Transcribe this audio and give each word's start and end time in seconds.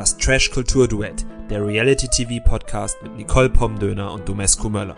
Das 0.00 0.16
Trash 0.16 0.50
Kultur 0.50 0.88
Duett, 0.88 1.26
der 1.50 1.62
Reality 1.62 2.08
TV 2.08 2.42
Podcast 2.42 2.96
mit 3.02 3.18
Nicole 3.18 3.50
Pomdöner 3.50 4.10
und 4.14 4.26
Domescu 4.26 4.70
Möller. 4.70 4.96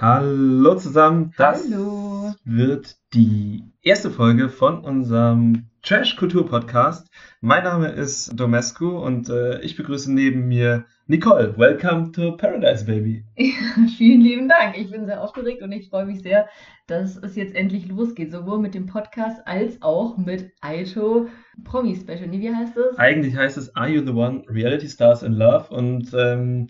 Hallo 0.00 0.76
zusammen, 0.76 1.34
das 1.36 1.64
Hallo. 1.64 2.32
wird 2.44 2.94
die 3.12 3.64
erste 3.82 4.12
Folge 4.12 4.50
von 4.50 4.84
unserem 4.84 5.67
Trash 5.82 6.16
Kultur 6.16 6.46
Podcast. 6.46 7.08
Mein 7.40 7.62
Name 7.62 7.88
ist 7.88 8.38
Domescu 8.38 8.98
und 8.98 9.28
äh, 9.28 9.60
ich 9.60 9.76
begrüße 9.76 10.12
neben 10.12 10.48
mir 10.48 10.84
Nicole. 11.06 11.56
Welcome 11.56 12.10
to 12.12 12.36
Paradise 12.36 12.84
Baby. 12.84 13.24
Ja, 13.36 13.52
vielen 13.96 14.20
lieben 14.20 14.48
Dank. 14.48 14.76
Ich 14.76 14.90
bin 14.90 15.06
sehr 15.06 15.22
aufgeregt 15.22 15.62
und 15.62 15.70
ich 15.70 15.88
freue 15.88 16.04
mich 16.04 16.20
sehr, 16.20 16.48
dass 16.88 17.16
es 17.16 17.36
jetzt 17.36 17.54
endlich 17.54 17.86
losgeht. 17.86 18.32
Sowohl 18.32 18.58
mit 18.58 18.74
dem 18.74 18.86
Podcast 18.86 19.40
als 19.46 19.80
auch 19.80 20.18
mit 20.18 20.50
Aito 20.60 21.28
Promi 21.64 21.94
Special. 21.94 22.26
Nee, 22.26 22.40
wie 22.40 22.54
heißt 22.54 22.76
es? 22.76 22.98
Eigentlich 22.98 23.36
heißt 23.36 23.56
es 23.56 23.74
Are 23.76 23.88
You 23.88 24.04
the 24.04 24.12
One? 24.12 24.42
Reality 24.48 24.88
Stars 24.88 25.22
in 25.22 25.32
Love. 25.32 25.72
Und 25.72 26.12
ähm, 26.12 26.68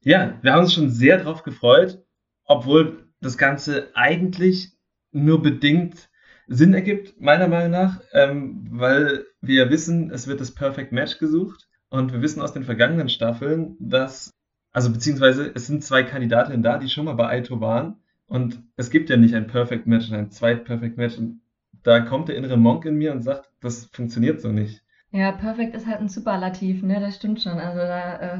ja, 0.00 0.38
wir 0.42 0.52
haben 0.52 0.64
uns 0.64 0.74
schon 0.74 0.90
sehr 0.90 1.18
drauf 1.18 1.42
gefreut, 1.42 2.04
obwohl 2.44 3.08
das 3.20 3.38
Ganze 3.38 3.90
eigentlich 3.94 4.72
nur 5.12 5.40
bedingt 5.40 6.10
Sinn 6.46 6.74
ergibt, 6.74 7.20
meiner 7.20 7.48
Meinung 7.48 7.70
nach, 7.70 8.00
ähm, 8.12 8.66
weil 8.70 9.24
wir 9.40 9.70
wissen, 9.70 10.10
es 10.10 10.26
wird 10.26 10.40
das 10.40 10.52
Perfect 10.54 10.92
Match 10.92 11.18
gesucht. 11.18 11.68
Und 11.90 12.12
wir 12.12 12.22
wissen 12.22 12.42
aus 12.42 12.52
den 12.52 12.64
vergangenen 12.64 13.08
Staffeln, 13.08 13.76
dass, 13.78 14.30
also 14.72 14.90
beziehungsweise 14.90 15.50
es 15.54 15.66
sind 15.68 15.84
zwei 15.84 16.02
Kandidatinnen 16.02 16.62
da, 16.62 16.78
die 16.78 16.88
schon 16.88 17.04
mal 17.04 17.14
bei 17.14 17.28
Aito 17.28 17.60
waren. 17.60 18.00
Und 18.26 18.62
es 18.76 18.90
gibt 18.90 19.10
ja 19.10 19.16
nicht 19.16 19.34
ein 19.34 19.46
Perfect 19.46 19.86
Match 19.86 20.08
und 20.08 20.16
ein 20.16 20.30
zweit 20.30 20.64
Perfect 20.64 20.96
Match. 20.96 21.18
Und 21.18 21.40
da 21.84 22.00
kommt 22.00 22.28
der 22.28 22.36
innere 22.36 22.56
Monk 22.56 22.84
in 22.84 22.96
mir 22.96 23.12
und 23.12 23.22
sagt, 23.22 23.48
das 23.60 23.86
funktioniert 23.86 24.40
so 24.40 24.48
nicht. 24.48 24.82
Ja, 25.12 25.30
perfekt 25.30 25.76
ist 25.76 25.86
halt 25.86 26.00
ein 26.00 26.08
Superlativ, 26.08 26.82
ne? 26.82 26.98
Das 26.98 27.14
stimmt 27.14 27.40
schon. 27.40 27.58
Also 27.58 27.78
da, 27.78 28.20
äh, 28.20 28.38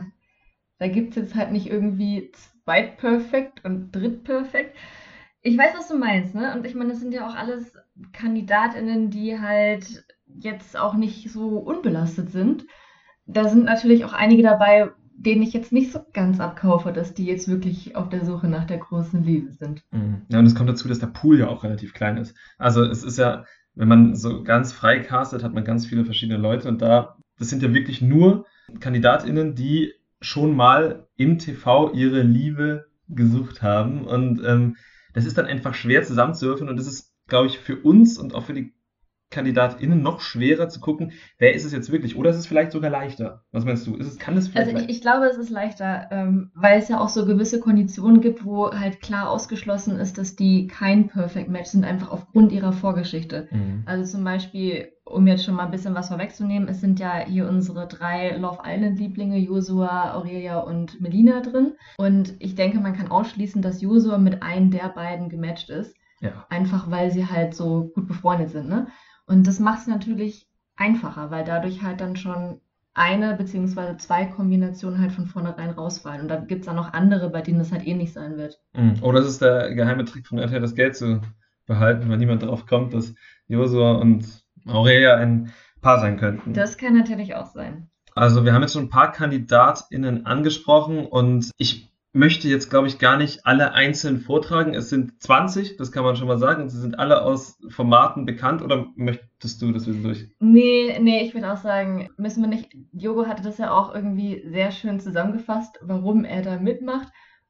da 0.78 0.88
gibt 0.88 1.10
es 1.10 1.16
jetzt 1.16 1.34
halt 1.36 1.52
nicht 1.52 1.68
irgendwie 1.68 2.32
zweitperfekt 2.64 3.64
und 3.64 3.92
drittperfekt. 3.92 4.76
Ich 5.44 5.58
weiß, 5.58 5.74
was 5.76 5.88
du 5.88 5.98
meinst, 5.98 6.34
ne? 6.34 6.54
Und 6.56 6.66
ich 6.66 6.74
meine, 6.74 6.90
das 6.90 7.00
sind 7.00 7.12
ja 7.12 7.28
auch 7.28 7.34
alles 7.34 7.76
KandidatInnen, 8.12 9.10
die 9.10 9.38
halt 9.38 10.04
jetzt 10.26 10.76
auch 10.76 10.94
nicht 10.94 11.30
so 11.30 11.58
unbelastet 11.58 12.30
sind. 12.30 12.64
Da 13.26 13.48
sind 13.48 13.64
natürlich 13.64 14.06
auch 14.06 14.14
einige 14.14 14.42
dabei, 14.42 14.90
denen 15.16 15.42
ich 15.42 15.52
jetzt 15.52 15.70
nicht 15.70 15.92
so 15.92 16.00
ganz 16.14 16.40
abkaufe, 16.40 16.92
dass 16.92 17.12
die 17.12 17.26
jetzt 17.26 17.46
wirklich 17.46 17.94
auf 17.94 18.08
der 18.08 18.24
Suche 18.24 18.48
nach 18.48 18.64
der 18.64 18.78
großen 18.78 19.22
Liebe 19.22 19.52
sind. 19.52 19.84
Mhm. 19.90 20.22
Ja, 20.28 20.38
und 20.38 20.46
es 20.46 20.54
kommt 20.54 20.70
dazu, 20.70 20.88
dass 20.88 20.98
der 20.98 21.08
Pool 21.08 21.38
ja 21.38 21.48
auch 21.48 21.62
relativ 21.62 21.92
klein 21.92 22.16
ist. 22.16 22.34
Also 22.56 22.82
es 22.82 23.02
ist 23.02 23.18
ja, 23.18 23.44
wenn 23.74 23.88
man 23.88 24.16
so 24.16 24.42
ganz 24.44 24.72
frei 24.72 25.00
castet, 25.00 25.44
hat 25.44 25.52
man 25.52 25.64
ganz 25.64 25.84
viele 25.84 26.06
verschiedene 26.06 26.38
Leute 26.38 26.68
und 26.68 26.80
da, 26.80 27.18
das 27.38 27.50
sind 27.50 27.62
ja 27.62 27.74
wirklich 27.74 28.00
nur 28.00 28.46
KandidatInnen, 28.80 29.54
die 29.54 29.92
schon 30.22 30.56
mal 30.56 31.06
im 31.16 31.38
TV 31.38 31.92
ihre 31.92 32.22
Liebe 32.22 32.86
gesucht 33.08 33.62
haben 33.62 34.06
und 34.06 34.42
ähm, 34.42 34.76
das 35.14 35.24
ist 35.24 35.38
dann 35.38 35.46
einfach 35.46 35.74
schwer 35.74 36.02
zusammenzuwürfeln 36.02 36.68
und 36.68 36.76
das 36.76 36.86
ist, 36.86 37.14
glaube 37.26 37.46
ich, 37.46 37.58
für 37.58 37.80
uns 37.80 38.18
und 38.18 38.34
auch 38.34 38.44
für 38.44 38.52
die 38.52 38.73
KandidatInnen 39.34 40.00
noch 40.00 40.20
schwerer 40.20 40.68
zu 40.68 40.80
gucken, 40.80 41.12
wer 41.38 41.54
ist 41.54 41.64
es 41.64 41.72
jetzt 41.72 41.90
wirklich? 41.90 42.16
Oder 42.16 42.30
ist 42.30 42.36
es 42.36 42.46
vielleicht 42.46 42.72
sogar 42.72 42.90
leichter? 42.90 43.44
Was 43.52 43.64
meinst 43.64 43.86
du? 43.86 43.96
Ist 43.96 44.06
es, 44.06 44.18
kann 44.18 44.36
es 44.36 44.48
vielleicht 44.48 44.74
Also 44.74 44.84
ich, 44.84 44.96
ich 44.96 45.00
glaube, 45.02 45.26
es 45.26 45.36
ist 45.36 45.50
leichter, 45.50 46.08
ähm, 46.10 46.52
weil 46.54 46.78
es 46.78 46.88
ja 46.88 47.00
auch 47.00 47.08
so 47.08 47.26
gewisse 47.26 47.60
Konditionen 47.60 48.20
gibt, 48.20 48.44
wo 48.44 48.70
halt 48.70 49.00
klar 49.00 49.28
ausgeschlossen 49.28 49.98
ist, 49.98 50.16
dass 50.16 50.36
die 50.36 50.68
kein 50.68 51.08
Perfect 51.08 51.50
Match 51.50 51.70
sind, 51.70 51.84
einfach 51.84 52.10
aufgrund 52.10 52.52
ihrer 52.52 52.72
Vorgeschichte. 52.72 53.48
Mhm. 53.50 53.82
Also 53.86 54.16
zum 54.16 54.24
Beispiel, 54.24 54.92
um 55.04 55.26
jetzt 55.26 55.44
schon 55.44 55.54
mal 55.54 55.64
ein 55.64 55.72
bisschen 55.72 55.94
was 55.94 56.08
vorwegzunehmen, 56.08 56.68
es 56.68 56.80
sind 56.80 57.00
ja 57.00 57.18
hier 57.26 57.48
unsere 57.48 57.88
drei 57.88 58.36
Love 58.36 58.58
Island-Lieblinge, 58.64 59.38
Josua, 59.38 60.14
Aurelia 60.14 60.60
und 60.60 61.00
Melina 61.00 61.40
drin. 61.40 61.72
Und 61.98 62.34
ich 62.38 62.54
denke, 62.54 62.78
man 62.78 62.96
kann 62.96 63.10
ausschließen, 63.10 63.60
dass 63.60 63.82
Josua 63.82 64.18
mit 64.18 64.42
einem 64.42 64.70
der 64.70 64.88
beiden 64.88 65.28
gematcht 65.28 65.70
ist. 65.70 65.96
Ja. 66.20 66.46
Einfach 66.48 66.90
weil 66.90 67.10
sie 67.10 67.26
halt 67.26 67.54
so 67.54 67.90
gut 67.94 68.06
befreundet 68.06 68.50
sind, 68.50 68.68
ne? 68.68 68.86
Und 69.26 69.46
das 69.46 69.58
macht 69.58 69.80
es 69.80 69.86
natürlich 69.86 70.48
einfacher, 70.76 71.30
weil 71.30 71.44
dadurch 71.44 71.82
halt 71.82 72.00
dann 72.00 72.16
schon 72.16 72.60
eine 72.94 73.34
beziehungsweise 73.34 73.96
zwei 73.96 74.24
Kombinationen 74.24 75.00
halt 75.00 75.12
von 75.12 75.26
vornherein 75.26 75.70
rausfallen. 75.70 76.22
Und 76.22 76.28
da 76.28 76.36
gibt 76.36 76.60
es 76.60 76.66
dann 76.66 76.76
noch 76.76 76.92
andere, 76.92 77.28
bei 77.28 77.42
denen 77.42 77.58
das 77.58 77.72
halt 77.72 77.86
ähnlich 77.86 78.12
sein 78.12 78.36
wird. 78.36 78.60
Mhm. 78.72 79.02
Oder 79.02 79.20
es 79.20 79.26
ist 79.26 79.42
der 79.42 79.74
geheime 79.74 80.04
Trick 80.04 80.26
von 80.26 80.38
RTL, 80.38 80.60
das 80.60 80.74
Geld 80.74 80.96
zu 80.96 81.20
behalten, 81.66 82.08
weil 82.08 82.18
niemand 82.18 82.42
darauf 82.42 82.66
kommt, 82.66 82.94
dass 82.94 83.14
Josua 83.48 83.92
und 83.92 84.44
Aurelia 84.66 85.16
ein 85.16 85.52
Paar 85.80 85.98
sein 86.00 86.16
könnten. 86.18 86.54
Das 86.54 86.78
kann 86.78 86.96
natürlich 86.96 87.34
auch 87.34 87.46
sein. 87.46 87.90
Also 88.14 88.44
wir 88.44 88.52
haben 88.52 88.62
jetzt 88.62 88.74
schon 88.74 88.84
ein 88.84 88.90
paar 88.90 89.10
KandidatInnen 89.10 90.24
angesprochen 90.24 91.04
und 91.04 91.50
ich 91.58 91.92
möchte 92.14 92.48
jetzt, 92.48 92.70
glaube 92.70 92.86
ich, 92.86 92.98
gar 92.98 93.16
nicht 93.16 93.44
alle 93.44 93.74
einzeln 93.74 94.20
vortragen. 94.20 94.72
Es 94.72 94.88
sind 94.88 95.20
20, 95.20 95.76
das 95.76 95.92
kann 95.92 96.04
man 96.04 96.16
schon 96.16 96.28
mal 96.28 96.38
sagen. 96.38 96.68
Sie 96.68 96.80
sind 96.80 96.98
alle 96.98 97.22
aus 97.22 97.58
Formaten 97.68 98.24
bekannt 98.24 98.62
oder 98.62 98.86
möchtest 98.94 99.60
du 99.60 99.72
das 99.72 99.86
wieder 99.86 99.98
durch? 99.98 100.28
Nee, 100.38 100.96
nee, 101.00 101.22
ich 101.22 101.34
würde 101.34 101.52
auch 101.52 101.58
sagen, 101.58 102.08
müssen 102.16 102.42
wir 102.42 102.48
nicht. 102.48 102.74
Jogo 102.92 103.26
hatte 103.26 103.42
das 103.42 103.58
ja 103.58 103.72
auch 103.72 103.94
irgendwie 103.94 104.42
sehr 104.48 104.70
schön 104.70 105.00
zusammengefasst, 105.00 105.78
warum 105.82 106.24
er 106.24 106.42
da 106.42 106.58
mitmacht. 106.58 107.08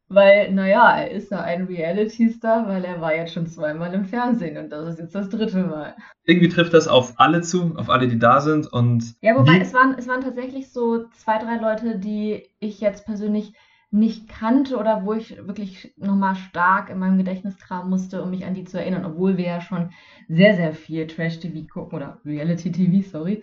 Weil, 0.09 0.53
naja, 0.53 0.99
er 0.99 1.11
ist 1.11 1.31
ja 1.31 1.41
ein 1.41 1.65
Reality-Star, 1.65 2.69
weil 2.69 2.85
er 2.85 3.01
war 3.01 3.17
jetzt 3.17 3.33
schon 3.33 3.47
zweimal 3.47 3.93
im 3.95 4.05
Fernsehen 4.05 4.59
und 4.59 4.71
das 4.71 4.87
ist 4.87 4.99
jetzt 4.99 5.15
das 5.15 5.31
dritte 5.31 5.65
Mal. 5.65 5.97
Irgendwie 6.25 6.51
trifft 6.51 6.75
das 6.75 6.89
auf 6.89 7.15
alle 7.17 7.41
zu, 7.41 7.75
auf 7.77 7.89
alle, 7.89 8.07
die 8.07 8.19
da 8.19 8.41
sind. 8.41 8.71
Und 8.71 9.15
Ja, 9.23 9.35
wobei 9.35 9.59
es 9.59 9.73
waren, 9.73 9.95
es 9.99 10.07
waren 10.07 10.21
tatsächlich 10.21 10.71
so 10.71 11.09
zwei, 11.09 11.39
drei 11.39 11.57
Leute, 11.57 11.99
die 11.99 12.47
ich 12.61 12.81
jetzt 12.81 13.07
persönlich 13.07 13.55
nicht 13.95 14.29
kannte 14.29 14.77
oder 14.77 15.05
wo 15.05 15.13
ich 15.15 15.37
wirklich 15.47 15.95
nochmal 15.97 16.35
stark 16.35 16.91
in 16.91 16.99
meinem 16.99 17.17
Gedächtnis 17.19 17.59
kramen 17.59 17.91
musste, 17.91 18.23
um 18.23 18.31
mich 18.31 18.45
an 18.45 18.55
die 18.55 18.65
zu 18.65 18.79
erinnern, 18.79 19.05
obwohl 19.05 19.37
wir 19.37 19.45
ja 19.47 19.61
schon 19.61 19.91
sehr, 20.29 20.55
sehr 20.57 20.73
viel 20.75 21.07
Trash-TV 21.07 21.67
gucken 21.73 21.97
oder 21.97 22.21
Reality-TV, 22.25 23.09
sorry. 23.09 23.43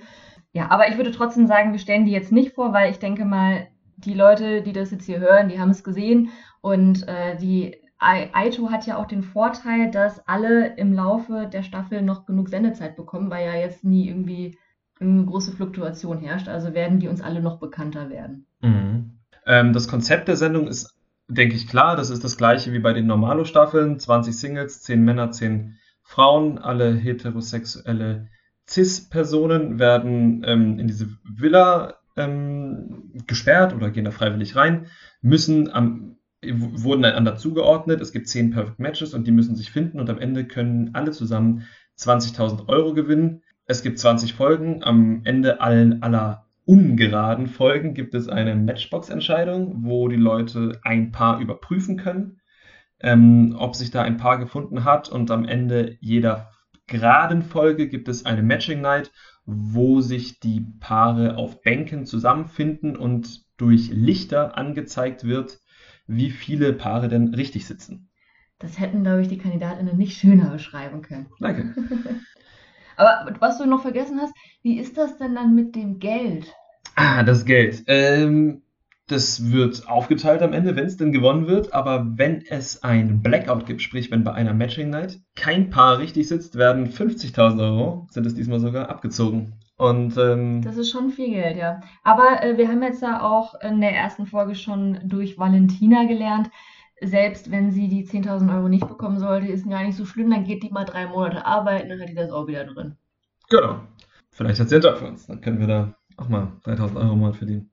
Ja, 0.53 0.69
aber 0.69 0.89
ich 0.89 0.97
würde 0.97 1.11
trotzdem 1.11 1.47
sagen, 1.47 1.71
wir 1.71 1.79
stellen 1.79 2.05
die 2.05 2.11
jetzt 2.11 2.31
nicht 2.31 2.53
vor, 2.53 2.73
weil 2.73 2.91
ich 2.91 2.99
denke 2.99 3.25
mal, 3.25 3.67
die 3.95 4.13
Leute, 4.13 4.61
die 4.61 4.73
das 4.73 4.91
jetzt 4.91 5.05
hier 5.05 5.19
hören, 5.19 5.47
die 5.49 5.59
haben 5.59 5.69
es 5.69 5.83
gesehen 5.83 6.29
und 6.61 7.07
äh, 7.07 7.37
die 7.37 7.77
Ai- 7.99 8.29
Aito 8.33 8.71
hat 8.71 8.87
ja 8.87 8.97
auch 8.97 9.05
den 9.05 9.21
Vorteil, 9.23 9.91
dass 9.91 10.27
alle 10.27 10.75
im 10.75 10.91
Laufe 10.91 11.47
der 11.51 11.61
Staffel 11.63 12.01
noch 12.01 12.25
genug 12.25 12.49
Sendezeit 12.49 12.95
bekommen, 12.95 13.29
weil 13.29 13.45
ja 13.45 13.55
jetzt 13.55 13.83
nie 13.83 14.07
irgendwie 14.09 14.57
eine 14.99 15.23
große 15.25 15.51
Fluktuation 15.51 16.17
herrscht. 16.17 16.47
Also 16.47 16.73
werden 16.73 16.99
die 16.99 17.07
uns 17.07 17.21
alle 17.21 17.41
noch 17.41 17.59
bekannter 17.59 18.09
werden. 18.09 18.47
Mhm. 18.61 19.10
Ähm, 19.45 19.73
das 19.73 19.87
Konzept 19.87 20.27
der 20.27 20.37
Sendung 20.37 20.67
ist, 20.67 20.95
denke 21.27 21.55
ich, 21.55 21.67
klar. 21.67 21.95
Das 21.95 22.09
ist 22.09 22.23
das 22.23 22.37
gleiche 22.37 22.73
wie 22.73 22.79
bei 22.79 22.93
den 22.93 23.07
Normalo-Staffeln. 23.07 23.99
20 23.99 24.37
Singles, 24.37 24.81
10 24.83 25.03
Männer, 25.03 25.31
10 25.31 25.77
Frauen, 26.03 26.57
alle 26.57 26.93
heterosexuelle 26.93 28.27
Cis-Personen 28.67 29.79
werden 29.79 30.43
ähm, 30.45 30.79
in 30.79 30.87
diese 30.87 31.09
Villa 31.23 31.95
ähm, 32.17 33.11
gesperrt 33.27 33.73
oder 33.73 33.89
gehen 33.89 34.05
da 34.05 34.11
freiwillig 34.11 34.55
rein, 34.55 34.87
müssen 35.21 35.71
am, 35.71 36.17
wurden 36.43 37.05
einander 37.05 37.35
zugeordnet. 37.35 38.01
Es 38.01 38.11
gibt 38.11 38.27
10 38.27 38.51
Perfect 38.51 38.79
Matches 38.79 39.13
und 39.13 39.27
die 39.27 39.31
müssen 39.31 39.55
sich 39.55 39.71
finden 39.71 39.99
und 39.99 40.09
am 40.09 40.19
Ende 40.19 40.45
können 40.45 40.91
alle 40.93 41.11
zusammen 41.11 41.67
20.000 41.97 42.67
Euro 42.67 42.93
gewinnen. 42.93 43.43
Es 43.65 43.83
gibt 43.83 43.99
20 43.99 44.33
Folgen. 44.33 44.83
Am 44.83 45.21
Ende 45.23 45.61
allen 45.61 46.01
aller 46.03 46.47
ungeraden 46.71 47.47
Folgen 47.47 47.93
gibt 47.93 48.15
es 48.15 48.29
eine 48.29 48.55
Matchbox-Entscheidung, 48.55 49.83
wo 49.83 50.07
die 50.07 50.15
Leute 50.15 50.79
ein 50.83 51.11
Paar 51.11 51.41
überprüfen 51.41 51.97
können, 51.97 52.39
ähm, 53.01 53.57
ob 53.59 53.75
sich 53.75 53.91
da 53.91 54.03
ein 54.03 54.15
Paar 54.15 54.37
gefunden 54.37 54.85
hat. 54.85 55.09
Und 55.09 55.31
am 55.31 55.43
Ende 55.43 55.97
jeder 55.99 56.53
geraden 56.87 57.41
Folge 57.41 57.89
gibt 57.89 58.07
es 58.07 58.25
eine 58.25 58.41
Matching 58.41 58.79
Night, 58.79 59.11
wo 59.45 59.99
sich 59.99 60.39
die 60.39 60.65
Paare 60.79 61.35
auf 61.35 61.61
Bänken 61.61 62.05
zusammenfinden 62.05 62.95
und 62.95 63.41
durch 63.57 63.89
Lichter 63.91 64.57
angezeigt 64.57 65.25
wird, 65.25 65.59
wie 66.07 66.29
viele 66.29 66.71
Paare 66.71 67.09
denn 67.09 67.33
richtig 67.33 67.65
sitzen. 67.65 68.09
Das 68.59 68.79
hätten, 68.79 69.03
glaube 69.03 69.23
ich, 69.23 69.27
die 69.27 69.39
Kandidatinnen 69.39 69.97
nicht 69.97 70.17
schöner 70.17 70.51
beschreiben 70.51 71.01
können. 71.01 71.25
Danke. 71.41 71.75
Aber 72.95 73.35
was 73.41 73.57
du 73.57 73.65
noch 73.65 73.81
vergessen 73.81 74.21
hast, 74.21 74.33
wie 74.61 74.79
ist 74.79 74.95
das 74.97 75.17
denn 75.17 75.35
dann 75.35 75.53
mit 75.53 75.75
dem 75.75 75.99
Geld? 75.99 76.53
Ah, 76.95 77.23
das 77.23 77.45
Geld. 77.45 77.83
Ähm, 77.87 78.61
das 79.07 79.51
wird 79.51 79.89
aufgeteilt 79.89 80.41
am 80.41 80.53
Ende, 80.53 80.75
wenn 80.75 80.85
es 80.85 80.97
denn 80.97 81.11
gewonnen 81.11 81.47
wird. 81.47 81.73
Aber 81.73 82.17
wenn 82.17 82.43
es 82.45 82.83
ein 82.83 83.21
Blackout 83.21 83.65
gibt, 83.65 83.81
sprich 83.81 84.09
wenn 84.11 84.23
bei 84.23 84.33
einer 84.33 84.53
Matching 84.53 84.89
Night 84.89 85.19
kein 85.35 85.69
Paar 85.69 85.99
richtig 85.99 86.27
sitzt, 86.27 86.55
werden 86.55 86.87
50.000 86.87 87.59
Euro, 87.61 88.07
sind 88.09 88.25
es 88.25 88.35
diesmal 88.35 88.59
sogar, 88.59 88.89
abgezogen. 88.89 89.53
Und 89.77 90.15
ähm, 90.17 90.61
Das 90.61 90.77
ist 90.77 90.91
schon 90.91 91.09
viel 91.09 91.31
Geld, 91.31 91.57
ja. 91.57 91.81
Aber 92.03 92.43
äh, 92.43 92.57
wir 92.57 92.67
haben 92.67 92.83
jetzt 92.83 93.01
ja 93.01 93.21
auch 93.21 93.55
in 93.61 93.81
der 93.81 93.93
ersten 93.93 94.27
Folge 94.27 94.55
schon 94.55 94.99
durch 95.03 95.37
Valentina 95.37 96.05
gelernt, 96.05 96.49
selbst 97.01 97.49
wenn 97.49 97.71
sie 97.71 97.87
die 97.87 98.05
10.000 98.05 98.55
Euro 98.55 98.69
nicht 98.69 98.87
bekommen 98.87 99.17
sollte, 99.17 99.47
ist 99.47 99.67
gar 99.67 99.83
nicht 99.83 99.97
so 99.97 100.05
schlimm, 100.05 100.29
dann 100.29 100.43
geht 100.43 100.61
die 100.61 100.69
mal 100.69 100.85
drei 100.85 101.07
Monate 101.07 101.45
arbeiten, 101.47 101.89
dann 101.89 101.99
hat 101.99 102.09
die 102.09 102.15
das 102.15 102.29
auch 102.29 102.47
wieder 102.47 102.63
drin. 102.65 102.95
genau. 103.49 103.79
Vielleicht 104.33 104.61
hat 104.61 104.69
sie 104.69 104.75
einen 104.75 104.83
Job 104.83 104.97
für 104.97 105.07
uns. 105.07 105.27
Dann 105.27 105.41
können 105.41 105.59
wir 105.59 105.67
da 105.67 105.93
auch 106.21 106.29
mal 106.29 106.51
3000 106.63 106.99
Euro 106.99 107.13
im 107.13 107.19
Monat 107.19 107.35
verdienen. 107.37 107.69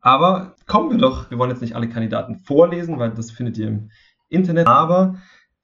Aber 0.00 0.54
kommen 0.66 0.90
wir 0.90 0.98
doch, 0.98 1.30
wir 1.30 1.38
wollen 1.38 1.50
jetzt 1.50 1.62
nicht 1.62 1.76
alle 1.76 1.88
Kandidaten 1.88 2.36
vorlesen, 2.36 2.98
weil 2.98 3.10
das 3.10 3.30
findet 3.30 3.56
ihr 3.56 3.68
im 3.68 3.90
Internet. 4.28 4.66
Aber 4.66 5.16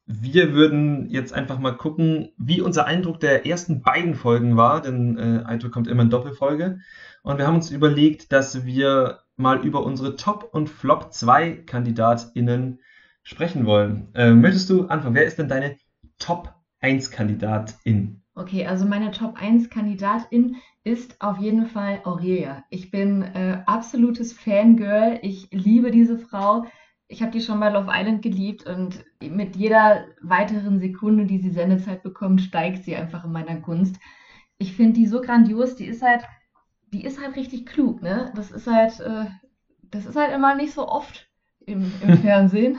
wir 0.06 0.54
würden 0.54 1.10
jetzt 1.10 1.32
einfach 1.32 1.58
mal 1.58 1.76
gucken, 1.76 2.30
wie 2.38 2.60
unser 2.60 2.86
Eindruck 2.86 3.20
der 3.20 3.46
ersten 3.46 3.82
beiden 3.82 4.14
Folgen 4.14 4.56
war, 4.56 4.80
denn 4.80 5.18
äh, 5.18 5.44
Aito 5.44 5.68
kommt 5.68 5.88
immer 5.88 6.02
in 6.02 6.10
Doppelfolge. 6.10 6.78
Und 7.22 7.38
wir 7.38 7.46
haben 7.46 7.56
uns 7.56 7.70
überlegt, 7.70 8.32
dass 8.32 8.64
wir 8.64 9.20
mal 9.36 9.64
über 9.64 9.84
unsere 9.84 10.16
Top- 10.16 10.48
und 10.52 10.68
Flop 10.68 11.12
2 11.12 11.64
KandidatInnen 11.66 12.80
sprechen 13.22 13.66
wollen. 13.66 14.08
Äh, 14.14 14.32
möchtest 14.32 14.70
du 14.70 14.86
anfangen? 14.86 15.14
Wer 15.14 15.26
ist 15.26 15.38
denn 15.38 15.48
deine 15.48 15.76
Top 16.18 16.54
1 16.80 17.10
Kandidatin? 17.10 18.19
Okay, 18.40 18.66
also 18.66 18.86
meine 18.86 19.10
Top 19.10 19.36
1 19.38 19.68
Kandidatin 19.68 20.56
ist 20.82 21.20
auf 21.20 21.36
jeden 21.36 21.66
Fall 21.66 22.00
Aurelia. 22.04 22.64
Ich 22.70 22.90
bin 22.90 23.20
äh, 23.20 23.62
absolutes 23.66 24.32
Fangirl. 24.32 25.18
Ich 25.20 25.48
liebe 25.50 25.90
diese 25.90 26.16
Frau. 26.16 26.64
Ich 27.06 27.20
habe 27.20 27.32
die 27.32 27.42
schon 27.42 27.60
bei 27.60 27.68
Love 27.68 27.90
Island 27.92 28.22
geliebt 28.22 28.66
und 28.66 29.04
mit 29.20 29.56
jeder 29.56 30.06
weiteren 30.22 30.80
Sekunde, 30.80 31.26
die 31.26 31.36
sie 31.36 31.50
Sendezeit 31.50 32.02
bekommt, 32.02 32.40
steigt 32.40 32.84
sie 32.84 32.96
einfach 32.96 33.26
in 33.26 33.32
meiner 33.32 33.56
Gunst. 33.56 33.96
Ich 34.56 34.74
finde 34.74 34.94
die 34.94 35.06
so 35.06 35.20
grandios. 35.20 35.76
Die 35.76 35.84
ist 35.84 36.00
halt, 36.00 36.24
die 36.94 37.04
ist 37.04 37.20
halt 37.20 37.36
richtig 37.36 37.66
klug, 37.66 38.00
ne? 38.00 38.32
Das 38.36 38.50
ist 38.50 38.66
halt, 38.66 39.00
äh, 39.00 39.26
das 39.82 40.06
ist 40.06 40.16
halt 40.16 40.32
immer 40.32 40.54
nicht 40.54 40.72
so 40.72 40.88
oft 40.88 41.28
im, 41.66 41.92
im 42.00 42.16
Fernsehen. 42.22 42.78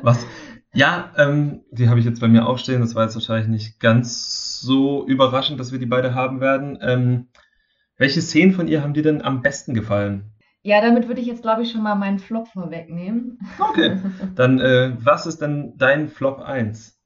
Was? 0.00 0.24
Ja, 0.72 1.12
ähm, 1.16 1.64
die 1.70 1.88
habe 1.88 1.98
ich 1.98 2.06
jetzt 2.06 2.20
bei 2.20 2.28
mir 2.28 2.46
auch 2.46 2.58
stehen. 2.58 2.80
Das 2.80 2.94
war 2.94 3.04
jetzt 3.04 3.16
wahrscheinlich 3.16 3.48
nicht 3.48 3.80
ganz 3.80 4.60
so 4.60 5.06
überraschend, 5.06 5.58
dass 5.58 5.72
wir 5.72 5.78
die 5.78 5.86
beide 5.86 6.14
haben 6.14 6.40
werden. 6.40 6.78
Ähm, 6.80 7.28
welche 7.96 8.22
Szenen 8.22 8.52
von 8.52 8.68
ihr 8.68 8.82
haben 8.82 8.94
dir 8.94 9.02
denn 9.02 9.22
am 9.22 9.42
besten 9.42 9.74
gefallen? 9.74 10.32
Ja, 10.62 10.80
damit 10.80 11.08
würde 11.08 11.20
ich 11.20 11.26
jetzt, 11.26 11.42
glaube 11.42 11.62
ich, 11.62 11.72
schon 11.72 11.82
mal 11.82 11.94
meinen 11.94 12.18
Flop 12.18 12.48
vorwegnehmen. 12.48 13.38
Okay, 13.58 13.98
dann 14.34 14.60
äh, 14.60 14.92
was 14.98 15.26
ist 15.26 15.40
denn 15.40 15.74
dein 15.76 16.08
Flop 16.08 16.40
1? 16.40 16.98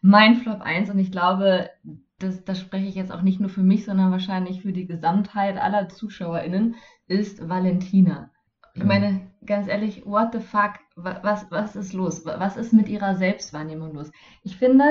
Mein 0.00 0.36
Flop 0.36 0.60
1 0.60 0.90
und 0.90 0.98
ich 0.98 1.12
glaube, 1.12 1.70
das, 2.18 2.44
das 2.44 2.60
spreche 2.60 2.86
ich 2.86 2.94
jetzt 2.94 3.12
auch 3.12 3.22
nicht 3.22 3.38
nur 3.38 3.50
für 3.50 3.62
mich, 3.62 3.84
sondern 3.84 4.10
wahrscheinlich 4.10 4.62
für 4.62 4.72
die 4.72 4.86
Gesamtheit 4.86 5.58
aller 5.58 5.88
ZuschauerInnen, 5.88 6.74
ist 7.06 7.48
Valentina. 7.48 8.30
Ich 8.74 8.84
meine, 8.84 9.20
ganz 9.44 9.68
ehrlich, 9.68 10.06
what 10.06 10.32
the 10.32 10.40
fuck? 10.40 10.74
Was, 10.96 11.46
was 11.50 11.76
ist 11.76 11.92
los? 11.92 12.24
Was 12.24 12.56
ist 12.56 12.72
mit 12.72 12.88
ihrer 12.88 13.14
Selbstwahrnehmung 13.14 13.94
los? 13.94 14.10
Ich 14.42 14.56
finde, 14.56 14.84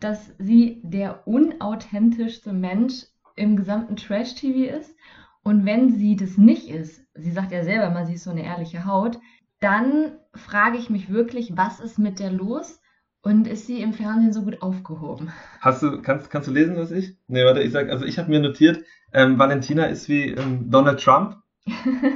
dass 0.00 0.32
sie 0.38 0.80
der 0.82 1.26
unauthentischste 1.26 2.52
Mensch 2.52 3.04
im 3.36 3.56
gesamten 3.56 3.96
Trash-TV 3.96 4.76
ist. 4.76 4.94
Und 5.42 5.64
wenn 5.64 5.90
sie 5.90 6.16
das 6.16 6.36
nicht 6.36 6.68
ist, 6.68 7.04
sie 7.14 7.30
sagt 7.30 7.52
ja 7.52 7.62
selber 7.62 7.90
mal, 7.90 8.06
sie 8.06 8.14
ist 8.14 8.24
so 8.24 8.30
eine 8.30 8.44
ehrliche 8.44 8.84
Haut, 8.84 9.18
dann 9.60 10.18
frage 10.34 10.78
ich 10.78 10.90
mich 10.90 11.10
wirklich, 11.10 11.56
was 11.56 11.80
ist 11.80 11.98
mit 11.98 12.18
der 12.20 12.30
los? 12.30 12.80
Und 13.20 13.48
ist 13.48 13.66
sie 13.66 13.82
im 13.82 13.92
Fernsehen 13.92 14.32
so 14.32 14.42
gut 14.42 14.62
aufgehoben? 14.62 15.32
Hast 15.60 15.82
du, 15.82 16.00
kannst, 16.02 16.30
kannst 16.30 16.48
du 16.48 16.52
lesen, 16.52 16.76
was 16.76 16.92
ich? 16.92 17.16
Nee, 17.26 17.44
warte, 17.44 17.60
ich 17.62 17.72
sag, 17.72 17.90
also 17.90 18.04
ich 18.04 18.18
habe 18.18 18.30
mir 18.30 18.40
notiert, 18.40 18.84
ähm, 19.12 19.38
Valentina 19.38 19.86
ist 19.86 20.08
wie 20.08 20.30
ähm, 20.30 20.70
Donald 20.70 21.00
Trump 21.00 21.36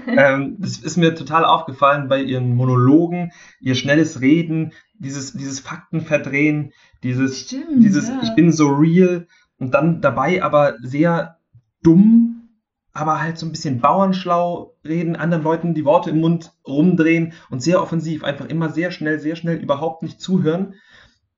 ähm, 0.06 0.56
das 0.58 0.78
ist 0.78 0.96
mir 0.96 1.14
total 1.14 1.44
aufgefallen 1.44 2.08
bei 2.08 2.22
ihren 2.22 2.54
Monologen, 2.54 3.32
ihr 3.60 3.74
schnelles 3.74 4.20
Reden, 4.20 4.72
dieses, 4.94 5.32
dieses 5.32 5.60
Faktenverdrehen, 5.60 6.72
dieses, 7.02 7.40
Stimmt, 7.40 7.82
dieses 7.84 8.08
ja. 8.08 8.20
ich 8.22 8.34
bin 8.34 8.52
so 8.52 8.68
real 8.68 9.26
und 9.58 9.74
dann 9.74 10.00
dabei 10.00 10.42
aber 10.42 10.74
sehr 10.82 11.38
dumm, 11.82 12.48
aber 12.92 13.20
halt 13.20 13.38
so 13.38 13.46
ein 13.46 13.52
bisschen 13.52 13.80
bauernschlau 13.80 14.74
reden, 14.84 15.16
anderen 15.16 15.42
Leuten 15.42 15.74
die 15.74 15.84
Worte 15.84 16.10
im 16.10 16.20
Mund 16.20 16.52
rumdrehen 16.66 17.32
und 17.50 17.62
sehr 17.62 17.80
offensiv, 17.80 18.24
einfach 18.24 18.46
immer 18.46 18.68
sehr 18.68 18.90
schnell, 18.90 19.18
sehr 19.18 19.36
schnell 19.36 19.56
überhaupt 19.56 20.02
nicht 20.02 20.20
zuhören. 20.20 20.74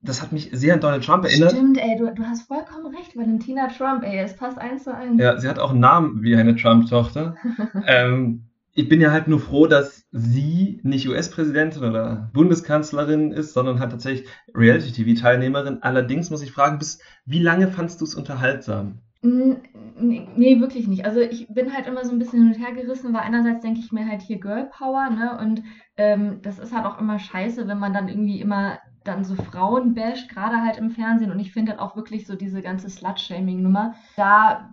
Das 0.05 0.21
hat 0.21 0.31
mich 0.31 0.49
sehr 0.53 0.73
an 0.73 0.79
Donald 0.79 1.03
Trump 1.03 1.25
erinnert. 1.25 1.51
Stimmt, 1.51 1.77
ey, 1.77 1.97
du, 1.97 2.13
du 2.13 2.23
hast 2.23 2.47
vollkommen 2.47 2.95
recht, 2.95 3.15
Valentina 3.15 3.67
Trump, 3.67 4.03
ey, 4.03 4.19
es 4.19 4.35
passt 4.35 4.57
eins 4.57 4.83
zu 4.83 4.95
eins. 4.95 5.19
Ja, 5.19 5.37
sie 5.37 5.47
hat 5.47 5.59
auch 5.59 5.71
einen 5.71 5.79
Namen 5.79 6.21
wie 6.21 6.35
eine 6.35 6.55
Trump-Tochter. 6.55 7.35
ähm, 7.87 8.45
ich 8.73 8.89
bin 8.89 8.99
ja 8.99 9.11
halt 9.11 9.27
nur 9.27 9.39
froh, 9.39 9.67
dass 9.67 10.05
sie 10.11 10.81
nicht 10.83 11.07
US-Präsidentin 11.07 11.83
oder 11.83 12.29
Bundeskanzlerin 12.33 13.31
ist, 13.31 13.53
sondern 13.53 13.79
halt 13.79 13.91
tatsächlich 13.91 14.29
Reality-TV-Teilnehmerin. 14.53 15.81
Allerdings 15.81 16.29
muss 16.29 16.43
ich 16.43 16.51
fragen, 16.51 16.77
bis 16.77 16.99
wie 17.25 17.41
lange 17.41 17.69
fandst 17.69 18.01
du 18.01 18.05
es 18.05 18.15
unterhaltsam? 18.15 18.99
Nee, 19.21 20.27
nee, 20.35 20.59
wirklich 20.59 20.87
nicht. 20.87 21.05
Also 21.05 21.21
ich 21.21 21.47
bin 21.47 21.73
halt 21.73 21.87
immer 21.87 22.05
so 22.05 22.11
ein 22.11 22.19
bisschen 22.19 22.43
hin 22.43 22.53
und 22.53 22.63
her 22.63 22.75
gerissen, 22.75 23.13
weil 23.13 23.21
einerseits 23.21 23.61
denke 23.61 23.79
ich 23.79 23.91
mir 23.91 24.07
halt 24.07 24.21
hier 24.21 24.39
Girl 24.39 24.69
Power, 24.77 25.09
ne? 25.09 25.37
Und 25.39 25.63
ähm, 25.97 26.41
das 26.41 26.59
ist 26.59 26.75
halt 26.75 26.85
auch 26.85 26.99
immer 26.99 27.17
scheiße, 27.17 27.67
wenn 27.67 27.79
man 27.79 27.93
dann 27.93 28.09
irgendwie 28.09 28.41
immer 28.41 28.77
dann 29.07 29.23
so 29.23 29.35
Frauen 29.35 29.93
basht, 29.93 30.29
gerade 30.29 30.61
halt 30.61 30.77
im 30.77 30.91
Fernsehen. 30.91 31.31
Und 31.31 31.39
ich 31.39 31.53
finde 31.53 31.71
halt 31.71 31.81
auch 31.81 31.95
wirklich 31.95 32.27
so 32.27 32.35
diese 32.35 32.61
ganze 32.61 32.89
Slut-Shaming-Nummer. 32.89 33.95
Da 34.17 34.69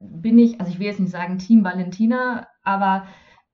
bin 0.00 0.38
ich, 0.38 0.60
also 0.60 0.72
ich 0.72 0.78
will 0.78 0.86
jetzt 0.86 1.00
nicht 1.00 1.12
sagen 1.12 1.38
Team 1.38 1.64
Valentina, 1.64 2.46
aber 2.62 3.06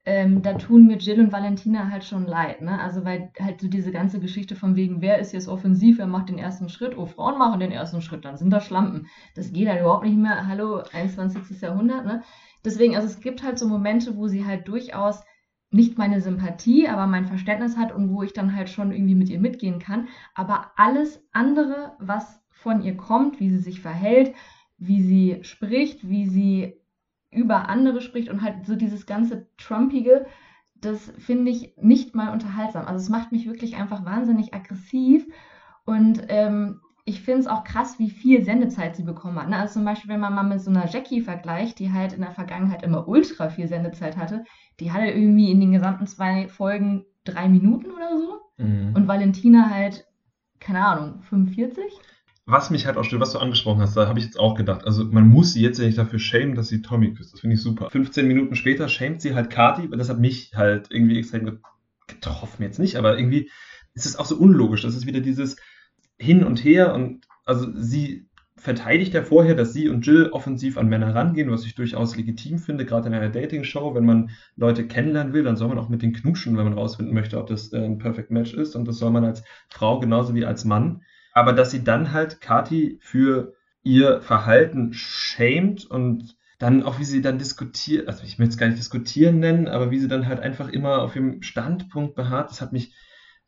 ähm, 0.07 0.43
da 0.43 0.55
tun 0.55 0.87
mir 0.87 0.97
Jill 0.97 1.21
und 1.21 1.33
Valentina 1.33 1.91
halt 1.91 2.05
schon 2.05 2.25
leid, 2.27 2.63
ne? 2.63 2.81
Also 2.81 3.05
weil 3.05 3.31
halt 3.39 3.61
so 3.61 3.69
diese 3.69 3.93
ganze 3.93 4.19
Geschichte 4.19 4.57
von 4.57 4.75
wegen, 4.75 5.03
wer 5.03 5.19
ist 5.19 5.33
jetzt 5.33 5.47
offensiv, 5.47 5.99
wer 5.99 6.07
macht 6.07 6.31
den 6.31 6.39
ersten 6.39 6.71
Schritt, 6.71 6.97
oh, 6.97 7.05
Frauen 7.05 7.39
machen 7.39 7.61
den 7.61 7.71
ersten 7.71 8.01
Schritt, 8.01 8.25
dann 8.25 8.39
sind 8.39 8.51
da 8.51 8.61
Schlampen. 8.61 9.09
Das 9.35 9.53
geht 9.53 9.69
halt 9.69 9.81
überhaupt 9.81 10.07
nicht 10.07 10.17
mehr. 10.17 10.47
Hallo, 10.47 10.83
21. 10.93 11.61
Jahrhundert, 11.61 12.07
ne? 12.07 12.23
Deswegen, 12.65 12.97
also 12.97 13.07
es 13.07 13.21
gibt 13.21 13.43
halt 13.43 13.59
so 13.59 13.69
Momente, 13.69 14.17
wo 14.17 14.27
sie 14.27 14.47
halt 14.47 14.69
durchaus 14.69 15.23
nicht 15.71 15.99
meine 15.99 16.21
Sympathie, 16.21 16.89
aber 16.89 17.07
mein 17.07 17.27
Verständnis 17.27 17.77
hat 17.77 17.93
und 17.93 18.11
wo 18.11 18.23
ich 18.23 18.33
dann 18.33 18.55
halt 18.55 18.69
schon 18.69 18.93
irgendwie 18.93 19.15
mit 19.15 19.29
ihr 19.29 19.39
mitgehen 19.39 19.79
kann. 19.79 20.09
Aber 20.35 20.73
alles 20.77 21.23
andere, 21.33 21.93
was 21.99 22.43
von 22.51 22.83
ihr 22.83 22.97
kommt, 22.97 23.41
wie 23.41 23.51
sie 23.51 23.59
sich 23.59 23.81
verhält, 23.81 24.35
wie 24.79 25.03
sie 25.03 25.39
spricht, 25.43 26.09
wie 26.09 26.27
sie 26.27 26.81
über 27.31 27.69
andere 27.69 28.01
spricht 28.01 28.29
und 28.29 28.43
halt 28.43 28.67
so 28.67 28.75
dieses 28.75 29.07
ganze 29.07 29.47
Trumpige, 29.57 30.27
das 30.75 31.13
finde 31.19 31.51
ich 31.51 31.75
nicht 31.77 32.15
mal 32.15 32.33
unterhaltsam. 32.33 32.87
Also 32.87 33.05
es 33.05 33.09
macht 33.09 33.31
mich 33.31 33.47
wirklich 33.47 33.77
einfach 33.77 34.05
wahnsinnig 34.05 34.55
aggressiv 34.55 35.27
und 35.85 36.23
ähm, 36.29 36.81
ich 37.11 37.21
finde 37.23 37.41
es 37.41 37.47
auch 37.47 37.65
krass, 37.65 37.99
wie 37.99 38.11
viel 38.11 38.45
Sendezeit 38.45 38.97
sie 38.97 39.03
bekommen 39.03 39.39
hat. 39.39 39.49
Ne? 39.49 39.57
Also 39.59 39.75
zum 39.75 39.85
Beispiel, 39.85 40.11
wenn 40.11 40.21
man 40.21 40.35
mal 40.35 40.43
mit 40.45 40.61
so 40.61 40.71
einer 40.71 40.89
Jackie 40.89 41.21
vergleicht, 41.21 41.79
die 41.79 41.93
halt 41.93 42.13
in 42.13 42.21
der 42.23 42.31
Vergangenheit 42.33 42.83
immer 42.83 43.09
ultra 43.09 43.49
viel 43.51 43.69
Sendezeit 43.69 44.17
hatte, 44.17 44.45
die 44.79 44.93
hatte 44.93 45.07
irgendwie 45.07 45.51
in 45.51 45.61
den 45.61 45.73
gesamten 45.73 46.07
zwei 46.07 46.49
Folgen 46.49 47.05
drei 47.25 47.49
Minuten 47.49 47.91
oder 47.91 48.17
so 48.19 48.41
Mhm. 48.65 48.95
und 48.95 49.09
Valentina 49.09 49.71
halt, 49.71 50.05
keine 50.61 50.85
Ahnung, 50.85 51.23
45? 51.23 51.85
Was 52.47 52.71
mich 52.71 52.87
halt 52.87 52.97
auch 52.97 53.05
stört, 53.05 53.23
was 53.23 53.33
du 53.33 53.39
angesprochen 53.39 53.81
hast, 53.81 53.97
da 53.97 54.09
habe 54.09 54.19
ich 54.19 54.25
jetzt 54.25 54.39
auch 54.39 54.55
gedacht. 54.57 54.85
Also 54.85 55.05
man 55.05 55.29
muss 55.29 55.53
sie 55.53 55.63
jetzt 55.63 55.79
ja 55.79 55.87
nicht 55.87 55.99
dafür 55.99 56.19
schämen, 56.19 56.55
dass 56.57 56.69
sie 56.69 56.83
Tommy 56.83 57.15
küsst. 57.15 57.33
Das 57.35 57.41
finde 57.41 57.55
ich 57.55 57.63
super. 57.63 57.91
15 57.91 58.27
Minuten 58.27 58.57
später 58.57 58.89
schämt 58.89 59.21
sie 59.23 59.35
halt 59.35 59.51
Kati, 59.51 59.91
weil 59.91 59.99
das 59.99 60.09
hat 60.09 60.19
mich 60.19 60.53
halt 60.55 60.89
irgendwie 60.91 61.19
extrem 61.19 61.45
ge- 61.45 61.59
getroffen. 62.09 62.63
Jetzt 62.63 62.79
nicht, 62.79 62.97
aber 62.97 63.17
irgendwie 63.19 63.51
ist 63.95 64.07
es 64.07 64.17
auch 64.17 64.25
so 64.25 64.37
unlogisch. 64.37 64.83
Das 64.83 64.95
ist 64.97 65.07
wieder 65.07 65.21
dieses 65.21 65.57
Hin 66.21 66.45
und 66.45 66.63
Her 66.65 66.95
und 66.95 67.27
also 67.45 67.67
sie 67.75 68.29
verteidigt 68.61 69.15
ja 69.15 69.23
vorher, 69.23 69.55
dass 69.55 69.73
sie 69.73 69.89
und 69.89 70.07
Jill 70.07 70.29
offensiv 70.33 70.77
an 70.77 70.89
Männer 70.89 71.15
rangehen, 71.15 71.51
was 71.51 71.65
ich 71.65 71.75
durchaus 71.75 72.17
legitim 72.17 72.59
finde, 72.59 72.85
gerade 72.85 73.09
in 73.09 73.15
einer 73.15 73.31
Dating-Show. 73.31 73.95
Wenn 73.95 74.05
man 74.05 74.31
Leute 74.55 74.87
kennenlernen 74.87 75.33
will, 75.33 75.43
dann 75.43 75.57
soll 75.57 75.69
man 75.69 75.79
auch 75.79 75.89
mit 75.89 76.03
denen 76.03 76.13
knutschen, 76.13 76.59
wenn 76.59 76.65
man 76.65 76.75
rausfinden 76.75 77.15
möchte, 77.15 77.39
ob 77.39 77.47
das 77.47 77.73
äh, 77.73 77.79
ein 77.83 77.99
Perfect 77.99 78.31
Match 78.31 78.53
ist. 78.53 78.77
Und 78.77 78.87
das 78.87 78.99
soll 78.99 79.11
man 79.11 79.25
als 79.25 79.43
Frau 79.71 79.99
genauso 79.99 80.35
wie 80.35 80.45
als 80.45 80.67
Mann. 80.67 81.03
Aber 81.33 81.55
dass 81.55 81.71
sie 81.71 81.83
dann 81.85 82.13
halt 82.13 82.41
Kati 82.43 82.99
für 83.01 83.55
ihr 83.83 84.21
Verhalten 84.21 84.93
schämt 84.93 85.87
und 85.87 86.37
dann 86.59 86.83
auch 86.83 86.99
wie 86.99 87.05
sie 87.05 87.23
dann 87.23 87.39
diskutiert, 87.39 88.09
also 88.09 88.23
ich 88.25 88.39
möchte 88.39 88.53
es 88.53 88.59
gar 88.59 88.67
nicht 88.67 88.79
diskutieren 88.79 89.39
nennen, 89.39 89.67
aber 89.67 89.91
wie 89.91 89.99
sie 89.99 90.09
dann 90.09 90.27
halt 90.27 90.41
einfach 90.41 90.69
immer 90.69 91.01
auf 91.01 91.17
ihrem 91.17 91.41
Standpunkt 91.41 92.15
beharrt, 92.15 92.51
das 92.51 92.61
hat 92.61 92.75
mich, 92.75 92.93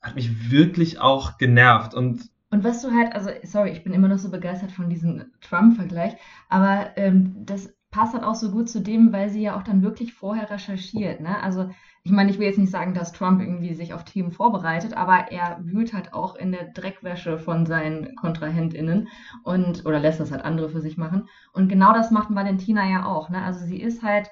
hat 0.00 0.14
mich 0.14 0.50
wirklich 0.50 0.98
auch 0.98 1.36
genervt. 1.36 1.92
Und 1.92 2.31
Und 2.52 2.64
was 2.64 2.82
du 2.82 2.92
halt, 2.92 3.14
also 3.14 3.30
sorry, 3.44 3.70
ich 3.70 3.82
bin 3.82 3.94
immer 3.94 4.08
noch 4.08 4.18
so 4.18 4.30
begeistert 4.30 4.72
von 4.72 4.90
diesem 4.90 5.24
Trump-Vergleich, 5.40 6.12
aber 6.50 6.90
ähm, 6.96 7.34
das 7.46 7.74
passt 7.90 8.12
halt 8.12 8.24
auch 8.24 8.34
so 8.34 8.50
gut 8.50 8.68
zu 8.68 8.80
dem, 8.80 9.10
weil 9.10 9.30
sie 9.30 9.40
ja 9.40 9.56
auch 9.56 9.62
dann 9.62 9.82
wirklich 9.82 10.12
vorher 10.12 10.50
recherchiert. 10.50 11.20
Ne? 11.20 11.42
Also 11.42 11.70
ich 12.04 12.12
meine, 12.12 12.30
ich 12.30 12.38
will 12.38 12.46
jetzt 12.46 12.58
nicht 12.58 12.70
sagen, 12.70 12.92
dass 12.92 13.12
Trump 13.12 13.40
irgendwie 13.40 13.72
sich 13.72 13.94
auf 13.94 14.04
Themen 14.04 14.32
vorbereitet, 14.32 14.94
aber 14.94 15.32
er 15.32 15.60
wühlt 15.62 15.94
halt 15.94 16.12
auch 16.12 16.36
in 16.36 16.52
der 16.52 16.64
Dreckwäsche 16.72 17.38
von 17.38 17.64
seinen 17.64 18.16
KontrahentInnen 18.16 19.08
und 19.44 19.86
oder 19.86 19.98
lässt 19.98 20.20
das 20.20 20.30
halt 20.30 20.44
andere 20.44 20.68
für 20.68 20.82
sich 20.82 20.98
machen. 20.98 21.28
Und 21.54 21.68
genau 21.68 21.94
das 21.94 22.10
macht 22.10 22.34
Valentina 22.34 22.86
ja 22.86 23.06
auch. 23.06 23.30
Ne? 23.30 23.42
Also 23.42 23.64
sie 23.64 23.80
ist 23.80 24.02
halt, 24.02 24.30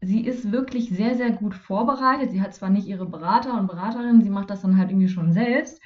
sie 0.00 0.26
ist 0.26 0.50
wirklich 0.50 0.90
sehr, 0.90 1.14
sehr 1.14 1.30
gut 1.30 1.54
vorbereitet. 1.54 2.32
Sie 2.32 2.42
hat 2.42 2.52
zwar 2.52 2.70
nicht 2.70 2.88
ihre 2.88 3.06
Berater 3.06 3.56
und 3.56 3.68
Beraterinnen, 3.68 4.22
sie 4.22 4.30
macht 4.30 4.50
das 4.50 4.62
dann 4.62 4.76
halt 4.76 4.90
irgendwie 4.90 5.08
schon 5.08 5.32
selbst. 5.32 5.80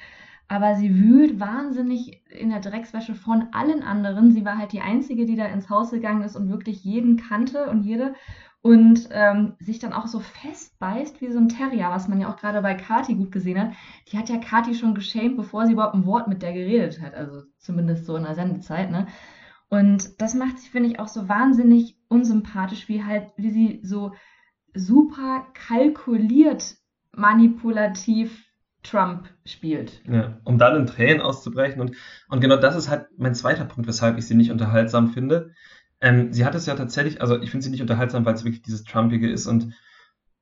Aber 0.47 0.75
sie 0.75 0.95
wühlt 0.95 1.39
wahnsinnig 1.39 2.23
in 2.29 2.49
der 2.49 2.59
Dreckswäsche 2.59 3.15
von 3.15 3.47
allen 3.51 3.81
anderen. 3.81 4.31
Sie 4.31 4.45
war 4.45 4.57
halt 4.57 4.73
die 4.73 4.81
Einzige, 4.81 5.25
die 5.25 5.35
da 5.35 5.45
ins 5.45 5.69
Haus 5.69 5.91
gegangen 5.91 6.23
ist 6.23 6.35
und 6.35 6.49
wirklich 6.49 6.83
jeden 6.83 7.17
kannte 7.17 7.69
und 7.69 7.83
jede 7.83 8.13
und 8.61 9.09
ähm, 9.11 9.53
sich 9.59 9.77
dann 9.77 9.93
auch 9.93 10.07
so 10.07 10.19
festbeißt 10.19 11.21
wie 11.21 11.31
so 11.31 11.37
ein 11.37 11.49
Terrier, 11.49 11.89
was 11.89 12.07
man 12.07 12.19
ja 12.19 12.31
auch 12.31 12.37
gerade 12.37 12.63
bei 12.63 12.73
Kati 12.73 13.13
gut 13.13 13.31
gesehen 13.31 13.59
hat. 13.59 13.73
Die 14.11 14.17
hat 14.17 14.27
ja 14.27 14.37
Kati 14.37 14.73
schon 14.73 14.95
geschämt, 14.95 15.37
bevor 15.37 15.67
sie 15.67 15.73
überhaupt 15.73 15.93
ein 15.93 16.07
Wort 16.07 16.27
mit 16.27 16.41
der 16.41 16.53
geredet 16.53 16.99
hat, 16.99 17.13
also 17.13 17.43
zumindest 17.59 18.07
so 18.07 18.15
in 18.15 18.23
der 18.23 18.33
Sendezeit, 18.33 18.89
ne? 18.89 19.05
Und 19.69 20.21
das 20.21 20.33
macht 20.33 20.57
sie, 20.57 20.69
finde 20.69 20.89
ich, 20.89 20.99
auch 20.99 21.07
so 21.07 21.27
wahnsinnig 21.27 21.97
unsympathisch, 22.07 22.87
wie 22.87 23.03
halt, 23.03 23.31
wie 23.37 23.51
sie 23.51 23.79
so 23.83 24.13
super 24.73 25.45
kalkuliert, 25.53 26.77
manipulativ 27.11 28.45
Trump 28.85 29.29
spielt. 29.45 30.01
Ja, 30.07 30.39
um 30.43 30.57
dann 30.57 30.75
in 30.75 30.85
Tränen 30.85 31.21
auszubrechen. 31.21 31.81
Und, 31.81 31.95
und 32.29 32.41
genau 32.41 32.57
das 32.57 32.75
ist 32.75 32.89
halt 32.89 33.07
mein 33.17 33.35
zweiter 33.35 33.65
Punkt, 33.65 33.87
weshalb 33.87 34.17
ich 34.17 34.27
sie 34.27 34.35
nicht 34.35 34.51
unterhaltsam 34.51 35.09
finde. 35.09 35.51
Ähm, 36.01 36.31
sie 36.31 36.45
hat 36.45 36.55
es 36.55 36.65
ja 36.65 36.75
tatsächlich, 36.75 37.21
also 37.21 37.41
ich 37.41 37.51
finde 37.51 37.63
sie 37.63 37.71
nicht 37.71 37.81
unterhaltsam, 37.81 38.25
weil 38.25 38.35
es 38.35 38.43
wirklich 38.43 38.61
dieses 38.61 38.83
Trumpige 38.83 39.29
ist 39.29 39.47
und 39.47 39.73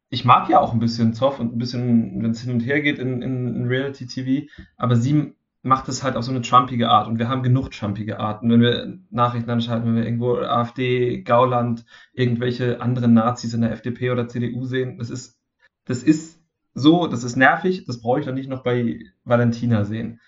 ich 0.09 0.25
mag 0.25 0.47
ja 0.50 0.59
auch 0.59 0.73
ein 0.73 0.79
bisschen 0.79 1.13
Zoff 1.13 1.39
und 1.39 1.55
ein 1.55 1.57
bisschen, 1.57 2.21
wenn 2.21 2.31
es 2.31 2.41
hin 2.41 2.53
und 2.53 2.59
her 2.59 2.81
geht 2.81 3.00
in, 3.00 3.21
in, 3.23 3.55
in 3.55 3.65
Reality 3.65 4.05
TV, 4.05 4.47
aber 4.77 4.95
sie 4.95 5.33
macht 5.63 5.88
es 5.88 6.03
halt 6.03 6.17
auf 6.17 6.25
so 6.25 6.31
eine 6.31 6.41
trumpige 6.41 6.89
Art 6.89 7.07
und 7.07 7.17
wir 7.17 7.29
haben 7.29 7.41
genug 7.41 7.71
trumpige 7.71 8.19
Arten. 8.19 8.51
Wenn 8.51 8.62
wir 8.62 9.00
Nachrichten 9.09 9.50
anschalten, 9.50 9.88
wenn 9.88 9.95
wir 9.95 10.05
irgendwo 10.05 10.35
AfD, 10.35 11.23
Gauland, 11.23 11.85
irgendwelche 12.12 12.81
anderen 12.81 13.13
Nazis 13.13 13.53
in 13.53 13.62
der 13.62 13.71
FDP 13.71 14.12
oder 14.12 14.27
CDU 14.27 14.65
sehen, 14.65 14.97
das 15.00 15.09
ist, 15.09 15.39
das 15.85 16.03
ist 16.03 16.42
so, 16.74 17.08
das 17.08 17.24
ist 17.24 17.36
nervig, 17.36 17.86
das 17.86 18.01
brauche 18.01 18.20
ich 18.20 18.25
dann 18.25 18.36
nicht 18.36 18.50
noch 18.50 18.63
bei 18.63 19.00
Valentina 19.24 19.86
sehen. 19.86 20.20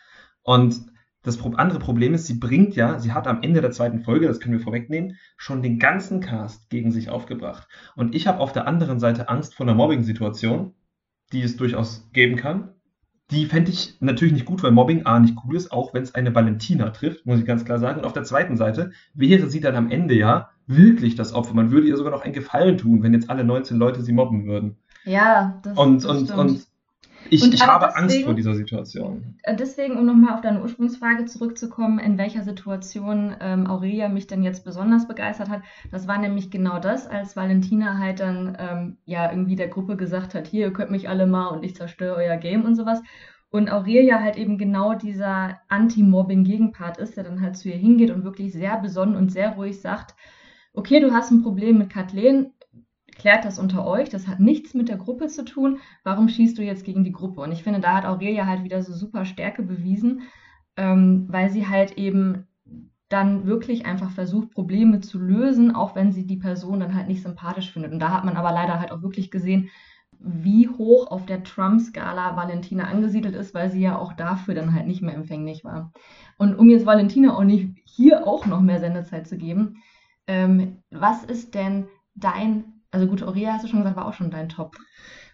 Und 0.44 0.80
das 1.26 1.44
andere 1.44 1.80
Problem 1.80 2.14
ist, 2.14 2.28
sie 2.28 2.36
bringt 2.36 2.76
ja, 2.76 3.00
sie 3.00 3.12
hat 3.12 3.26
am 3.26 3.42
Ende 3.42 3.62
der 3.62 3.72
zweiten 3.72 4.02
Folge, 4.02 4.28
das 4.28 4.40
können 4.40 4.58
wir 4.58 4.64
vorwegnehmen, 4.64 5.18
schon 5.38 5.64
den 5.64 5.80
ganzen 5.80 6.20
Cast 6.20 6.70
gegen 6.70 6.92
sich 6.92 7.10
aufgebracht. 7.10 7.68
Und 7.96 8.14
ich 8.14 8.28
habe 8.28 8.40
auf 8.40 8.54
der 8.54 8.68
anderen 8.68 9.00
Seite 9.00 9.28
Angst 9.28 9.56
vor 9.56 9.66
einer 9.66 9.74
Mobbing-Situation, 9.74 10.76
die 11.32 11.42
es 11.42 11.58
durchaus 11.58 12.08
geben 12.14 12.36
kann. 12.36 12.76
Die 13.32 13.48
fände 13.48 13.72
ich 13.72 13.98
natürlich 14.02 14.36
nicht 14.36 14.46
gut, 14.46 14.62
weil 14.62 14.70
Mobbing 14.70 15.08
A 15.08 15.20
nicht 15.20 15.36
cool 15.44 15.56
ist, 15.56 15.72
auch 15.72 15.96
wenn 15.96 16.04
es 16.04 16.14
eine 16.14 16.36
Valentina 16.36 16.92
trifft, 16.92 17.26
muss 17.26 17.40
ich 17.40 17.46
ganz 17.46 17.66
klar 17.66 17.80
sagen. 17.80 18.00
Und 18.00 18.06
auf 18.06 18.14
der 18.14 18.24
zweiten 18.24 18.56
Seite 18.56 18.92
wäre 19.16 19.50
sie 19.50 19.62
dann 19.62 19.76
am 19.76 19.90
Ende 19.90 20.14
ja 20.14 20.52
wirklich 20.68 21.16
das 21.16 21.34
Opfer. 21.34 21.56
Man 21.56 21.72
würde 21.72 21.88
ihr 21.88 21.98
sogar 21.98 22.12
noch 22.12 22.22
einen 22.22 22.34
Gefallen 22.34 22.78
tun, 22.78 23.02
wenn 23.02 23.14
jetzt 23.14 23.32
alle 23.32 23.44
19 23.44 23.78
Leute 23.78 24.04
sie 24.04 24.14
mobben 24.14 24.46
würden. 24.46 24.78
Ja, 25.06 25.60
das, 25.64 25.78
und, 25.78 26.04
das 26.04 26.06
und, 26.06 26.26
stimmt. 26.26 26.40
Und 26.40 26.68
ich, 27.30 27.42
und 27.42 27.54
ich 27.54 27.66
habe 27.66 27.86
deswegen, 27.86 28.04
Angst 28.04 28.22
vor 28.24 28.34
dieser 28.34 28.56
Situation. 28.56 29.36
Äh, 29.44 29.56
deswegen, 29.56 29.98
um 29.98 30.06
nochmal 30.06 30.36
auf 30.36 30.42
deine 30.42 30.62
Ursprungsfrage 30.62 31.26
zurückzukommen, 31.26 32.00
in 32.00 32.18
welcher 32.18 32.44
Situation 32.44 33.36
ähm, 33.40 33.68
Aurelia 33.68 34.10
mich 34.10 34.28
denn 34.28 34.44
jetzt 34.44 34.64
besonders 34.64 35.08
begeistert 35.08 35.50
hat, 35.50 35.62
das 35.92 36.08
war 36.08 36.20
nämlich 36.20 36.52
genau 36.52 36.80
das, 36.80 37.08
als 37.08 37.36
Valentina 37.36 37.98
halt 37.98 38.20
dann 38.20 38.58
ähm, 38.60 38.98
ja 39.06 39.32
irgendwie 39.32 39.56
der 39.56 39.70
Gruppe 39.70 39.96
gesagt 39.96 40.36
hat, 40.36 40.48
hier, 40.48 40.68
ihr 40.68 40.74
könnt 40.74 40.92
mich 40.92 41.10
alle 41.10 41.26
mal 41.26 41.48
und 41.48 41.64
ich 41.64 41.76
zerstöre 41.76 42.16
euer 42.16 42.38
Game 42.38 42.64
und 42.64 42.76
sowas. 42.76 43.02
Und 43.50 43.72
Aurelia 43.72 44.20
halt 44.20 44.38
eben 44.38 44.58
genau 44.58 44.96
dieser 44.96 45.62
Anti-Mobbing-Gegenpart 45.70 46.98
ist, 46.98 47.16
der 47.16 47.24
dann 47.24 47.42
halt 47.42 47.58
zu 47.58 47.70
ihr 47.70 47.78
hingeht 47.78 48.12
und 48.12 48.24
wirklich 48.24 48.52
sehr 48.52 48.78
besonnen 48.78 49.16
und 49.16 49.32
sehr 49.32 49.52
ruhig 49.52 49.80
sagt, 49.80 50.14
okay, 50.74 51.00
du 51.00 51.14
hast 51.14 51.32
ein 51.32 51.42
Problem 51.42 51.78
mit 51.78 51.90
Kathleen, 51.90 52.52
klärt 53.16 53.46
das 53.46 53.60
unter 53.60 53.86
euch, 53.86 54.10
das 54.10 54.28
hat 54.28 54.40
nichts 54.40 54.74
mit 54.74 54.90
der 54.90 54.98
Gruppe 54.98 55.28
zu 55.28 55.46
tun, 55.46 55.80
warum 56.04 56.28
schießt 56.28 56.58
du 56.58 56.64
jetzt 56.64 56.84
gegen 56.84 57.04
die 57.04 57.12
Gruppe? 57.12 57.42
Und 57.42 57.52
ich 57.52 57.64
finde, 57.64 57.80
da 57.80 57.96
hat 57.96 58.06
Aurelia 58.06 58.46
halt 58.46 58.64
wieder 58.64 58.82
so 58.84 58.94
super 58.94 59.26
Stärke 59.26 59.64
bewiesen, 59.64 60.24
ähm, 60.78 61.26
weil 61.30 61.50
sie 61.50 61.68
halt 61.68 61.98
eben 61.98 62.48
dann 63.10 63.46
wirklich 63.46 63.86
einfach 63.86 64.12
versucht, 64.12 64.52
Probleme 64.52 65.00
zu 65.00 65.20
lösen, 65.20 65.74
auch 65.74 65.96
wenn 65.96 66.12
sie 66.12 66.26
die 66.26 66.38
Person 66.38 66.80
dann 66.80 66.96
halt 66.96 67.08
nicht 67.08 67.22
sympathisch 67.22 67.72
findet. 67.72 67.92
Und 67.92 68.00
da 68.00 68.12
hat 68.12 68.26
man 68.26 68.36
aber 68.36 68.52
leider 68.52 68.80
halt 68.80 68.92
auch 68.92 69.02
wirklich 69.02 69.32
gesehen, 69.32 69.70
wie 70.20 70.68
hoch 70.68 71.12
auf 71.12 71.26
der 71.26 71.44
Trump-Skala 71.44 72.36
Valentina 72.36 72.86
angesiedelt 72.86 73.36
ist, 73.36 73.54
weil 73.54 73.70
sie 73.70 73.82
ja 73.82 73.98
auch 73.98 74.14
dafür 74.14 74.56
dann 74.56 74.74
halt 74.74 74.88
nicht 74.88 75.02
mehr 75.02 75.14
empfänglich 75.14 75.64
war. 75.64 75.92
Und 76.38 76.56
um 76.56 76.70
jetzt 76.70 76.86
Valentina 76.86 77.36
auch 77.36 77.44
nicht 77.44 77.70
hier 77.86 78.26
auch 78.26 78.46
noch 78.46 78.62
mehr 78.62 78.80
Sendezeit 78.80 79.28
zu 79.28 79.38
geben, 79.38 79.84
ähm, 80.28 80.78
was 80.90 81.24
ist 81.24 81.54
denn 81.54 81.88
dein 82.16 82.75
also 82.96 83.08
gut, 83.08 83.24
Aurelia 83.24 83.54
hast 83.54 83.66
du 83.66 83.68
schon 83.68 83.80
gesagt, 83.80 83.98
war 83.98 84.08
auch 84.08 84.14
schon 84.14 84.32
dein 84.32 84.48
Top. 84.48 84.78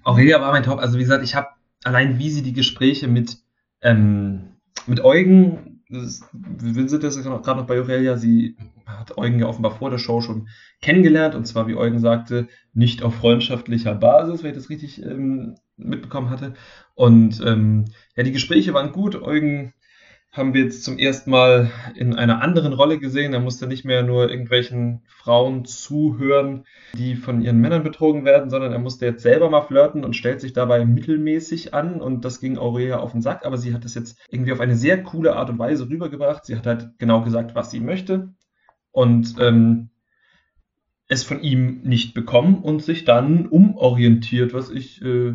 Aurelia 0.04 0.42
war 0.42 0.52
mein 0.52 0.64
Top. 0.64 0.80
Also 0.80 0.98
wie 0.98 1.04
gesagt, 1.04 1.24
ich 1.24 1.36
habe 1.36 1.50
allein 1.84 2.18
wie 2.18 2.32
sie 2.32 2.42
die 2.42 2.54
Gespräche 2.54 3.08
mit, 3.08 3.38
ähm, 3.82 4.56
mit 4.88 5.04
Eugen, 5.04 5.84
das, 5.88 6.22
wir 6.34 6.90
sind 6.90 7.04
jetzt 7.04 7.22
gerade 7.22 7.60
noch 7.60 7.68
bei 7.68 7.80
Aurelia, 7.80 8.18
sie 8.18 8.58
hat 8.86 9.16
Eugen 9.18 9.40
ja 9.40 9.46
offenbar 9.46 9.72
vor 9.72 9.92
der 9.92 10.00
Show 10.00 10.22
schon 10.22 10.48
kennengelernt 10.82 11.36
und 11.36 11.46
zwar, 11.46 11.68
wie 11.68 11.76
Eugen 11.76 12.00
sagte, 12.00 12.48
nicht 12.74 13.04
auf 13.04 13.14
freundschaftlicher 13.16 13.94
Basis, 13.94 14.42
wenn 14.42 14.52
ich 14.52 14.58
das 14.58 14.70
richtig 14.70 15.06
ähm, 15.06 15.56
mitbekommen 15.78 16.32
hatte. 16.32 16.54
Und 16.96 17.42
ähm, 17.46 17.86
ja, 18.16 18.24
die 18.24 18.32
Gespräche 18.32 18.74
waren 18.74 18.92
gut. 18.92 19.22
Eugen 19.22 19.74
haben 20.32 20.54
wir 20.54 20.64
jetzt 20.64 20.86
zum 20.86 20.98
ersten 20.98 21.30
Mal 21.30 21.72
in 21.94 22.16
einer 22.16 22.42
anderen 22.42 22.72
Rolle 22.72 23.00
gesehen. 23.00 23.34
Er 23.34 23.42
musste 23.42 23.68
nicht 23.68 23.84
mehr 23.84 24.02
nur 24.02 24.30
irgendwelchen 24.30 25.02
Frauen 25.06 25.66
zuhören, 25.66 26.66
die 26.98 27.16
von 27.16 27.42
ihren 27.42 27.60
Männern 27.60 27.84
betrogen 27.84 28.24
werden, 28.24 28.50
sondern 28.50 28.72
er 28.72 28.80
musste 28.80 29.06
jetzt 29.06 29.24
selber 29.24 29.50
mal 29.50 29.62
flirten 29.62 30.06
und 30.06 30.16
stellt 30.16 30.40
sich 30.40 30.54
dabei 30.54 30.86
mittelmäßig 30.86 31.74
an. 31.74 32.00
Und 32.00 32.24
das 32.24 32.40
ging 32.40 32.58
Aurelia 32.58 33.00
auf 33.00 33.12
den 33.12 33.22
Sack, 33.22 33.46
aber 33.46 33.58
sie 33.58 33.74
hat 33.74 33.84
das 33.84 33.94
jetzt 33.94 34.18
irgendwie 34.30 34.54
auf 34.54 34.62
eine 34.62 34.78
sehr 34.78 35.04
coole 35.04 35.36
Art 35.36 35.50
und 35.50 35.60
Weise 35.60 35.90
rübergebracht. 35.90 36.46
Sie 36.46 36.56
hat 36.56 36.66
halt 36.66 36.92
genau 36.98 37.24
gesagt, 37.24 37.54
was 37.54 37.70
sie 37.70 37.82
möchte 37.82 38.34
und 38.92 39.36
ähm, 39.40 39.90
es 41.10 41.24
von 41.24 41.42
ihm 41.42 41.82
nicht 41.84 42.14
bekommen 42.14 42.60
und 42.60 42.82
sich 42.82 43.04
dann 43.04 43.48
umorientiert, 43.48 44.54
was 44.54 44.70
ich 44.70 45.02
äh, 45.02 45.34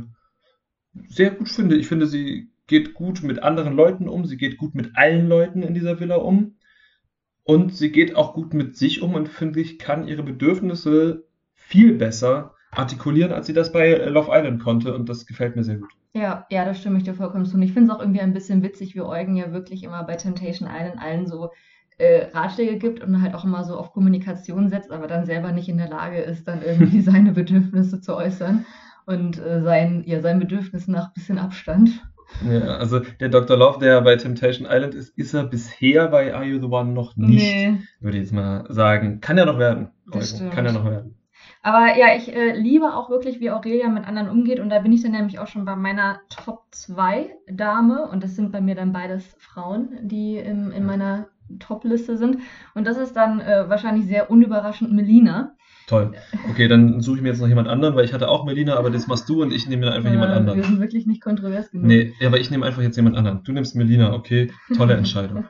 sehr 1.06 1.32
gut 1.32 1.50
finde. 1.50 1.76
Ich 1.76 1.86
finde, 1.86 2.06
sie 2.06 2.50
geht 2.66 2.94
gut 2.94 3.22
mit 3.22 3.42
anderen 3.42 3.74
Leuten 3.74 4.08
um, 4.08 4.24
sie 4.24 4.36
geht 4.36 4.56
gut 4.56 4.74
mit 4.74 4.96
allen 4.96 5.28
Leuten 5.28 5.62
in 5.62 5.74
dieser 5.74 6.00
Villa 6.00 6.16
um 6.16 6.56
und 7.44 7.74
sie 7.74 7.92
geht 7.92 8.16
auch 8.16 8.34
gut 8.34 8.54
mit 8.54 8.76
sich 8.76 9.02
um 9.02 9.14
und 9.14 9.28
finde 9.28 9.60
ich, 9.60 9.78
kann 9.78 10.08
ihre 10.08 10.22
Bedürfnisse 10.22 11.26
viel 11.54 11.94
besser 11.94 12.54
artikulieren, 12.70 13.32
als 13.32 13.46
sie 13.46 13.52
das 13.52 13.72
bei 13.72 13.94
Love 13.94 14.30
Island 14.32 14.62
konnte 14.62 14.94
und 14.94 15.08
das 15.08 15.26
gefällt 15.26 15.56
mir 15.56 15.64
sehr 15.64 15.76
gut. 15.76 15.90
Ja, 16.12 16.46
ja, 16.50 16.64
da 16.64 16.74
stimme 16.74 16.98
ich 16.98 17.04
dir 17.04 17.14
vollkommen 17.14 17.44
zu. 17.44 17.56
Und 17.56 17.62
ich 17.62 17.72
finde 17.72 17.90
es 17.90 17.96
auch 17.96 18.00
irgendwie 18.00 18.20
ein 18.20 18.32
bisschen 18.32 18.62
witzig, 18.62 18.94
wie 18.94 19.02
Eugen 19.02 19.36
ja 19.36 19.52
wirklich 19.52 19.84
immer 19.84 20.02
bei 20.04 20.16
Temptation 20.16 20.68
Island 20.68 20.98
allen 20.98 21.26
so 21.26 21.50
äh, 21.98 22.26
Ratschläge 22.32 22.78
gibt 22.78 23.02
und 23.02 23.22
halt 23.22 23.34
auch 23.34 23.44
immer 23.44 23.64
so 23.64 23.76
auf 23.76 23.92
Kommunikation 23.92 24.68
setzt, 24.68 24.90
aber 24.90 25.06
dann 25.06 25.26
selber 25.26 25.52
nicht 25.52 25.68
in 25.68 25.78
der 25.78 25.88
Lage 25.88 26.18
ist, 26.18 26.48
dann 26.48 26.62
irgendwie 26.62 27.00
seine 27.02 27.32
Bedürfnisse 27.32 28.00
zu 28.00 28.16
äußern 28.16 28.66
und 29.06 29.38
äh, 29.38 29.62
sein, 29.62 30.02
ja, 30.06 30.20
sein 30.20 30.38
Bedürfnis 30.38 30.88
nach 30.88 31.12
bisschen 31.12 31.38
Abstand. 31.38 32.02
Ja, 32.48 32.76
also 32.76 33.00
der 33.00 33.28
Dr. 33.28 33.56
Love, 33.56 33.78
der 33.78 34.00
bei 34.02 34.16
Temptation 34.16 34.66
Island 34.70 34.94
ist, 34.94 35.16
ist 35.16 35.34
er 35.34 35.44
bisher 35.44 36.08
bei 36.08 36.34
Are 36.34 36.44
You 36.44 36.60
the 36.60 36.66
One 36.66 36.92
noch 36.92 37.16
nicht, 37.16 37.42
nee. 37.42 37.78
würde 38.00 38.18
ich 38.18 38.24
jetzt 38.24 38.32
mal 38.32 38.64
sagen. 38.68 39.20
Kann 39.20 39.38
ja 39.38 39.44
noch 39.44 39.58
werden. 39.58 39.88
Kann 40.52 40.64
ja 40.64 40.72
noch 40.72 40.84
werden. 40.84 41.16
Aber 41.62 41.96
ja, 41.96 42.14
ich 42.16 42.32
äh, 42.32 42.54
liebe 42.54 42.94
auch 42.94 43.10
wirklich, 43.10 43.40
wie 43.40 43.50
Aurelia 43.50 43.88
mit 43.88 44.06
anderen 44.06 44.28
umgeht. 44.28 44.60
Und 44.60 44.70
da 44.70 44.78
bin 44.78 44.92
ich 44.92 45.02
dann 45.02 45.12
nämlich 45.12 45.38
auch 45.38 45.48
schon 45.48 45.64
bei 45.64 45.74
meiner 45.74 46.20
Top 46.28 46.66
2 46.70 47.34
Dame. 47.48 48.08
Und 48.08 48.22
das 48.22 48.36
sind 48.36 48.52
bei 48.52 48.60
mir 48.60 48.76
dann 48.76 48.92
beides 48.92 49.24
Frauen, 49.38 49.98
die 50.02 50.36
in, 50.36 50.70
in 50.70 50.86
meiner 50.86 51.26
Top-Liste 51.58 52.16
sind. 52.16 52.38
Und 52.74 52.86
das 52.86 52.98
ist 52.98 53.16
dann 53.16 53.40
äh, 53.40 53.68
wahrscheinlich 53.68 54.06
sehr 54.06 54.30
unüberraschend 54.30 54.92
Melina. 54.92 55.56
Toll. 55.86 56.14
Okay, 56.50 56.66
dann 56.66 57.00
suche 57.00 57.18
ich 57.18 57.22
mir 57.22 57.28
jetzt 57.28 57.40
noch 57.40 57.46
jemand 57.46 57.68
anderen, 57.68 57.94
weil 57.94 58.04
ich 58.04 58.12
hatte 58.12 58.28
auch 58.28 58.44
Melina, 58.44 58.76
aber 58.76 58.90
das 58.90 59.06
machst 59.06 59.28
du 59.28 59.42
und 59.42 59.52
ich 59.52 59.68
nehme 59.68 59.92
einfach 59.92 60.10
äh, 60.10 60.14
jemand 60.14 60.32
anderen. 60.32 60.58
Wir 60.58 60.64
sind 60.64 60.80
wirklich 60.80 61.06
nicht 61.06 61.22
kontrovers 61.22 61.70
genug. 61.70 61.86
Nee, 61.86 62.12
aber 62.24 62.40
ich 62.40 62.50
nehme 62.50 62.66
einfach 62.66 62.82
jetzt 62.82 62.96
jemand 62.96 63.16
anderen. 63.16 63.44
Du 63.44 63.52
nimmst 63.52 63.76
Melina, 63.76 64.12
okay. 64.12 64.50
Tolle 64.76 64.94
Entscheidung. 64.98 65.44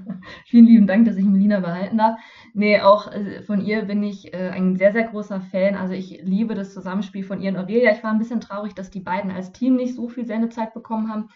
Vielen 0.46 0.66
lieben 0.66 0.86
Dank, 0.88 1.06
dass 1.06 1.16
ich 1.16 1.24
Melina 1.24 1.60
behalten 1.60 1.98
darf. 1.98 2.18
Nee, 2.52 2.80
auch 2.80 3.12
äh, 3.12 3.42
von 3.42 3.64
ihr 3.64 3.84
bin 3.84 4.02
ich 4.02 4.34
äh, 4.34 4.48
ein 4.48 4.74
sehr, 4.74 4.92
sehr 4.92 5.04
großer 5.04 5.40
Fan. 5.40 5.76
Also 5.76 5.94
ich 5.94 6.20
liebe 6.24 6.56
das 6.56 6.74
Zusammenspiel 6.74 7.22
von 7.22 7.40
ihr 7.40 7.52
und 7.52 7.56
Aurelia. 7.56 7.92
Ich 7.92 8.02
war 8.02 8.10
ein 8.10 8.18
bisschen 8.18 8.40
traurig, 8.40 8.74
dass 8.74 8.90
die 8.90 9.00
beiden 9.00 9.30
als 9.30 9.52
Team 9.52 9.76
nicht 9.76 9.94
so 9.94 10.08
viel 10.08 10.26
Sendezeit 10.26 10.74
bekommen 10.74 11.12
haben. 11.12 11.28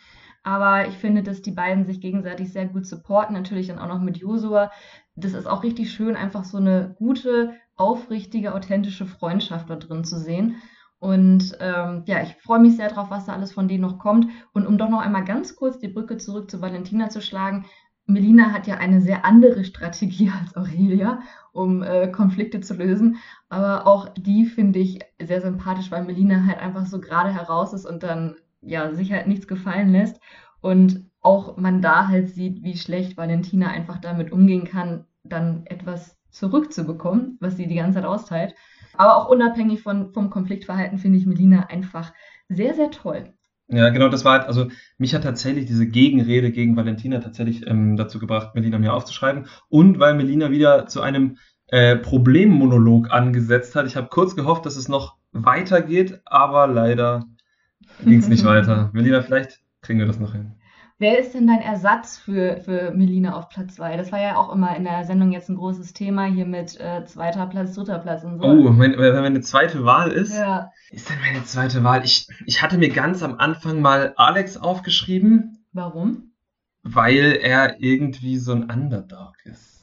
Aber 0.42 0.88
ich 0.88 0.94
finde, 0.94 1.22
dass 1.22 1.42
die 1.42 1.50
beiden 1.50 1.84
sich 1.84 2.00
gegenseitig 2.00 2.52
sehr 2.52 2.66
gut 2.66 2.86
supporten. 2.86 3.34
Natürlich 3.34 3.68
dann 3.68 3.78
auch 3.78 3.88
noch 3.88 4.00
mit 4.00 4.16
Josua. 4.16 4.70
Das 5.14 5.34
ist 5.34 5.46
auch 5.46 5.62
richtig 5.62 5.92
schön, 5.92 6.16
einfach 6.16 6.44
so 6.44 6.56
eine 6.56 6.94
gute, 6.98 7.54
aufrichtige, 7.80 8.54
authentische 8.54 9.06
Freundschaft 9.06 9.70
da 9.70 9.76
drin 9.76 10.04
zu 10.04 10.18
sehen. 10.18 10.56
Und 10.98 11.56
ähm, 11.60 12.02
ja, 12.06 12.22
ich 12.22 12.36
freue 12.36 12.60
mich 12.60 12.76
sehr 12.76 12.90
drauf, 12.90 13.10
was 13.10 13.24
da 13.24 13.32
alles 13.32 13.52
von 13.52 13.68
denen 13.68 13.80
noch 13.80 13.98
kommt. 13.98 14.30
Und 14.52 14.66
um 14.66 14.76
doch 14.76 14.90
noch 14.90 15.00
einmal 15.00 15.24
ganz 15.24 15.56
kurz 15.56 15.78
die 15.78 15.88
Brücke 15.88 16.18
zurück 16.18 16.50
zu 16.50 16.60
Valentina 16.60 17.08
zu 17.08 17.22
schlagen, 17.22 17.64
Melina 18.06 18.52
hat 18.52 18.66
ja 18.66 18.76
eine 18.76 19.00
sehr 19.00 19.24
andere 19.24 19.64
Strategie 19.64 20.30
als 20.40 20.56
Aurelia, 20.56 21.20
um 21.52 21.82
äh, 21.82 22.08
Konflikte 22.08 22.60
zu 22.60 22.74
lösen. 22.74 23.16
Aber 23.48 23.86
auch 23.86 24.10
die 24.10 24.44
finde 24.44 24.78
ich 24.78 25.00
sehr 25.20 25.40
sympathisch, 25.40 25.90
weil 25.90 26.04
Melina 26.04 26.44
halt 26.46 26.58
einfach 26.58 26.84
so 26.84 27.00
gerade 27.00 27.32
heraus 27.32 27.72
ist 27.72 27.86
und 27.86 28.02
dann 28.02 28.36
ja 28.60 28.92
sich 28.92 29.10
halt 29.12 29.26
nichts 29.26 29.48
gefallen 29.48 29.90
lässt. 29.90 30.20
Und 30.60 31.10
auch 31.22 31.56
man 31.56 31.80
da 31.80 32.08
halt 32.08 32.28
sieht, 32.28 32.62
wie 32.62 32.76
schlecht 32.76 33.16
Valentina 33.16 33.68
einfach 33.68 33.98
damit 33.98 34.32
umgehen 34.32 34.64
kann, 34.64 35.06
dann 35.22 35.64
etwas 35.66 36.19
zurückzubekommen, 36.30 37.36
was 37.40 37.56
sie 37.56 37.66
die 37.66 37.76
ganze 37.76 37.96
Zeit 37.96 38.04
austeilt. 38.04 38.54
Aber 38.94 39.16
auch 39.16 39.28
unabhängig 39.28 39.82
von, 39.82 40.12
vom 40.12 40.30
Konfliktverhalten 40.30 40.98
finde 40.98 41.18
ich 41.18 41.26
Melina 41.26 41.66
einfach 41.66 42.12
sehr, 42.48 42.74
sehr 42.74 42.90
toll. 42.90 43.32
Ja, 43.68 43.90
genau, 43.90 44.08
das 44.08 44.24
war 44.24 44.38
halt, 44.38 44.48
also 44.48 44.68
mich 44.98 45.14
hat 45.14 45.22
tatsächlich 45.22 45.66
diese 45.66 45.86
Gegenrede 45.86 46.50
gegen 46.50 46.76
Valentina 46.76 47.20
tatsächlich 47.20 47.66
ähm, 47.68 47.96
dazu 47.96 48.18
gebracht, 48.18 48.54
Melina 48.54 48.78
mir 48.78 48.92
aufzuschreiben. 48.92 49.46
Und 49.68 50.00
weil 50.00 50.14
Melina 50.14 50.50
wieder 50.50 50.86
zu 50.86 51.02
einem 51.02 51.36
äh, 51.68 51.96
Problemmonolog 51.96 53.12
angesetzt 53.12 53.76
hat. 53.76 53.86
Ich 53.86 53.96
habe 53.96 54.08
kurz 54.08 54.34
gehofft, 54.34 54.66
dass 54.66 54.76
es 54.76 54.88
noch 54.88 55.16
weitergeht, 55.30 56.20
aber 56.24 56.66
leider 56.66 57.26
ging 58.04 58.18
es 58.18 58.28
nicht 58.28 58.44
weiter. 58.44 58.90
Melina, 58.92 59.22
vielleicht 59.22 59.60
kriegen 59.80 60.00
wir 60.00 60.06
das 60.06 60.18
noch 60.18 60.32
hin. 60.32 60.56
Wer 61.00 61.18
ist 61.18 61.32
denn 61.32 61.46
dein 61.46 61.62
Ersatz 61.62 62.18
für, 62.18 62.58
für 62.58 62.90
Melina 62.90 63.34
auf 63.34 63.48
Platz 63.48 63.76
2? 63.76 63.96
Das 63.96 64.12
war 64.12 64.20
ja 64.20 64.36
auch 64.36 64.52
immer 64.52 64.76
in 64.76 64.84
der 64.84 65.04
Sendung 65.04 65.32
jetzt 65.32 65.48
ein 65.48 65.56
großes 65.56 65.94
Thema 65.94 66.26
hier 66.26 66.44
mit 66.44 66.78
äh, 66.78 67.06
zweiter 67.06 67.46
Platz, 67.46 67.74
dritter 67.74 68.00
Platz 68.00 68.22
und 68.22 68.36
so. 68.36 68.44
Oh, 68.44 68.70
mein, 68.70 68.98
wenn 68.98 69.14
meine 69.14 69.40
zweite 69.40 69.86
Wahl 69.86 70.12
ist, 70.12 70.34
ja. 70.34 70.70
ist 70.90 71.08
denn 71.08 71.16
meine 71.22 71.42
zweite 71.46 71.82
Wahl? 71.84 72.04
Ich, 72.04 72.28
ich 72.44 72.60
hatte 72.60 72.76
mir 72.76 72.90
ganz 72.90 73.22
am 73.22 73.38
Anfang 73.38 73.80
mal 73.80 74.12
Alex 74.16 74.58
aufgeschrieben. 74.58 75.64
Warum? 75.72 76.32
Weil 76.82 77.38
er 77.40 77.80
irgendwie 77.80 78.36
so 78.36 78.52
ein 78.52 78.64
Underdog 78.64 79.32
ist. 79.44 79.80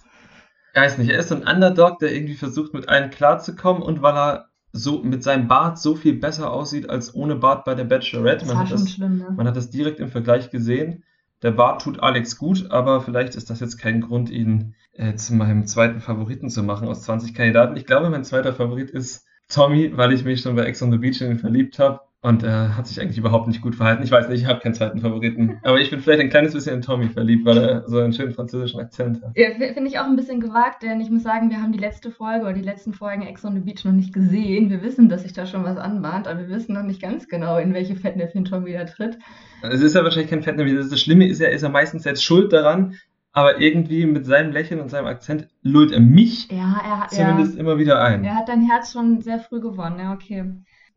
Ich 0.76 0.80
weiß 0.80 1.00
nicht, 1.00 1.10
er 1.10 1.18
ist 1.18 1.30
so 1.30 1.36
ein 1.36 1.48
Underdog, 1.48 1.98
der 1.98 2.14
irgendwie 2.14 2.36
versucht, 2.36 2.76
mit 2.76 2.90
allen 2.90 3.10
klarzukommen 3.10 3.82
und 3.82 4.04
weil 4.04 4.16
er 4.16 4.50
so 4.78 5.02
mit 5.04 5.24
seinem 5.24 5.48
Bart 5.48 5.80
so 5.80 5.96
viel 5.96 6.14
besser 6.14 6.52
aussieht 6.52 6.90
als 6.90 7.14
ohne 7.16 7.36
Bart 7.36 7.66
bei 7.66 7.76
der 7.76 7.84
Bachelorette. 7.84 8.46
Man, 8.46 8.60
hat 8.60 8.72
das, 8.72 8.90
schlimm, 8.90 9.18
ne? 9.18 9.34
man 9.36 9.48
hat 9.48 9.58
das 9.58 9.70
direkt 9.70 10.00
im 10.00 10.10
Vergleich 10.10 10.50
gesehen. 10.50 11.04
Der 11.42 11.52
Bart 11.52 11.82
tut 11.82 12.02
Alex 12.02 12.38
gut, 12.38 12.72
aber 12.72 13.02
vielleicht 13.02 13.36
ist 13.36 13.50
das 13.50 13.60
jetzt 13.60 13.78
kein 13.78 14.02
Grund, 14.02 14.30
ihn 14.30 14.76
äh, 14.94 15.16
zu 15.16 15.36
meinem 15.36 15.68
zweiten 15.68 16.00
Favoriten 16.00 16.50
zu 16.50 16.64
machen 16.64 16.88
aus 16.88 17.04
20 17.04 17.34
Kandidaten. 17.34 17.76
Ich 17.78 17.86
glaube, 17.86 18.10
mein 18.10 18.24
zweiter 18.24 18.54
Favorit 18.54 18.90
ist 18.90 19.26
Tommy, 19.50 19.96
weil 19.96 20.14
ich 20.14 20.24
mich 20.24 20.42
schon 20.42 20.56
bei 20.56 20.64
Ex 20.64 20.82
on 20.82 20.92
the 20.92 20.98
Beach 20.98 21.22
in 21.22 21.32
ihn 21.32 21.40
verliebt 21.40 21.80
habe. 21.80 22.02
Und 22.28 22.44
er 22.44 22.76
hat 22.76 22.88
sich 22.88 23.00
eigentlich 23.00 23.18
überhaupt 23.18 23.48
nicht 23.48 23.62
gut 23.62 23.76
verhalten. 23.76 24.04
Ich 24.04 24.12
weiß 24.12 24.28
nicht, 24.28 24.42
ich 24.42 24.48
habe 24.48 24.60
keinen 24.60 24.74
zweiten 24.74 25.00
Favoriten. 25.00 25.60
Aber 25.64 25.80
ich 25.80 25.90
bin 25.90 26.02
vielleicht 26.02 26.20
ein 26.20 26.30
kleines 26.30 26.54
bisschen 26.54 26.76
in 26.76 26.82
Tommy 26.82 27.08
verliebt, 27.08 27.46
weil 27.46 27.58
er 27.58 27.88
so 27.88 28.00
einen 28.00 28.12
schönen 28.12 28.34
französischen 28.34 28.82
Akzent 28.82 29.24
hat. 29.24 29.32
Ja, 29.38 29.52
finde 29.52 29.88
ich 29.88 29.98
auch 29.98 30.06
ein 30.06 30.18
bisschen 30.18 30.42
gewagt, 30.42 30.84
denn 30.84 31.00
ich 31.00 31.10
muss 31.10 31.24
sagen, 31.24 31.50
wir 31.50 31.62
haben 31.62 31.72
die 31.72 31.80
letzte 31.80 32.12
Folge 32.12 32.44
oder 32.44 32.54
die 32.54 32.62
letzten 32.62 32.94
Folgen 32.94 33.22
Ex 33.22 33.46
on 33.46 33.54
the 33.54 33.62
Beach 33.62 33.86
noch 33.86 33.94
nicht 33.94 34.14
gesehen. 34.14 34.70
Wir 34.70 34.82
wissen, 34.82 35.08
dass 35.08 35.24
sich 35.24 35.32
da 35.32 35.46
schon 35.46 35.64
was 35.64 35.78
anbahnt, 35.78 36.28
aber 36.28 36.42
wir 36.42 36.50
wissen 36.50 36.74
noch 36.74 36.84
nicht 36.84 37.02
ganz 37.02 37.30
genau, 37.30 37.58
in 37.60 37.74
welche 37.74 37.96
Fettnäpfchen 37.96 38.44
Tommy 38.44 38.74
da 38.74 38.84
tritt. 38.84 39.18
Es 39.62 39.82
ist 39.82 39.96
ja 39.96 40.04
wahrscheinlich 40.04 40.30
kein 40.30 40.44
Fettnäpfchen. 40.44 40.76
Das 40.78 41.00
Schlimme 41.00 41.28
ist 41.28 41.40
ja, 41.40 41.48
ist 41.48 41.64
er 41.64 41.70
meistens 41.70 42.04
selbst 42.04 42.26
schuld 42.26 42.52
daran, 42.52 42.96
aber 43.32 43.62
irgendwie 43.62 44.06
mit 44.06 44.26
seinem 44.26 44.52
Lächeln 44.52 44.82
und 44.82 44.90
seinem 44.90 45.08
Akzent 45.08 45.48
lullt 45.62 45.94
er 45.94 46.02
mich 46.02 46.52
ja, 46.52 46.82
er 46.84 47.00
hat, 47.02 47.12
zumindest 47.12 47.54
ja, 47.54 47.62
immer 47.62 47.78
wieder 47.78 48.02
ein. 48.02 48.26
Er 48.26 48.36
hat 48.36 48.50
dein 48.50 48.68
Herz 48.68 48.92
schon 48.92 49.22
sehr 49.22 49.40
früh 49.40 49.62
gewonnen, 49.62 50.00
ja, 50.00 50.12
okay. 50.12 50.44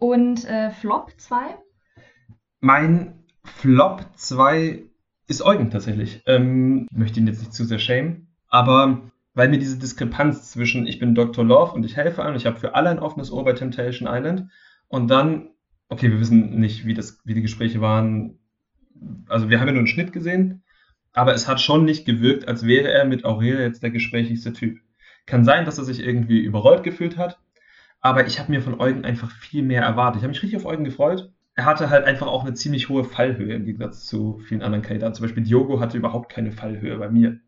Und 0.01 0.47
äh, 0.47 0.71
Flop 0.71 1.13
2? 1.19 1.37
Mein 2.61 3.23
Flop 3.45 4.07
2 4.15 4.83
ist 5.29 5.43
Eugen 5.43 5.71
tatsächlich. 5.71 6.23
Ähm, 6.27 6.89
möchte 6.91 7.21
ihn 7.21 7.27
jetzt 7.27 7.41
nicht 7.41 7.53
zu 7.53 7.65
sehr 7.65 7.79
schämen, 7.79 8.35
aber 8.49 9.03
weil 9.35 9.51
mir 9.51 9.59
diese 9.59 9.79
Diskrepanz 9.79 10.51
zwischen 10.51 10.87
ich 10.87 10.99
bin 10.99 11.15
Dr. 11.15 11.45
Love 11.45 11.73
und 11.73 11.85
ich 11.85 11.97
helfe 11.97 12.23
allen, 12.23 12.35
ich 12.35 12.47
habe 12.47 12.59
für 12.59 12.75
alle 12.75 12.89
ein 12.89 12.99
offenes 12.99 13.31
Ohr 13.31 13.45
bei 13.45 13.53
Temptation 13.53 14.09
Island 14.11 14.51
und 14.89 15.09
dann, 15.11 15.51
okay, 15.91 16.11
wir 16.11 16.19
wissen 16.19 16.59
nicht, 16.59 16.87
wie, 16.87 16.95
das, 16.95 17.21
wie 17.25 17.35
die 17.35 17.43
Gespräche 17.43 17.83
waren. 17.83 18.39
Also 19.29 19.51
wir 19.51 19.61
haben 19.61 19.67
ja 19.67 19.75
nur 19.75 19.81
einen 19.81 19.87
Schnitt 19.87 20.15
gesehen, 20.15 20.63
aber 21.13 21.35
es 21.35 21.47
hat 21.47 21.61
schon 21.61 21.85
nicht 21.85 22.07
gewirkt, 22.07 22.49
als 22.49 22.67
wäre 22.67 22.91
er 22.91 23.05
mit 23.05 23.27
Aurelia 23.27 23.61
jetzt 23.61 23.83
der 23.83 23.91
gesprächigste 23.91 24.55
Typ. 24.55 24.79
Kann 25.27 25.45
sein, 25.45 25.67
dass 25.67 25.77
er 25.77 25.85
sich 25.85 26.01
irgendwie 26.01 26.41
überrollt 26.41 26.85
gefühlt 26.85 27.19
hat, 27.19 27.39
aber 28.01 28.27
ich 28.27 28.39
habe 28.39 28.51
mir 28.51 28.63
von 28.63 28.81
Eugen 28.81 29.05
einfach 29.05 29.31
viel 29.31 29.63
mehr 29.63 29.83
erwartet. 29.83 30.19
Ich 30.19 30.23
habe 30.23 30.31
mich 30.31 30.43
richtig 30.43 30.59
auf 30.59 30.67
Eugen 30.67 30.85
gefreut 30.85 31.33
er 31.61 31.67
hatte 31.67 31.91
halt 31.91 32.05
einfach 32.05 32.27
auch 32.27 32.45
eine 32.45 32.55
ziemlich 32.55 32.89
hohe 32.89 33.05
Fallhöhe 33.05 33.55
im 33.55 33.65
Gegensatz 33.67 34.07
zu 34.07 34.39
vielen 34.39 34.63
anderen 34.63 34.83
Kandidaten. 34.83 35.15
Zum 35.15 35.25
Beispiel 35.25 35.43
Diogo 35.43 35.81
hatte 35.81 35.99
überhaupt 35.99 36.33
keine 36.33 36.53
Fallhöhe 36.53 36.97
bei 36.97 37.11
mir. 37.11 37.39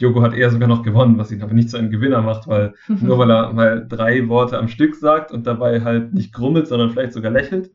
Diogo 0.00 0.22
hat 0.22 0.34
eher 0.34 0.50
sogar 0.50 0.68
noch 0.68 0.82
gewonnen, 0.82 1.16
was 1.18 1.30
ihn 1.30 1.42
aber 1.42 1.52
nicht 1.52 1.70
zu 1.70 1.76
einem 1.76 1.90
Gewinner 1.90 2.22
macht, 2.22 2.48
weil 2.48 2.74
nur 2.88 3.18
weil 3.18 3.30
er 3.30 3.52
mal 3.52 3.86
drei 3.86 4.28
Worte 4.28 4.58
am 4.58 4.66
Stück 4.68 4.96
sagt 4.96 5.30
und 5.30 5.46
dabei 5.46 5.82
halt 5.82 6.12
nicht 6.12 6.32
grummelt, 6.32 6.66
sondern 6.66 6.90
vielleicht 6.90 7.12
sogar 7.12 7.30
lächelt, 7.30 7.70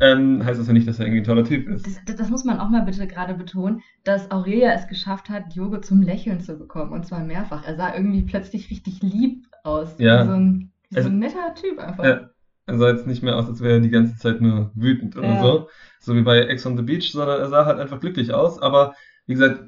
ähm, 0.00 0.44
heißt 0.44 0.58
das 0.58 0.66
ja 0.66 0.72
nicht, 0.72 0.88
dass 0.88 0.98
er 0.98 1.06
irgendwie 1.06 1.20
ein 1.20 1.24
toller 1.24 1.44
Typ 1.44 1.68
ist. 1.68 1.86
Das, 1.86 2.16
das 2.16 2.30
muss 2.30 2.44
man 2.44 2.58
auch 2.58 2.70
mal 2.70 2.82
bitte 2.82 3.06
gerade 3.06 3.34
betonen, 3.34 3.82
dass 4.02 4.30
Aurelia 4.30 4.72
es 4.72 4.88
geschafft 4.88 5.28
hat, 5.28 5.54
Diogo 5.54 5.78
zum 5.78 6.02
Lächeln 6.02 6.40
zu 6.40 6.56
bekommen 6.56 6.92
und 6.92 7.06
zwar 7.06 7.22
mehrfach. 7.22 7.64
Er 7.66 7.76
sah 7.76 7.94
irgendwie 7.94 8.22
plötzlich 8.22 8.70
richtig 8.70 9.02
lieb 9.02 9.44
aus. 9.62 9.96
Ja. 9.98 10.24
So 10.24 10.32
ein, 10.32 10.72
wie 10.90 11.02
so 11.02 11.08
ein 11.08 11.18
netter 11.18 11.54
Typ 11.54 11.78
einfach. 11.78 12.04
Ja. 12.04 12.30
Er 12.66 12.76
sah 12.76 12.90
jetzt 12.90 13.06
nicht 13.06 13.22
mehr 13.22 13.36
aus, 13.36 13.48
als 13.48 13.62
wäre 13.62 13.74
er 13.74 13.80
die 13.80 13.88
ganze 13.88 14.16
Zeit 14.18 14.42
nur 14.42 14.70
wütend 14.74 15.16
oder 15.16 15.28
ja. 15.28 15.42
so. 15.42 15.68
So 16.00 16.14
wie 16.14 16.22
bei 16.22 16.38
Ex 16.40 16.66
on 16.66 16.76
the 16.76 16.82
Beach, 16.82 17.10
sondern 17.12 17.40
er 17.40 17.48
sah 17.48 17.64
halt 17.64 17.78
einfach 17.78 17.98
glücklich 17.98 18.34
aus. 18.34 18.60
Aber 18.60 18.94
wie 19.26 19.32
gesagt, 19.32 19.64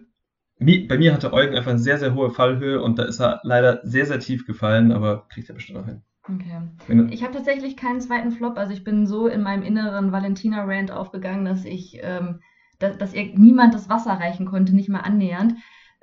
bei 0.59 0.99
mir 0.99 1.15
hatte 1.15 1.33
Eugen 1.33 1.57
einfach 1.57 1.71
eine 1.71 1.79
sehr, 1.79 1.99
sehr 1.99 2.15
hohe 2.15 2.31
Fallhöhe 2.31 2.83
und 2.83 2.99
da 2.99 3.05
ist 3.05 3.19
er 3.19 3.41
leider 3.43 3.81
sehr, 3.85 4.05
sehr 4.05 4.21
tief 4.21 4.47
gefallen, 4.47 4.93
aber 4.93 5.27
kriegt 5.29 5.49
er 5.49 5.55
bestimmt 5.55 5.79
noch 5.79 5.87
hin. 5.87 6.03
Okay. 6.29 7.09
Ich 7.11 7.23
habe 7.23 7.33
tatsächlich 7.33 7.77
keinen 7.77 8.01
zweiten 8.03 8.31
Flop. 8.31 8.59
Also 8.59 8.75
ich 8.75 8.85
bin 8.85 9.07
so 9.07 9.27
in 9.27 9.43
meinem 9.43 9.63
inneren 9.63 10.13
Valentina-Rant 10.13 10.91
aufgegangen, 10.91 11.47
dass 11.47 11.65
ich, 11.65 11.99
ähm, 12.03 12.41
dass, 12.79 12.99
dass 12.99 13.15
ihr 13.15 13.35
niemand 13.35 13.75
das 13.75 13.89
Wasser 13.89 14.13
reichen 14.13 14.47
konnte, 14.47 14.75
nicht 14.75 14.91
mal 14.91 15.01
annähernd. 15.01 15.55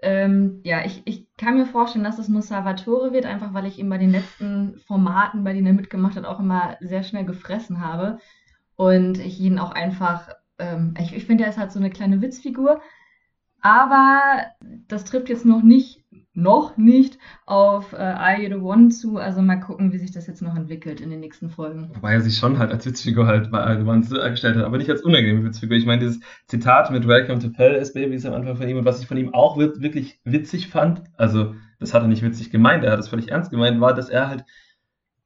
Ähm, 0.02 0.62
ja, 0.64 0.86
ich, 0.86 1.02
ich 1.06 1.28
kann 1.38 1.58
mir 1.58 1.66
vorstellen, 1.66 2.04
dass 2.04 2.20
es 2.20 2.28
nur 2.28 2.42
Salvatore 2.42 3.14
wird, 3.14 3.26
einfach 3.26 3.54
weil 3.54 3.66
ich 3.66 3.80
ihn 3.80 3.90
bei 3.90 3.98
den 3.98 4.12
letzten 4.12 4.78
Formaten, 4.86 5.44
bei 5.44 5.54
denen 5.54 5.68
er 5.68 5.74
mitgemacht 5.74 6.16
hat, 6.16 6.26
auch 6.26 6.40
immer 6.40 6.78
sehr 6.82 7.04
schnell 7.04 7.26
gefressen 7.26 7.82
habe. 7.82 8.20
Und 8.76 9.18
ich 9.18 9.40
ihn 9.40 9.58
auch 9.58 9.72
einfach, 9.72 10.30
ähm, 10.60 10.94
ich, 11.00 11.16
ich 11.16 11.26
finde, 11.26 11.46
er 11.46 11.50
ist 11.50 11.58
halt 11.58 11.72
so 11.72 11.80
eine 11.80 11.90
kleine 11.90 12.22
Witzfigur. 12.22 12.82
Aber 13.62 14.22
das 14.88 15.04
trifft 15.04 15.30
jetzt 15.30 15.46
noch 15.46 15.64
nicht 15.64 16.04
noch 16.38 16.78
nicht 16.78 17.18
auf 17.46 17.94
äh, 17.94 18.14
I 18.38 18.48
The 18.48 18.56
One 18.56 18.90
zu. 18.90 19.18
Also 19.18 19.42
mal 19.42 19.60
gucken, 19.60 19.92
wie 19.92 19.98
sich 19.98 20.12
das 20.12 20.28
jetzt 20.28 20.42
noch 20.42 20.56
entwickelt 20.56 21.02
in 21.02 21.10
den 21.10 21.20
nächsten 21.20 21.50
Folgen. 21.50 21.90
Wobei 21.96 22.14
er 22.14 22.22
sich 22.22 22.38
schon 22.38 22.60
halt 22.60 22.72
als 22.72 22.86
Witzfigur 22.86 23.26
halt 23.26 23.52
bei 23.52 23.74
I 23.74 23.78
The 23.78 23.88
One 23.88 24.06
dargestellt 24.06 24.56
hat, 24.56 24.64
aber 24.64 24.78
nicht 24.78 24.90
als 24.90 25.02
unangenehme 25.02 25.44
Witzfigur. 25.44 25.76
Ich 25.76 25.86
meine, 25.86 26.02
dieses 26.02 26.20
Zitat 26.46 26.92
mit 26.92 27.08
Welcome 27.08 27.40
to 27.40 27.50
Palace 27.50 27.94
Baby 27.94 28.16
ist 28.16 28.26
am 28.26 28.36
Anfang 28.36 28.56
von 28.56 28.68
ihm 28.70 28.78
und 28.78 28.86
was 28.86 29.02
ich 29.02 29.08
von 29.08 29.18
ihm 29.18 29.34
auch 29.34 29.58
wirklich 29.58 30.20
witzig 30.24 30.68
fand, 30.68 31.02
also 31.18 31.56
das 31.80 31.94
hat 31.94 32.04
er 32.04 32.08
nicht 32.08 32.24
witzig 32.24 32.52
gemeint, 32.52 32.84
er 32.84 32.92
hat 32.92 33.00
es 33.00 33.08
völlig 33.08 33.30
ernst 33.30 33.52
gemeint, 33.52 33.82
war, 33.82 33.94
dass 33.94 34.10
er 34.10 34.30
halt 34.30 34.46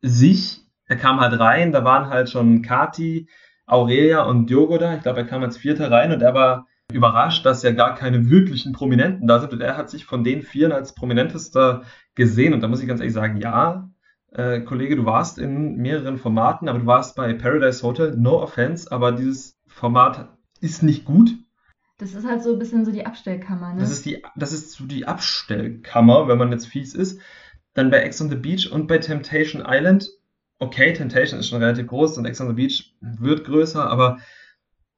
sich, 0.01 0.61
er 0.85 0.95
kam 0.95 1.19
halt 1.19 1.37
rein, 1.39 1.71
da 1.71 1.83
waren 1.83 2.09
halt 2.09 2.29
schon 2.29 2.61
Kati, 2.61 3.27
Aurelia 3.65 4.23
und 4.23 4.49
Diogo 4.49 4.77
da. 4.77 4.95
Ich 4.95 5.01
glaube, 5.01 5.19
er 5.19 5.25
kam 5.25 5.43
als 5.43 5.57
Vierter 5.57 5.91
rein 5.91 6.11
und 6.11 6.21
er 6.21 6.33
war 6.33 6.67
überrascht, 6.93 7.45
dass 7.45 7.63
ja 7.63 7.71
gar 7.71 7.95
keine 7.95 8.29
wirklichen 8.29 8.73
Prominenten 8.73 9.27
da 9.27 9.39
sind. 9.39 9.53
Und 9.53 9.61
er 9.61 9.77
hat 9.77 9.89
sich 9.89 10.05
von 10.05 10.23
den 10.23 10.41
Vieren 10.41 10.71
als 10.71 10.93
prominentester 10.93 11.83
gesehen. 12.15 12.53
Und 12.53 12.61
da 12.61 12.67
muss 12.67 12.81
ich 12.81 12.87
ganz 12.87 12.99
ehrlich 12.99 13.13
sagen, 13.13 13.37
ja, 13.37 13.89
äh, 14.31 14.61
Kollege, 14.61 14.95
du 14.95 15.05
warst 15.05 15.39
in 15.39 15.77
mehreren 15.77 16.17
Formaten, 16.17 16.69
aber 16.69 16.79
du 16.79 16.85
warst 16.85 17.15
bei 17.15 17.33
Paradise 17.33 17.83
Hotel, 17.83 18.15
no 18.17 18.41
offense, 18.41 18.91
aber 18.91 19.11
dieses 19.11 19.57
Format 19.67 20.29
ist 20.61 20.83
nicht 20.83 21.05
gut. 21.05 21.35
Das 21.97 22.13
ist 22.15 22.25
halt 22.25 22.41
so 22.41 22.53
ein 22.53 22.59
bisschen 22.59 22.85
so 22.85 22.91
die 22.91 23.05
Abstellkammer, 23.05 23.73
ne? 23.73 23.81
Das 23.81 23.91
ist, 23.91 24.05
die, 24.05 24.23
das 24.35 24.53
ist 24.53 24.71
so 24.71 24.85
die 24.85 25.07
Abstellkammer, 25.07 26.27
wenn 26.27 26.37
man 26.37 26.51
jetzt 26.51 26.67
fies 26.67 26.95
ist. 26.95 27.19
Dann 27.73 27.91
bei 27.91 27.99
Ex 27.99 28.21
on 28.21 28.29
the 28.29 28.35
Beach 28.35 28.71
und 28.71 28.87
bei 28.87 28.97
Temptation 28.97 29.63
Island. 29.65 30.09
Okay, 30.59 30.93
Temptation 30.93 31.39
ist 31.39 31.49
schon 31.49 31.61
relativ 31.61 31.87
groß 31.87 32.17
und 32.17 32.25
Ex 32.25 32.41
on 32.41 32.47
the 32.47 32.53
Beach 32.53 32.95
wird 33.01 33.45
größer, 33.45 33.87
aber 33.87 34.17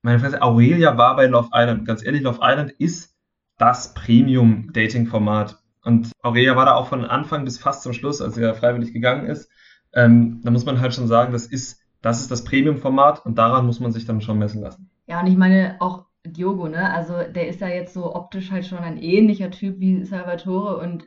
meine 0.03 0.19
Fresse, 0.19 0.41
Aurelia 0.41 0.97
war 0.97 1.15
bei 1.15 1.25
Love 1.25 1.49
Island. 1.53 1.87
Ganz 1.87 2.05
ehrlich, 2.05 2.21
Love 2.21 2.39
Island 2.41 2.71
ist 2.71 3.15
das 3.57 3.93
Premium-Dating-Format. 3.93 5.59
Und 5.83 6.11
Aurelia 6.21 6.55
war 6.55 6.65
da 6.65 6.75
auch 6.75 6.87
von 6.87 7.05
Anfang 7.05 7.45
bis 7.45 7.57
fast 7.57 7.83
zum 7.83 7.93
Schluss, 7.93 8.21
als 8.21 8.35
sie 8.35 8.41
ja 8.41 8.53
freiwillig 8.53 8.93
gegangen 8.93 9.25
ist. 9.25 9.49
Ähm, 9.93 10.41
da 10.43 10.51
muss 10.51 10.65
man 10.65 10.79
halt 10.79 10.93
schon 10.93 11.07
sagen, 11.07 11.33
das 11.33 11.45
ist 11.45 11.81
das, 12.01 12.19
ist 12.19 12.31
das 12.31 12.43
Premium-Format 12.43 13.25
und 13.25 13.37
daran 13.37 13.65
muss 13.65 13.79
man 13.79 13.91
sich 13.91 14.05
dann 14.05 14.21
schon 14.21 14.37
messen 14.37 14.61
lassen. 14.61 14.89
Ja, 15.07 15.21
und 15.21 15.27
ich 15.27 15.37
meine 15.37 15.77
auch 15.79 16.05
Diogo, 16.25 16.67
ne? 16.67 16.91
Also 16.91 17.13
der 17.33 17.47
ist 17.47 17.61
ja 17.61 17.67
jetzt 17.69 17.93
so 17.93 18.13
optisch 18.13 18.51
halt 18.51 18.65
schon 18.65 18.79
ein 18.79 18.97
ähnlicher 18.97 19.51
Typ 19.51 19.79
wie 19.79 20.03
Salvatore 20.03 20.77
und 20.77 21.05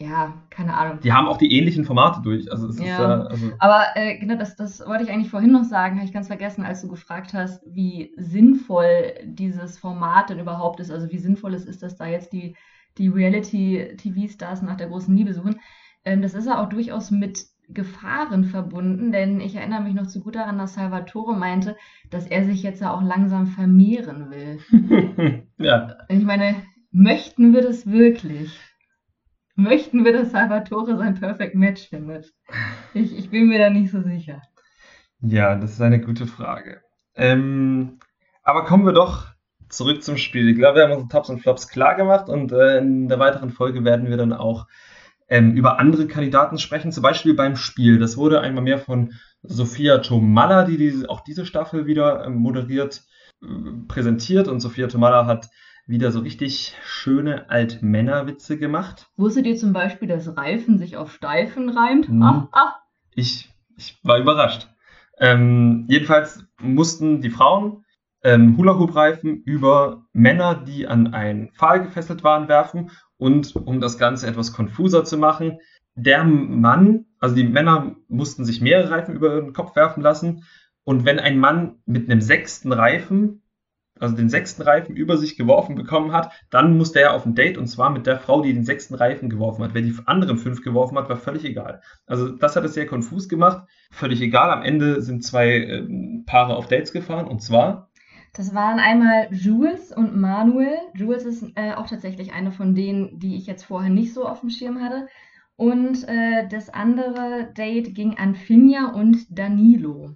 ja, 0.00 0.42
keine 0.50 0.76
Ahnung. 0.76 1.00
Die 1.00 1.12
haben 1.12 1.26
auch 1.26 1.38
die 1.38 1.52
ähnlichen 1.56 1.84
Formate 1.84 2.22
durch. 2.22 2.50
Also 2.52 2.68
es 2.68 2.78
ja. 2.78 2.84
ist 2.84 2.98
ja, 2.98 3.22
also 3.22 3.52
Aber 3.58 3.84
äh, 3.96 4.16
genau, 4.18 4.36
das, 4.36 4.54
das 4.54 4.86
wollte 4.86 5.02
ich 5.02 5.10
eigentlich 5.10 5.30
vorhin 5.30 5.50
noch 5.50 5.64
sagen, 5.64 5.96
habe 5.96 6.06
ich 6.06 6.12
ganz 6.12 6.28
vergessen, 6.28 6.64
als 6.64 6.82
du 6.82 6.88
gefragt 6.88 7.34
hast, 7.34 7.62
wie 7.66 8.12
sinnvoll 8.16 9.12
dieses 9.24 9.76
Format 9.76 10.30
denn 10.30 10.38
überhaupt 10.38 10.78
ist. 10.78 10.92
Also 10.92 11.10
wie 11.10 11.18
sinnvoll 11.18 11.52
es 11.54 11.64
ist, 11.64 11.82
dass 11.82 11.96
da 11.96 12.06
jetzt 12.06 12.32
die, 12.32 12.56
die 12.96 13.08
Reality-TV-Stars 13.08 14.62
nach 14.62 14.76
der 14.76 14.86
großen 14.86 15.16
Liebe 15.16 15.34
suchen. 15.34 15.58
Ähm, 16.04 16.22
das 16.22 16.34
ist 16.34 16.46
ja 16.46 16.62
auch 16.62 16.68
durchaus 16.68 17.10
mit 17.10 17.46
Gefahren 17.68 18.44
verbunden, 18.44 19.10
denn 19.10 19.40
ich 19.40 19.56
erinnere 19.56 19.82
mich 19.82 19.94
noch 19.94 20.06
zu 20.06 20.20
gut 20.20 20.36
daran, 20.36 20.58
dass 20.58 20.74
Salvatore 20.74 21.36
meinte, 21.36 21.76
dass 22.08 22.26
er 22.26 22.44
sich 22.44 22.62
jetzt 22.62 22.80
ja 22.80 22.94
auch 22.94 23.02
langsam 23.02 23.48
vermehren 23.48 24.30
will. 24.30 25.44
ja. 25.58 25.96
Ich 26.08 26.24
meine, 26.24 26.54
möchten 26.92 27.52
wir 27.52 27.62
das 27.62 27.84
wirklich? 27.84 28.58
Möchten 29.58 30.04
wir, 30.04 30.12
dass 30.12 30.30
Salvatore 30.30 30.96
sein 30.96 31.16
Perfect 31.16 31.56
Match 31.56 31.88
findet? 31.88 32.32
Ich, 32.94 33.18
ich 33.18 33.28
bin 33.28 33.48
mir 33.48 33.58
da 33.58 33.70
nicht 33.70 33.90
so 33.90 34.00
sicher. 34.00 34.40
Ja, 35.20 35.56
das 35.56 35.72
ist 35.72 35.80
eine 35.80 36.00
gute 36.00 36.28
Frage. 36.28 36.80
Ähm, 37.16 37.98
aber 38.44 38.64
kommen 38.64 38.86
wir 38.86 38.92
doch 38.92 39.26
zurück 39.68 40.04
zum 40.04 40.16
Spiel. 40.16 40.48
Ich 40.48 40.56
glaube, 40.56 40.76
wir 40.76 40.84
haben 40.84 40.92
unsere 40.92 41.08
Tops 41.08 41.28
und 41.28 41.40
Flops 41.40 41.66
klar 41.66 41.96
gemacht 41.96 42.28
und 42.28 42.52
äh, 42.52 42.78
in 42.78 43.08
der 43.08 43.18
weiteren 43.18 43.50
Folge 43.50 43.82
werden 43.82 44.08
wir 44.08 44.16
dann 44.16 44.32
auch 44.32 44.68
ähm, 45.28 45.56
über 45.56 45.80
andere 45.80 46.06
Kandidaten 46.06 46.58
sprechen, 46.58 46.92
zum 46.92 47.02
Beispiel 47.02 47.34
beim 47.34 47.56
Spiel. 47.56 47.98
Das 47.98 48.16
wurde 48.16 48.40
einmal 48.40 48.62
mehr 48.62 48.78
von 48.78 49.14
Sophia 49.42 49.98
Tomalla, 49.98 50.62
die 50.66 50.76
diese, 50.76 51.10
auch 51.10 51.22
diese 51.22 51.44
Staffel 51.44 51.86
wieder 51.86 52.24
ähm, 52.24 52.36
moderiert, 52.36 53.02
äh, 53.42 53.46
präsentiert. 53.88 54.46
Und 54.46 54.60
Sophia 54.60 54.86
Tomalla 54.86 55.26
hat 55.26 55.48
wieder 55.88 56.12
so 56.12 56.20
richtig 56.20 56.76
schöne 56.84 57.50
Altmännerwitze 57.50 58.58
gemacht. 58.58 59.08
Wusstet 59.16 59.46
ihr 59.46 59.56
zum 59.56 59.72
Beispiel, 59.72 60.06
dass 60.06 60.36
Reifen 60.36 60.78
sich 60.78 60.96
auf 60.96 61.12
Steifen 61.12 61.70
reimt? 61.70 62.08
Mhm. 62.08 62.22
Ah, 62.22 62.48
ah. 62.52 62.74
Ich, 63.14 63.50
ich 63.76 63.98
war 64.02 64.18
überrascht. 64.18 64.68
Ähm, 65.18 65.86
jedenfalls 65.88 66.44
mussten 66.60 67.22
die 67.22 67.30
Frauen 67.30 67.84
ähm, 68.22 68.56
Hula-Hoop-Reifen 68.56 69.42
über 69.44 70.04
Männer, 70.12 70.54
die 70.54 70.86
an 70.86 71.14
einen 71.14 71.50
Pfahl 71.52 71.82
gefesselt 71.82 72.22
waren, 72.22 72.48
werfen 72.48 72.90
und 73.16 73.56
um 73.56 73.80
das 73.80 73.98
Ganze 73.98 74.26
etwas 74.26 74.52
konfuser 74.52 75.04
zu 75.04 75.16
machen, 75.16 75.58
der 75.94 76.22
Mann, 76.22 77.06
also 77.18 77.34
die 77.34 77.44
Männer 77.44 77.96
mussten 78.08 78.44
sich 78.44 78.60
mehrere 78.60 78.90
Reifen 78.90 79.14
über 79.14 79.40
den 79.40 79.52
Kopf 79.52 79.74
werfen 79.74 80.02
lassen. 80.02 80.44
Und 80.84 81.04
wenn 81.04 81.18
ein 81.18 81.38
Mann 81.38 81.80
mit 81.86 82.08
einem 82.08 82.20
sechsten 82.20 82.72
Reifen, 82.72 83.42
also 84.00 84.16
den 84.16 84.28
sechsten 84.28 84.62
Reifen 84.62 84.96
über 84.96 85.16
sich 85.16 85.36
geworfen 85.36 85.74
bekommen 85.74 86.12
hat, 86.12 86.32
dann 86.50 86.76
musste 86.76 87.00
er 87.00 87.14
auf 87.14 87.26
ein 87.26 87.34
Date 87.34 87.58
und 87.58 87.66
zwar 87.66 87.90
mit 87.90 88.06
der 88.06 88.18
Frau, 88.18 88.42
die 88.42 88.52
den 88.52 88.64
sechsten 88.64 88.94
Reifen 88.94 89.30
geworfen 89.30 89.64
hat. 89.64 89.74
Wer 89.74 89.82
die 89.82 89.94
anderen 90.06 90.38
fünf 90.38 90.62
geworfen 90.62 90.98
hat, 90.98 91.08
war 91.08 91.16
völlig 91.16 91.44
egal. 91.44 91.80
Also 92.06 92.28
das 92.28 92.56
hat 92.56 92.64
es 92.64 92.74
sehr 92.74 92.86
konfus 92.86 93.28
gemacht. 93.28 93.66
Völlig 93.90 94.20
egal. 94.20 94.50
Am 94.50 94.62
Ende 94.62 95.02
sind 95.02 95.24
zwei 95.24 95.48
äh, 95.48 95.88
Paare 96.26 96.56
auf 96.56 96.68
Dates 96.68 96.92
gefahren 96.92 97.26
und 97.26 97.42
zwar 97.42 97.88
das 98.34 98.54
waren 98.54 98.78
einmal 98.78 99.28
Jules 99.32 99.90
und 99.90 100.16
Manuel. 100.16 100.76
Jules 100.94 101.24
ist 101.24 101.44
äh, 101.56 101.72
auch 101.72 101.88
tatsächlich 101.88 102.32
eine 102.32 102.52
von 102.52 102.74
denen, 102.74 103.18
die 103.18 103.36
ich 103.36 103.46
jetzt 103.46 103.64
vorher 103.64 103.90
nicht 103.90 104.14
so 104.14 104.26
auf 104.26 104.40
dem 104.40 104.50
Schirm 104.50 104.80
hatte. 104.80 105.08
Und 105.56 106.06
äh, 106.06 106.46
das 106.48 106.70
andere 106.70 107.52
Date 107.56 107.94
ging 107.94 108.16
an 108.16 108.36
Finja 108.36 108.92
und 108.92 109.26
Danilo. 109.36 110.14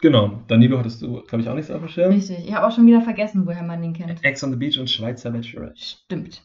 Genau, 0.00 0.42
Danilo 0.48 0.78
hattest 0.78 1.02
du, 1.02 1.22
glaube 1.22 1.42
ich, 1.42 1.48
auch 1.48 1.54
nicht 1.54 1.66
so 1.66 1.74
auf 1.74 1.80
dem 1.80 1.88
Schirm. 1.88 2.12
Richtig, 2.12 2.46
ich 2.46 2.54
habe 2.54 2.66
auch 2.66 2.74
schon 2.74 2.86
wieder 2.86 3.02
vergessen, 3.02 3.46
woher 3.46 3.62
man 3.62 3.82
den 3.82 3.92
kennt. 3.92 4.24
Ex 4.24 4.42
on 4.42 4.50
the 4.50 4.56
Beach 4.56 4.78
und 4.78 4.88
Schweizer 4.88 5.30
Bachelorette. 5.30 5.74
Stimmt. 5.76 6.42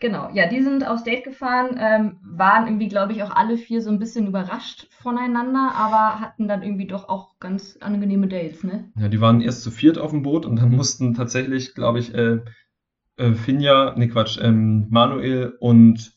Genau, 0.00 0.30
ja, 0.32 0.48
die 0.48 0.62
sind 0.62 0.86
aufs 0.86 1.02
Date 1.02 1.24
gefahren, 1.24 1.76
ähm, 1.78 2.18
waren 2.22 2.66
irgendwie, 2.68 2.88
glaube 2.88 3.12
ich, 3.12 3.22
auch 3.24 3.34
alle 3.34 3.56
vier 3.58 3.82
so 3.82 3.90
ein 3.90 3.98
bisschen 3.98 4.28
überrascht 4.28 4.86
voneinander, 4.90 5.72
aber 5.74 6.20
hatten 6.20 6.46
dann 6.46 6.62
irgendwie 6.62 6.86
doch 6.86 7.08
auch 7.08 7.38
ganz 7.40 7.78
angenehme 7.80 8.28
Dates, 8.28 8.62
ne? 8.62 8.92
Ja, 8.96 9.08
die 9.08 9.20
waren 9.20 9.40
erst 9.40 9.62
zu 9.62 9.72
viert 9.72 9.98
auf 9.98 10.12
dem 10.12 10.22
Boot 10.22 10.46
und 10.46 10.56
dann 10.56 10.70
mussten 10.70 11.14
tatsächlich, 11.14 11.74
glaube 11.74 11.98
ich, 11.98 12.14
äh, 12.14 12.38
äh, 13.16 13.32
Finja, 13.32 13.96
ne 13.96 14.08
Quatsch, 14.08 14.38
ähm, 14.40 14.86
Manuel 14.88 15.56
und 15.58 16.12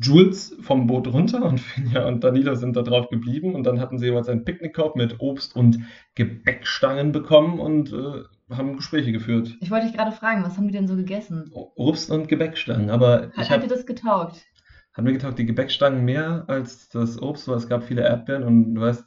Jules 0.00 0.56
vom 0.62 0.86
Boot 0.86 1.12
runter 1.12 1.44
und 1.44 1.60
Finja 1.60 2.06
und 2.06 2.24
Danilo 2.24 2.54
sind 2.54 2.74
da 2.74 2.82
drauf 2.82 3.08
geblieben 3.10 3.54
und 3.54 3.64
dann 3.64 3.80
hatten 3.80 3.98
sie 3.98 4.06
jeweils 4.06 4.28
einen 4.28 4.44
Picknickkorb 4.44 4.96
mit 4.96 5.20
Obst 5.20 5.54
und 5.54 5.80
Gebäckstangen 6.14 7.12
bekommen 7.12 7.60
und 7.60 7.92
äh, 7.92 8.22
haben 8.54 8.76
Gespräche 8.76 9.12
geführt. 9.12 9.56
Ich 9.60 9.70
wollte 9.70 9.86
dich 9.86 9.96
gerade 9.96 10.12
fragen, 10.12 10.42
was 10.42 10.56
haben 10.56 10.68
die 10.68 10.72
denn 10.72 10.88
so 10.88 10.96
gegessen? 10.96 11.50
Obst 11.52 12.10
und 12.10 12.28
Gebäckstangen, 12.28 12.88
aber 12.88 13.30
hat, 13.34 13.44
ich 13.44 13.50
hat 13.50 13.62
dir 13.62 13.68
das 13.68 13.84
getaugt? 13.84 14.42
Hat 14.94 15.04
mir 15.04 15.12
getaugt, 15.12 15.38
die 15.38 15.46
Gebäckstangen 15.46 16.04
mehr 16.04 16.44
als 16.48 16.88
das 16.88 17.20
Obst, 17.20 17.46
weil 17.46 17.56
es 17.56 17.68
gab 17.68 17.84
viele 17.84 18.02
Erdbeeren 18.02 18.44
und 18.44 18.74
du 18.74 18.80
weißt, 18.80 19.04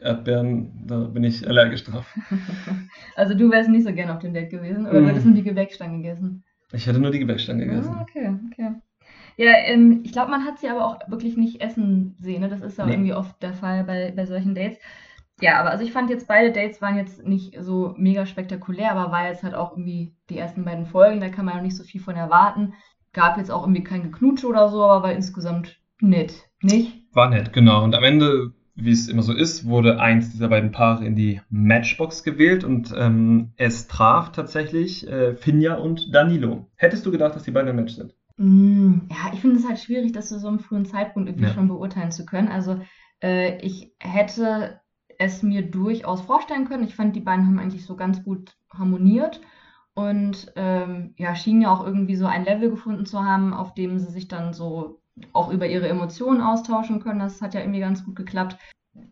Erdbeeren, 0.00 0.86
da 0.86 1.04
bin 1.04 1.24
ich 1.24 1.46
allergisch 1.46 1.84
drauf. 1.84 2.06
also 3.16 3.34
du 3.34 3.50
wärst 3.50 3.68
nicht 3.68 3.86
so 3.86 3.92
gern 3.92 4.10
auf 4.10 4.18
dem 4.18 4.34
Date 4.34 4.50
gewesen, 4.50 4.86
oder 4.86 5.00
mm. 5.00 5.06
würdest 5.06 5.26
du 5.26 5.32
die 5.32 5.42
Gebäckstangen 5.42 6.02
gegessen? 6.02 6.44
Ich 6.72 6.86
hätte 6.86 6.98
nur 6.98 7.10
die 7.10 7.18
Gebäckstangen 7.18 7.68
gegessen. 7.68 7.94
Ah, 7.94 8.02
okay, 8.02 8.34
okay. 8.52 8.74
Ja, 9.36 9.52
ähm, 9.64 10.00
ich 10.04 10.12
glaube, 10.12 10.30
man 10.30 10.44
hat 10.44 10.58
sie 10.58 10.68
aber 10.68 10.86
auch 10.86 10.98
wirklich 11.08 11.36
nicht 11.36 11.60
essen 11.60 12.16
sehen. 12.18 12.40
Ne? 12.40 12.48
Das 12.48 12.60
ist 12.60 12.78
ja 12.78 12.86
nee. 12.86 12.92
irgendwie 12.92 13.14
oft 13.14 13.42
der 13.42 13.54
Fall 13.54 13.84
bei, 13.84 14.12
bei 14.14 14.26
solchen 14.26 14.54
Dates. 14.54 14.78
Ja, 15.40 15.58
aber 15.58 15.70
also 15.70 15.84
ich 15.84 15.92
fand 15.92 16.10
jetzt 16.10 16.28
beide 16.28 16.52
Dates 16.52 16.82
waren 16.82 16.96
jetzt 16.96 17.24
nicht 17.26 17.56
so 17.60 17.94
mega 17.96 18.26
spektakulär, 18.26 18.92
aber 18.92 19.10
war 19.10 19.28
jetzt 19.28 19.42
halt 19.42 19.54
auch 19.54 19.72
irgendwie 19.72 20.14
die 20.28 20.38
ersten 20.38 20.64
beiden 20.64 20.86
Folgen, 20.86 21.20
da 21.20 21.28
kann 21.28 21.46
man 21.46 21.56
ja 21.56 21.62
nicht 21.62 21.76
so 21.76 21.82
viel 21.82 22.00
von 22.00 22.16
erwarten. 22.16 22.74
Gab 23.12 23.38
jetzt 23.38 23.50
auch 23.50 23.62
irgendwie 23.62 23.82
kein 23.82 24.02
Geknutsche 24.02 24.46
oder 24.46 24.68
so, 24.68 24.82
aber 24.82 25.02
war 25.02 25.12
insgesamt 25.12 25.80
nett, 26.00 26.34
nicht? 26.62 27.02
War 27.12 27.30
nett, 27.30 27.52
genau. 27.52 27.82
Und 27.82 27.94
am 27.94 28.04
Ende, 28.04 28.52
wie 28.74 28.92
es 28.92 29.08
immer 29.08 29.22
so 29.22 29.32
ist, 29.32 29.66
wurde 29.66 29.98
eins 29.98 30.30
dieser 30.30 30.48
beiden 30.48 30.72
Paare 30.72 31.04
in 31.04 31.16
die 31.16 31.40
Matchbox 31.48 32.22
gewählt 32.22 32.62
und 32.62 32.94
ähm, 32.96 33.52
es 33.56 33.88
traf 33.88 34.32
tatsächlich 34.32 35.08
äh, 35.08 35.34
Finja 35.34 35.74
und 35.74 36.14
Danilo. 36.14 36.66
Hättest 36.76 37.04
du 37.06 37.10
gedacht, 37.10 37.34
dass 37.34 37.42
die 37.42 37.50
beiden 37.50 37.70
ein 37.70 37.76
Match 37.76 37.94
sind? 37.94 38.14
Mm, 38.40 39.02
ja, 39.10 39.34
ich 39.34 39.40
finde 39.42 39.56
es 39.56 39.68
halt 39.68 39.78
schwierig, 39.78 40.12
das 40.12 40.30
zu 40.30 40.38
so 40.38 40.48
einem 40.48 40.60
frühen 40.60 40.86
Zeitpunkt 40.86 41.28
irgendwie 41.28 41.48
ja. 41.48 41.52
schon 41.52 41.68
beurteilen 41.68 42.10
zu 42.10 42.24
können. 42.24 42.48
Also 42.48 42.80
äh, 43.22 43.58
ich 43.58 43.92
hätte 43.98 44.80
es 45.18 45.42
mir 45.42 45.60
durchaus 45.70 46.22
vorstellen 46.22 46.66
können. 46.66 46.84
Ich 46.84 46.94
fand, 46.94 47.14
die 47.14 47.20
beiden 47.20 47.46
haben 47.46 47.58
eigentlich 47.58 47.84
so 47.84 47.96
ganz 47.96 48.24
gut 48.24 48.56
harmoniert 48.72 49.42
und 49.92 50.50
ähm, 50.56 51.12
ja, 51.18 51.34
schienen 51.34 51.60
ja 51.60 51.70
auch 51.70 51.84
irgendwie 51.84 52.16
so 52.16 52.24
ein 52.24 52.46
Level 52.46 52.70
gefunden 52.70 53.04
zu 53.04 53.22
haben, 53.22 53.52
auf 53.52 53.74
dem 53.74 53.98
sie 53.98 54.10
sich 54.10 54.26
dann 54.26 54.54
so 54.54 55.02
auch 55.34 55.52
über 55.52 55.66
ihre 55.66 55.88
Emotionen 55.88 56.40
austauschen 56.40 57.02
können. 57.02 57.18
Das 57.18 57.42
hat 57.42 57.52
ja 57.52 57.60
irgendwie 57.60 57.80
ganz 57.80 58.06
gut 58.06 58.16
geklappt. 58.16 58.56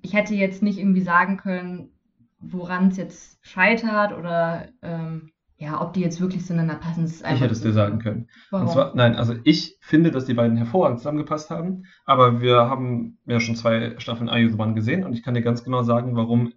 Ich 0.00 0.14
hätte 0.14 0.34
jetzt 0.34 0.62
nicht 0.62 0.78
irgendwie 0.78 1.02
sagen 1.02 1.36
können, 1.36 1.90
woran 2.38 2.88
es 2.88 2.96
jetzt 2.96 3.46
scheitert 3.46 4.16
oder 4.16 4.68
ähm, 4.80 5.32
ja, 5.58 5.80
ob 5.82 5.92
die 5.92 6.00
jetzt 6.00 6.20
wirklich 6.20 6.46
zueinander 6.46 6.76
passen, 6.76 7.04
ist 7.04 7.24
einfach. 7.24 7.36
Ich 7.36 7.42
hätte 7.42 7.52
es 7.52 7.62
dir 7.62 7.72
sagen 7.72 7.98
können. 7.98 8.28
Warum? 8.50 8.66
Und 8.66 8.72
zwar, 8.72 8.94
nein, 8.94 9.16
also 9.16 9.34
ich 9.42 9.76
finde, 9.80 10.12
dass 10.12 10.24
die 10.24 10.34
beiden 10.34 10.56
hervorragend 10.56 11.00
zusammengepasst 11.00 11.50
haben, 11.50 11.84
aber 12.04 12.40
wir 12.40 12.70
haben 12.70 13.18
ja 13.26 13.40
schon 13.40 13.56
zwei 13.56 13.98
Staffeln 13.98 14.28
Are 14.28 14.38
You 14.38 14.50
the 14.50 14.58
One 14.58 14.74
gesehen 14.74 15.04
und 15.04 15.12
ich 15.14 15.24
kann 15.24 15.34
dir 15.34 15.42
ganz 15.42 15.64
genau 15.64 15.82
sagen, 15.82 16.14
warum 16.14 16.52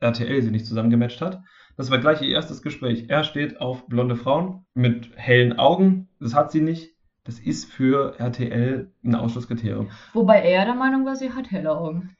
RTL 0.00 0.40
sie 0.42 0.50
nicht 0.50 0.66
zusammengematcht 0.66 1.20
hat. 1.20 1.42
Das 1.76 1.90
war 1.90 1.98
gleich 1.98 2.22
ihr 2.22 2.30
erstes 2.30 2.62
Gespräch. 2.62 3.06
Er 3.08 3.24
steht 3.24 3.60
auf 3.60 3.86
blonde 3.86 4.16
Frauen 4.16 4.64
mit 4.72 5.10
hellen 5.16 5.58
Augen. 5.58 6.08
Das 6.18 6.34
hat 6.34 6.50
sie 6.50 6.62
nicht. 6.62 6.94
Das 7.24 7.38
ist 7.38 7.70
für 7.70 8.18
RTL 8.18 8.90
ein 9.04 9.14
Ausschlusskriterium. 9.14 9.90
Wobei 10.14 10.40
er 10.40 10.64
der 10.64 10.74
Meinung 10.74 11.04
war, 11.04 11.16
sie 11.16 11.32
hat 11.32 11.50
helle 11.50 11.76
Augen. 11.76 12.16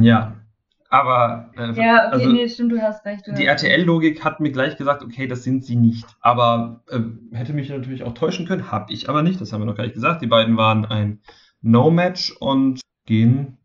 Ja, 0.00 0.36
aber 0.90 1.50
äh, 1.56 1.72
ja, 1.72 2.06
okay, 2.06 2.12
also, 2.12 2.32
nee, 2.32 2.48
stimmt, 2.48 2.72
du 2.72 2.80
hast 2.80 3.04
recht. 3.04 3.26
Du 3.26 3.34
die 3.34 3.44
RTL-Logik 3.44 4.24
hat 4.24 4.40
mir 4.40 4.50
gleich 4.50 4.76
gesagt, 4.76 5.02
okay, 5.02 5.26
das 5.26 5.44
sind 5.44 5.64
sie 5.64 5.76
nicht. 5.76 6.06
Aber 6.20 6.82
äh, 6.88 7.00
hätte 7.36 7.52
mich 7.52 7.68
natürlich 7.68 8.04
auch 8.04 8.14
täuschen 8.14 8.46
können, 8.46 8.70
habe 8.70 8.92
ich 8.92 9.08
aber 9.08 9.22
nicht. 9.22 9.40
Das 9.40 9.52
haben 9.52 9.60
wir 9.60 9.66
noch 9.66 9.76
gar 9.76 9.84
nicht 9.84 9.94
gesagt. 9.94 10.22
Die 10.22 10.26
beiden 10.26 10.56
waren 10.56 10.86
ein 10.86 11.20
No-Match 11.60 12.32
und 12.40 12.80
gehen 13.04 13.58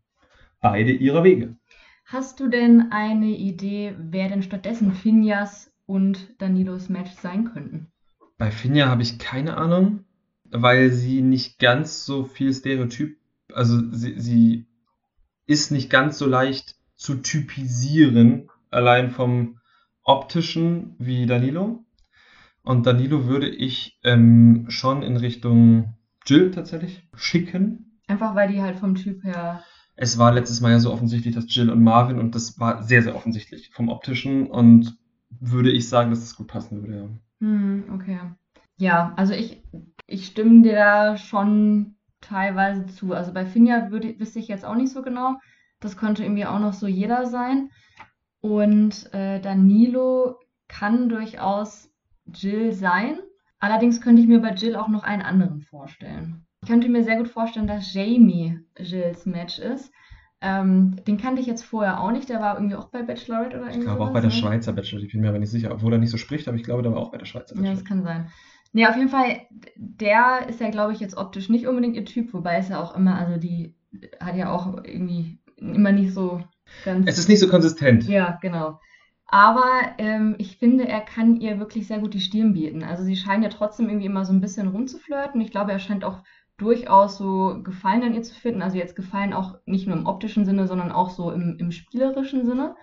beide 0.60 0.92
ihrer 0.92 1.24
Wege. 1.24 1.56
Hast 2.04 2.40
du 2.40 2.48
denn 2.48 2.92
eine 2.92 3.30
Idee, 3.30 3.94
wer 3.98 4.28
denn 4.28 4.42
stattdessen 4.42 4.92
Finjas 4.92 5.72
und 5.86 6.40
Danilos 6.40 6.90
Match 6.90 7.12
sein 7.12 7.50
könnten? 7.52 7.90
Bei 8.36 8.50
Finja 8.50 8.88
habe 8.88 9.02
ich 9.02 9.18
keine 9.18 9.56
Ahnung, 9.56 10.04
weil 10.50 10.90
sie 10.90 11.22
nicht 11.22 11.58
ganz 11.58 12.04
so 12.04 12.24
viel 12.24 12.52
Stereotyp, 12.52 13.16
also 13.52 13.80
sie, 13.92 14.18
sie 14.18 14.66
ist 15.46 15.70
nicht 15.70 15.88
ganz 15.88 16.18
so 16.18 16.26
leicht 16.26 16.76
zu 17.04 17.16
typisieren, 17.16 18.48
allein 18.70 19.10
vom 19.10 19.58
optischen 20.04 20.96
wie 20.98 21.26
Danilo. 21.26 21.84
Und 22.62 22.86
Danilo 22.86 23.26
würde 23.26 23.46
ich 23.46 24.00
ähm, 24.04 24.64
schon 24.68 25.02
in 25.02 25.18
Richtung 25.18 25.96
Jill 26.24 26.50
tatsächlich 26.50 27.06
schicken. 27.14 28.00
Einfach 28.06 28.34
weil 28.34 28.50
die 28.50 28.62
halt 28.62 28.78
vom 28.78 28.94
Typ 28.94 29.22
her. 29.22 29.62
Es 29.96 30.16
war 30.16 30.32
letztes 30.32 30.62
Mal 30.62 30.70
ja 30.70 30.78
so 30.78 30.90
offensichtlich, 30.90 31.34
dass 31.34 31.54
Jill 31.54 31.68
und 31.68 31.84
Marvin 31.84 32.18
und 32.18 32.34
das 32.34 32.58
war 32.58 32.82
sehr, 32.82 33.02
sehr 33.02 33.14
offensichtlich 33.14 33.70
vom 33.74 33.90
optischen 33.90 34.46
und 34.46 34.96
würde 35.28 35.70
ich 35.70 35.90
sagen, 35.90 36.08
dass 36.08 36.20
es 36.20 36.36
gut 36.36 36.48
passen 36.48 36.80
würde, 36.80 36.96
ja. 36.96 37.08
Hm, 37.40 37.84
okay. 37.92 38.18
Ja, 38.78 39.12
also 39.16 39.34
ich, 39.34 39.62
ich 40.06 40.24
stimme 40.24 40.62
dir 40.62 40.76
da 40.76 41.16
schon 41.18 41.96
teilweise 42.22 42.86
zu. 42.86 43.12
Also 43.12 43.34
bei 43.34 43.44
Finja 43.44 43.90
würde, 43.90 44.18
wüsste 44.18 44.38
ich 44.38 44.48
jetzt 44.48 44.64
auch 44.64 44.74
nicht 44.74 44.90
so 44.90 45.02
genau. 45.02 45.36
Das 45.84 45.96
könnte 45.98 46.22
irgendwie 46.24 46.46
auch 46.46 46.58
noch 46.58 46.72
so 46.72 46.86
jeder 46.86 47.26
sein. 47.26 47.70
Und 48.40 49.12
äh, 49.12 49.38
Danilo 49.40 50.36
kann 50.66 51.08
durchaus 51.08 51.90
Jill 52.26 52.72
sein. 52.72 53.18
Allerdings 53.58 54.00
könnte 54.00 54.22
ich 54.22 54.28
mir 54.28 54.40
bei 54.40 54.54
Jill 54.54 54.76
auch 54.76 54.88
noch 54.88 55.02
einen 55.02 55.22
anderen 55.22 55.60
vorstellen. 55.60 56.46
Ich 56.62 56.68
könnte 56.68 56.88
mir 56.88 57.04
sehr 57.04 57.16
gut 57.16 57.28
vorstellen, 57.28 57.66
dass 57.66 57.92
Jamie 57.92 58.58
Jills 58.78 59.26
Match 59.26 59.58
ist. 59.58 59.92
Ähm, 60.40 60.96
den 61.06 61.18
kannte 61.18 61.40
ich 61.42 61.46
jetzt 61.46 61.64
vorher 61.64 62.00
auch 62.00 62.10
nicht. 62.12 62.28
Der 62.30 62.40
war 62.40 62.56
irgendwie 62.56 62.76
auch 62.76 62.88
bei 62.88 63.02
Bachelorette 63.02 63.58
oder 63.58 63.66
Ich 63.68 63.72
irgendwie 63.76 63.86
glaube 63.86 64.04
auch 64.04 64.12
bei 64.12 64.20
der 64.20 64.30
ne? 64.30 64.36
Schweizer 64.36 64.72
Bachelor, 64.72 65.02
ich 65.02 65.12
bin 65.12 65.20
mir 65.20 65.28
aber 65.28 65.38
nicht 65.38 65.50
sicher, 65.50 65.70
obwohl 65.70 65.92
er 65.92 65.98
nicht 65.98 66.10
so 66.10 66.16
spricht, 66.16 66.48
aber 66.48 66.56
ich 66.56 66.64
glaube, 66.64 66.82
der 66.82 66.92
war 66.92 66.98
auch 67.00 67.10
bei 67.12 67.18
der 67.18 67.26
Schweizer 67.26 67.54
Ja, 67.56 67.60
Bachelor. 67.60 67.74
das 67.74 67.84
kann 67.84 68.02
sein. 68.02 68.28
Nee, 68.72 68.86
auf 68.86 68.96
jeden 68.96 69.08
Fall, 69.10 69.42
der 69.76 70.48
ist 70.48 70.60
ja, 70.60 70.70
glaube 70.70 70.92
ich, 70.94 71.00
jetzt 71.00 71.16
optisch 71.16 71.48
nicht 71.50 71.66
unbedingt 71.66 71.94
ihr 71.96 72.04
Typ, 72.06 72.32
wobei 72.32 72.56
es 72.56 72.70
ja 72.70 72.82
auch 72.82 72.96
immer, 72.96 73.16
also 73.18 73.38
die 73.38 73.74
hat 74.20 74.36
ja 74.36 74.50
auch 74.50 74.82
irgendwie 74.84 75.38
immer 75.56 75.92
nicht 75.92 76.12
so 76.12 76.42
ganz. 76.84 77.06
Es 77.08 77.18
ist 77.18 77.28
nicht 77.28 77.40
so 77.40 77.48
konsistent. 77.48 78.08
Ja, 78.08 78.38
genau. 78.42 78.78
Aber 79.26 79.94
ähm, 79.98 80.36
ich 80.38 80.58
finde, 80.58 80.86
er 80.86 81.00
kann 81.00 81.40
ihr 81.40 81.58
wirklich 81.58 81.86
sehr 81.86 81.98
gut 81.98 82.14
die 82.14 82.20
Stirn 82.20 82.52
bieten. 82.54 82.84
Also 82.84 83.02
sie 83.02 83.16
scheinen 83.16 83.42
ja 83.42 83.48
trotzdem 83.48 83.88
irgendwie 83.88 84.06
immer 84.06 84.24
so 84.24 84.32
ein 84.32 84.40
bisschen 84.40 84.68
rumzuflirten. 84.68 85.40
Ich 85.40 85.50
glaube, 85.50 85.72
er 85.72 85.78
scheint 85.78 86.04
auch 86.04 86.22
durchaus 86.56 87.16
so 87.16 87.60
Gefallen 87.62 88.02
an 88.02 88.14
ihr 88.14 88.22
zu 88.22 88.34
finden. 88.34 88.62
Also 88.62 88.76
jetzt 88.76 88.96
Gefallen 88.96 89.32
auch 89.32 89.56
nicht 89.66 89.86
nur 89.86 89.96
im 89.96 90.06
optischen 90.06 90.44
Sinne, 90.44 90.68
sondern 90.68 90.92
auch 90.92 91.10
so 91.10 91.32
im, 91.32 91.56
im 91.58 91.72
spielerischen 91.72 92.46
Sinne. 92.46 92.76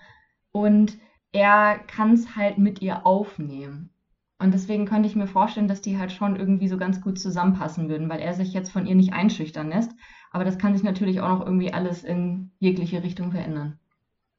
Und 0.51 0.97
er 1.31 1.79
kann 1.79 2.13
es 2.13 2.35
halt 2.35 2.57
mit 2.57 2.81
ihr 2.81 3.05
aufnehmen. 3.05 3.91
Und 4.39 4.53
deswegen 4.53 4.85
könnte 4.85 5.07
ich 5.07 5.15
mir 5.15 5.27
vorstellen, 5.27 5.67
dass 5.67 5.81
die 5.81 5.99
halt 5.99 6.11
schon 6.11 6.35
irgendwie 6.35 6.67
so 6.67 6.77
ganz 6.77 6.99
gut 6.99 7.19
zusammenpassen 7.19 7.89
würden, 7.89 8.09
weil 8.09 8.19
er 8.19 8.33
sich 8.33 8.53
jetzt 8.53 8.71
von 8.71 8.87
ihr 8.87 8.95
nicht 8.95 9.13
einschüchtern 9.13 9.69
lässt. 9.69 9.91
Aber 10.31 10.45
das 10.45 10.57
kann 10.57 10.73
sich 10.73 10.83
natürlich 10.83 11.21
auch 11.21 11.29
noch 11.29 11.45
irgendwie 11.45 11.73
alles 11.73 12.03
in 12.03 12.51
jegliche 12.59 13.03
Richtung 13.03 13.31
verändern. 13.31 13.77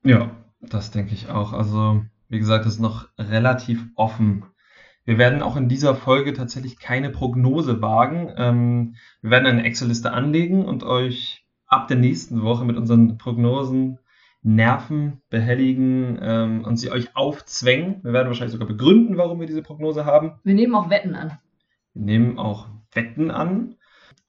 Ja, 0.05 0.31
das 0.61 0.91
denke 0.91 1.15
ich 1.15 1.29
auch. 1.29 1.53
Also, 1.53 2.03
wie 2.29 2.39
gesagt, 2.39 2.67
das 2.67 2.75
ist 2.75 2.81
noch 2.81 3.09
relativ 3.19 3.87
offen. 3.95 4.45
Wir 5.05 5.19
werden 5.19 5.43
auch 5.43 5.57
in 5.57 5.69
dieser 5.69 5.95
Folge 5.95 6.33
tatsächlich 6.33 6.79
keine 6.79 7.11
Prognose 7.11 7.83
wagen. 7.83 8.33
Ähm, 8.37 8.95
wir 9.21 9.31
werden 9.31 9.47
eine 9.47 9.65
Excel-Liste 9.65 10.13
anlegen 10.13 10.65
und 10.65 10.85
euch 10.85 11.45
ab 11.67 11.89
der 11.89 11.97
nächsten 11.97 12.43
Woche 12.43 12.65
mit 12.65 12.77
unseren 12.77 13.19
Prognosen 13.19 13.99
nerven, 14.43 15.23
behelligen 15.31 16.19
ähm, 16.21 16.65
und 16.65 16.77
sie 16.77 16.91
euch 16.91 17.15
aufzwängen. 17.17 18.01
Wir 18.03 18.13
werden 18.13 18.29
wahrscheinlich 18.29 18.53
sogar 18.53 18.69
begründen, 18.69 19.17
warum 19.17 19.41
wir 19.41 19.47
diese 19.47 19.63
Prognose 19.63 20.05
haben. 20.05 20.33
Wir 20.43 20.55
nehmen 20.55 20.75
auch 20.75 20.91
Wetten 20.91 21.15
an. 21.15 21.39
Wir 21.95 22.05
nehmen 22.05 22.39
auch 22.39 22.69
Wetten 22.93 23.31
an. 23.31 23.77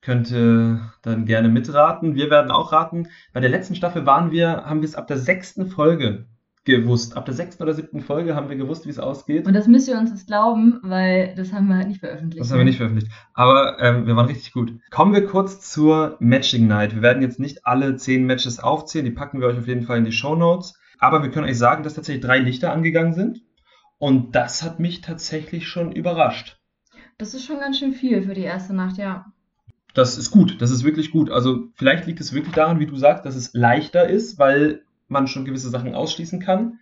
Könnt 0.03 0.31
ihr 0.31 0.91
dann 1.01 1.25
gerne 1.25 1.47
mitraten. 1.47 2.15
Wir 2.15 2.29
werden 2.29 2.51
auch 2.51 2.73
raten. 2.73 3.07
Bei 3.31 3.39
der 3.39 3.49
letzten 3.49 3.75
Staffel 3.75 4.05
waren 4.05 4.31
wir, 4.31 4.65
haben 4.65 4.81
wir 4.81 4.87
es 4.87 4.95
ab 4.95 5.07
der 5.07 5.17
sechsten 5.17 5.67
Folge 5.67 6.25
gewusst. 6.65 7.15
Ab 7.15 7.25
der 7.25 7.33
sechsten 7.33 7.63
oder 7.63 7.73
siebten 7.73 8.01
Folge 8.01 8.35
haben 8.35 8.49
wir 8.49 8.57
gewusst, 8.57 8.85
wie 8.85 8.89
es 8.89 8.99
ausgeht. 8.99 9.47
Und 9.47 9.53
das 9.53 9.67
müsst 9.67 9.87
ihr 9.87 9.97
uns 9.97 10.09
jetzt 10.09 10.27
glauben, 10.27 10.79
weil 10.83 11.33
das 11.35 11.53
haben 11.53 11.67
wir 11.67 11.77
halt 11.77 11.87
nicht 11.87 12.01
veröffentlicht. 12.01 12.41
Das 12.41 12.51
haben 12.51 12.57
wir 12.57 12.65
nicht 12.65 12.77
veröffentlicht. 12.77 13.11
Aber 13.33 13.77
ähm, 13.79 14.05
wir 14.05 14.15
waren 14.17 14.27
richtig 14.27 14.51
gut. 14.51 14.73
Kommen 14.91 15.13
wir 15.13 15.25
kurz 15.25 15.71
zur 15.71 16.17
Matching 16.19 16.67
Night. 16.67 16.95
Wir 16.95 17.01
werden 17.01 17.21
jetzt 17.21 17.39
nicht 17.39 17.65
alle 17.65 17.95
zehn 17.95 18.25
Matches 18.25 18.59
aufzählen. 18.59 19.05
Die 19.05 19.11
packen 19.11 19.39
wir 19.39 19.47
euch 19.47 19.57
auf 19.57 19.67
jeden 19.67 19.83
Fall 19.83 19.97
in 19.97 20.05
die 20.05 20.11
Show 20.11 20.35
Notes. 20.35 20.73
Aber 20.99 21.23
wir 21.23 21.31
können 21.31 21.47
euch 21.47 21.57
sagen, 21.57 21.83
dass 21.83 21.95
tatsächlich 21.95 22.25
drei 22.25 22.39
Lichter 22.39 22.71
angegangen 22.73 23.13
sind. 23.13 23.41
Und 23.99 24.35
das 24.35 24.63
hat 24.63 24.79
mich 24.79 25.01
tatsächlich 25.01 25.67
schon 25.67 25.91
überrascht. 25.93 26.59
Das 27.17 27.33
ist 27.33 27.45
schon 27.45 27.59
ganz 27.59 27.79
schön 27.79 27.93
viel 27.93 28.23
für 28.23 28.33
die 28.33 28.41
erste 28.41 28.73
Nacht, 28.73 28.97
ja. 28.97 29.25
Das 29.93 30.17
ist 30.17 30.31
gut, 30.31 30.61
das 30.61 30.71
ist 30.71 30.83
wirklich 30.83 31.11
gut. 31.11 31.29
Also 31.29 31.67
vielleicht 31.75 32.05
liegt 32.07 32.19
es 32.19 32.33
wirklich 32.33 32.53
daran, 32.55 32.79
wie 32.79 32.87
du 32.87 32.95
sagst, 32.95 33.25
dass 33.25 33.35
es 33.35 33.53
leichter 33.53 34.07
ist, 34.09 34.39
weil 34.39 34.83
man 35.07 35.27
schon 35.27 35.45
gewisse 35.45 35.69
Sachen 35.69 35.93
ausschließen 35.93 36.39
kann. 36.39 36.79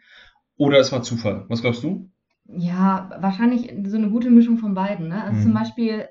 Oder 0.58 0.80
es 0.80 0.92
war 0.92 1.02
Zufall. 1.04 1.46
Was 1.50 1.62
glaubst 1.62 1.84
du? 1.84 2.10
Ja, 2.46 3.10
wahrscheinlich 3.20 3.74
so 3.86 3.98
eine 3.98 4.10
gute 4.10 4.30
Mischung 4.30 4.58
von 4.58 4.74
beiden. 4.74 5.10
Ne? 5.10 5.24
Also 5.24 5.40
Mhm. 5.40 5.44
zum 5.44 5.54
Beispiel, 5.54 6.08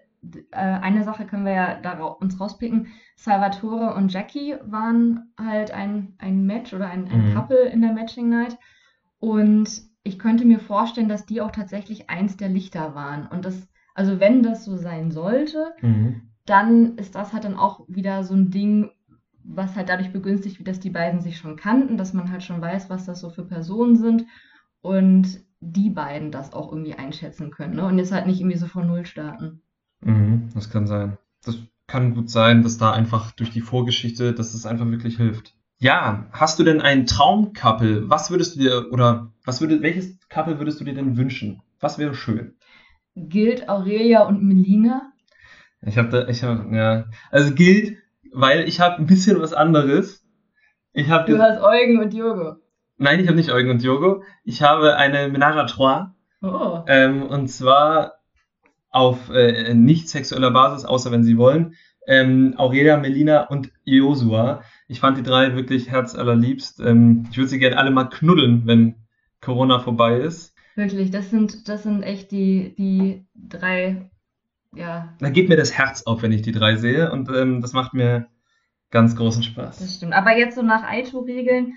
äh, 0.51 0.57
eine 0.57 1.05
Sache 1.05 1.25
können 1.27 1.45
wir 1.45 1.53
ja 1.53 1.81
da 1.81 2.03
uns 2.03 2.39
rauspicken. 2.41 2.89
Salvatore 3.17 3.95
und 3.95 4.13
Jackie 4.13 4.57
waren 4.65 5.33
halt 5.39 5.71
ein, 5.71 6.15
ein 6.19 6.45
Match 6.47 6.75
oder 6.75 6.89
ein, 6.89 7.09
ein 7.09 7.31
Mhm. 7.31 7.35
Couple 7.35 7.69
in 7.69 7.81
der 7.81 7.93
Matching 7.93 8.29
Night. 8.29 8.59
Und 9.19 9.83
ich 10.03 10.19
könnte 10.19 10.45
mir 10.45 10.59
vorstellen, 10.59 11.09
dass 11.09 11.27
die 11.27 11.41
auch 11.41 11.51
tatsächlich 11.51 12.09
eins 12.11 12.37
der 12.37 12.49
Lichter 12.49 12.95
waren. 12.95 13.27
Und 13.27 13.45
das, 13.45 13.69
also 13.95 14.19
wenn 14.21 14.43
das 14.43 14.65
so 14.65 14.77
sein 14.77 15.11
sollte, 15.11 15.73
dann 16.47 16.97
ist 16.97 17.15
das 17.15 17.33
halt 17.33 17.45
dann 17.45 17.57
auch 17.57 17.85
wieder 17.89 18.25
so 18.25 18.35
ein 18.35 18.51
Ding, 18.51 18.91
was 19.45 19.77
halt 19.77 19.89
dadurch 19.89 20.13
begünstigt 20.13 20.59
wird, 20.59 20.69
dass 20.69 20.81
die 20.81 20.91
beiden 20.91 21.21
sich 21.21 21.39
schon 21.39 21.57
kannten, 21.57 21.97
dass 21.97 22.13
man 22.13 22.31
halt 22.31 22.43
schon 22.43 22.61
weiß, 22.61 22.91
was 22.91 23.07
das 23.07 23.21
so 23.21 23.31
für 23.31 23.45
Personen 23.45 23.97
sind 23.97 24.27
und 24.83 25.41
die 25.61 25.91
beiden 25.91 26.31
das 26.31 26.53
auch 26.53 26.73
irgendwie 26.73 26.95
einschätzen 26.95 27.51
können. 27.51 27.75
Ne? 27.75 27.85
Und 27.85 27.99
jetzt 27.99 28.13
halt 28.13 28.27
nicht 28.27 28.41
irgendwie 28.41 28.57
so 28.57 28.67
von 28.67 28.87
Null 28.87 29.05
starten. 29.07 29.63
Mhm, 30.01 30.51
das 30.55 30.71
kann 30.71 30.87
sein. 30.87 31.19
Das 31.45 31.59
kann 31.87 32.15
gut 32.15 32.31
sein, 32.31 32.63
dass 32.63 32.79
da 32.79 32.93
einfach 32.93 33.33
durch 33.33 33.51
die 33.51 33.61
Vorgeschichte, 33.61 34.33
dass 34.33 34.55
es 34.55 34.65
einfach 34.65 34.87
wirklich 34.91 35.17
hilft. 35.17 35.55
Ja, 35.79 36.29
hast 36.33 36.59
du 36.59 36.63
denn 36.63 36.81
ein 36.81 37.07
Traumcouple? 37.07 38.09
Was 38.09 38.31
würdest 38.31 38.55
du 38.55 38.61
dir 38.61 38.93
oder 38.93 39.33
was 39.45 39.61
würde, 39.61 39.83
welches 39.83 40.19
Couple 40.29 40.59
würdest 40.59 40.81
du 40.81 40.85
dir 40.85 40.95
denn 40.95 41.17
wünschen? 41.17 41.63
Was 41.81 41.99
wäre 41.99 42.15
schön? 42.15 42.55
Gilt 43.17 43.69
Aurelia 43.69 44.23
und 44.23 44.43
Melina? 44.43 45.10
Ich 45.83 45.97
habe 45.99 46.09
da, 46.09 46.29
ich 46.29 46.43
habe, 46.43 46.77
ja, 46.77 47.05
also 47.31 47.55
gilt, 47.55 47.97
weil 48.33 48.69
ich 48.69 48.81
habe 48.81 48.97
ein 48.97 49.07
bisschen 49.07 49.41
was 49.41 49.53
anderes. 49.53 50.25
Ich 50.93 51.09
habe, 51.09 51.31
Du 51.33 51.39
hast 51.41 51.61
Eugen 51.63 52.01
und 52.01 52.13
Jogo. 52.15 52.57
nein, 52.99 53.21
ich 53.21 53.27
habe 53.27 53.37
nicht 53.37 53.51
Eugen 53.53 53.71
und 53.71 53.83
Jogo. 53.83 54.23
Ich 54.45 54.63
habe 54.63 54.97
eine 54.97 55.29
Menage 55.29 55.61
à 55.61 55.67
trois. 55.67 56.15
Oh. 56.43 56.81
Ähm, 56.87 57.23
und 57.23 57.49
zwar 57.49 58.15
auf 58.91 59.31
äh, 59.31 59.73
nicht 59.75 60.09
sexueller 60.09 60.51
Basis, 60.51 60.85
außer 60.85 61.11
wenn 61.13 61.23
sie 61.25 61.37
wollen. 61.39 61.75
Ähm, 62.07 62.55
Aurelia, 62.57 62.97
Melina 62.97 63.47
und 63.49 63.71
Josua. 63.85 64.63
Ich 64.89 65.01
fand 65.01 65.17
die 65.19 65.23
drei 65.23 65.55
wirklich 65.55 65.91
herzallerliebst. 65.91 66.81
Ähm, 66.81 67.27
ich 67.31 67.37
würde 67.39 67.49
sie 67.49 67.59
gerne 67.59 67.79
alle 67.79 67.91
mal 67.91 68.05
knuddeln, 68.05 68.63
wenn 68.67 68.97
Corona 69.41 69.79
vorbei 69.79 70.17
ist. 70.19 70.55
Wirklich, 70.77 71.11
das 71.11 71.31
sind, 71.31 71.69
das 71.69 71.85
sind 71.85 72.03
echt 72.03 72.33
die, 72.33 72.75
die 72.77 73.27
drei, 73.35 74.11
ja, 74.75 75.15
Da 75.19 75.31
geht 75.31 75.49
mir 75.49 75.57
das 75.57 75.77
Herz 75.77 76.03
auf, 76.05 76.23
wenn 76.23 76.33
ich 76.33 76.43
die 76.43 76.53
drei 76.53 76.77
sehe. 76.77 77.11
Und 77.11 77.29
ähm, 77.29 77.61
das 77.61 77.73
macht 77.73 77.95
mir 77.95 78.29
ganz 78.91 79.17
großen 79.17 79.43
Spaß. 79.43 79.79
Das 79.79 79.97
stimmt. 79.97 80.13
Aber 80.13 80.37
jetzt 80.37 80.55
so 80.55 80.63
nach 80.63 80.85
Aito-Regeln 80.85 81.75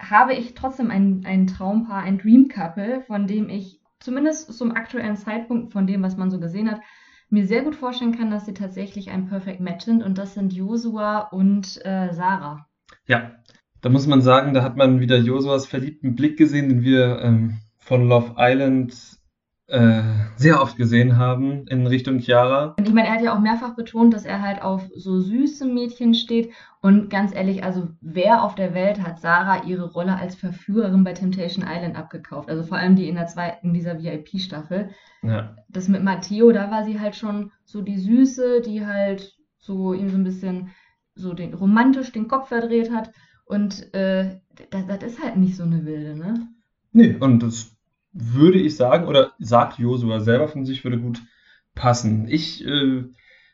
habe 0.00 0.34
ich 0.34 0.54
trotzdem 0.54 0.90
ein, 0.90 1.22
ein 1.24 1.46
Traumpaar, 1.46 2.02
ein 2.02 2.18
Dream 2.18 2.48
Couple, 2.48 3.02
von 3.02 3.26
dem 3.26 3.48
ich 3.48 3.80
zumindest 4.00 4.52
zum 4.52 4.72
aktuellen 4.72 5.16
Zeitpunkt, 5.16 5.72
von 5.72 5.86
dem, 5.86 6.02
was 6.02 6.16
man 6.16 6.30
so 6.30 6.38
gesehen 6.38 6.70
hat, 6.70 6.80
mir 7.30 7.46
sehr 7.46 7.62
gut 7.62 7.74
vorstellen 7.74 8.16
kann, 8.16 8.30
dass 8.30 8.44
sie 8.44 8.54
tatsächlich 8.54 9.10
ein 9.10 9.26
Perfect 9.28 9.60
Match 9.60 9.84
sind. 9.84 10.02
Und 10.02 10.18
das 10.18 10.34
sind 10.34 10.52
Josua 10.52 11.20
und 11.20 11.84
äh, 11.84 12.12
Sarah. 12.12 12.66
Ja, 13.06 13.32
da 13.80 13.88
muss 13.88 14.06
man 14.06 14.20
sagen, 14.20 14.54
da 14.54 14.62
hat 14.62 14.76
man 14.76 15.00
wieder 15.00 15.16
Josuas 15.16 15.66
verliebten 15.66 16.14
Blick 16.14 16.36
gesehen, 16.36 16.68
den 16.68 16.82
wir 16.82 17.20
ähm, 17.20 17.58
von 17.78 18.08
Love 18.08 18.34
Island 18.38 18.94
äh, 19.66 20.02
sehr 20.36 20.60
oft 20.60 20.76
gesehen 20.76 21.16
haben 21.16 21.66
in 21.68 21.86
Richtung 21.86 22.18
Chiara. 22.18 22.74
Ich 22.78 22.92
meine, 22.92 23.08
er 23.08 23.14
hat 23.14 23.22
ja 23.22 23.34
auch 23.34 23.40
mehrfach 23.40 23.74
betont, 23.74 24.12
dass 24.12 24.26
er 24.26 24.42
halt 24.42 24.60
auf 24.62 24.82
so 24.94 25.20
süße 25.20 25.66
Mädchen 25.66 26.14
steht. 26.14 26.52
Und 26.82 27.08
ganz 27.08 27.34
ehrlich, 27.34 27.64
also 27.64 27.88
wer 28.02 28.42
auf 28.42 28.54
der 28.54 28.74
Welt 28.74 29.02
hat 29.02 29.20
Sarah 29.20 29.64
ihre 29.64 29.90
Rolle 29.90 30.16
als 30.16 30.34
Verführerin 30.34 31.02
bei 31.02 31.14
Temptation 31.14 31.64
Island 31.66 31.96
abgekauft? 31.96 32.50
Also 32.50 32.62
vor 32.62 32.76
allem 32.76 32.94
die 32.94 33.08
in 33.08 33.14
der 33.14 33.26
zweiten, 33.26 33.72
dieser 33.72 34.02
VIP-Staffel. 34.02 34.90
Ja. 35.22 35.56
das 35.70 35.88
mit 35.88 36.04
Matteo, 36.04 36.52
da 36.52 36.70
war 36.70 36.84
sie 36.84 37.00
halt 37.00 37.16
schon 37.16 37.50
so 37.64 37.80
die 37.80 37.96
Süße, 37.96 38.60
die 38.60 38.84
halt 38.84 39.34
so 39.56 39.94
ihm 39.94 40.10
so 40.10 40.18
ein 40.18 40.24
bisschen 40.24 40.68
so 41.14 41.32
den 41.32 41.54
romantisch 41.54 42.12
den 42.12 42.28
Kopf 42.28 42.48
verdreht 42.48 42.92
hat. 42.92 43.10
Und 43.46 43.94
äh, 43.94 44.40
das, 44.70 44.86
das 44.86 45.02
ist 45.02 45.22
halt 45.22 45.36
nicht 45.36 45.56
so 45.56 45.62
eine 45.62 45.86
Wilde, 45.86 46.18
ne? 46.18 46.48
Nee, 46.92 47.16
und 47.18 47.42
das 47.42 47.73
würde 48.14 48.58
ich 48.58 48.76
sagen, 48.76 49.06
oder 49.06 49.32
sagt 49.38 49.78
Josua 49.78 50.20
selber 50.20 50.48
von 50.48 50.64
sich, 50.64 50.84
würde 50.84 51.00
gut 51.00 51.20
passen. 51.74 52.28
Ich 52.28 52.64
äh, 52.64 53.04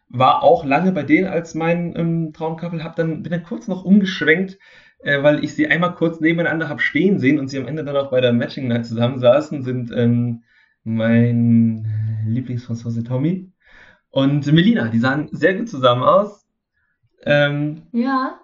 war 0.08 0.42
auch 0.42 0.64
lange 0.64 0.92
bei 0.92 1.02
denen 1.02 1.28
als 1.28 1.54
mein 1.54 1.96
ähm, 1.96 2.32
Traumcouple, 2.32 2.84
hab 2.84 2.96
dann, 2.96 3.22
bin 3.22 3.32
dann 3.32 3.42
kurz 3.42 3.68
noch 3.68 3.84
umgeschwenkt, 3.84 4.58
äh, 4.98 5.22
weil 5.22 5.42
ich 5.42 5.54
sie 5.54 5.68
einmal 5.68 5.94
kurz 5.94 6.20
nebeneinander 6.20 6.68
habe 6.68 6.80
stehen 6.80 7.18
sehen 7.18 7.38
und 7.38 7.48
sie 7.48 7.58
am 7.58 7.66
Ende 7.66 7.84
dann 7.84 7.96
auch 7.96 8.10
bei 8.10 8.20
der 8.20 8.32
Matching 8.32 8.68
Night 8.68 8.86
zusammen 8.86 9.18
saßen, 9.18 9.62
sind 9.62 9.90
ähm, 9.96 10.42
mein 10.84 11.86
Lieblingsfranzose 12.26 13.02
Tommy 13.04 13.50
und 14.10 14.46
Melina. 14.52 14.88
Die 14.88 14.98
sahen 14.98 15.28
sehr 15.32 15.54
gut 15.54 15.68
zusammen 15.68 16.02
aus. 16.02 16.46
Ähm, 17.24 17.82
Ja. 17.92 18.40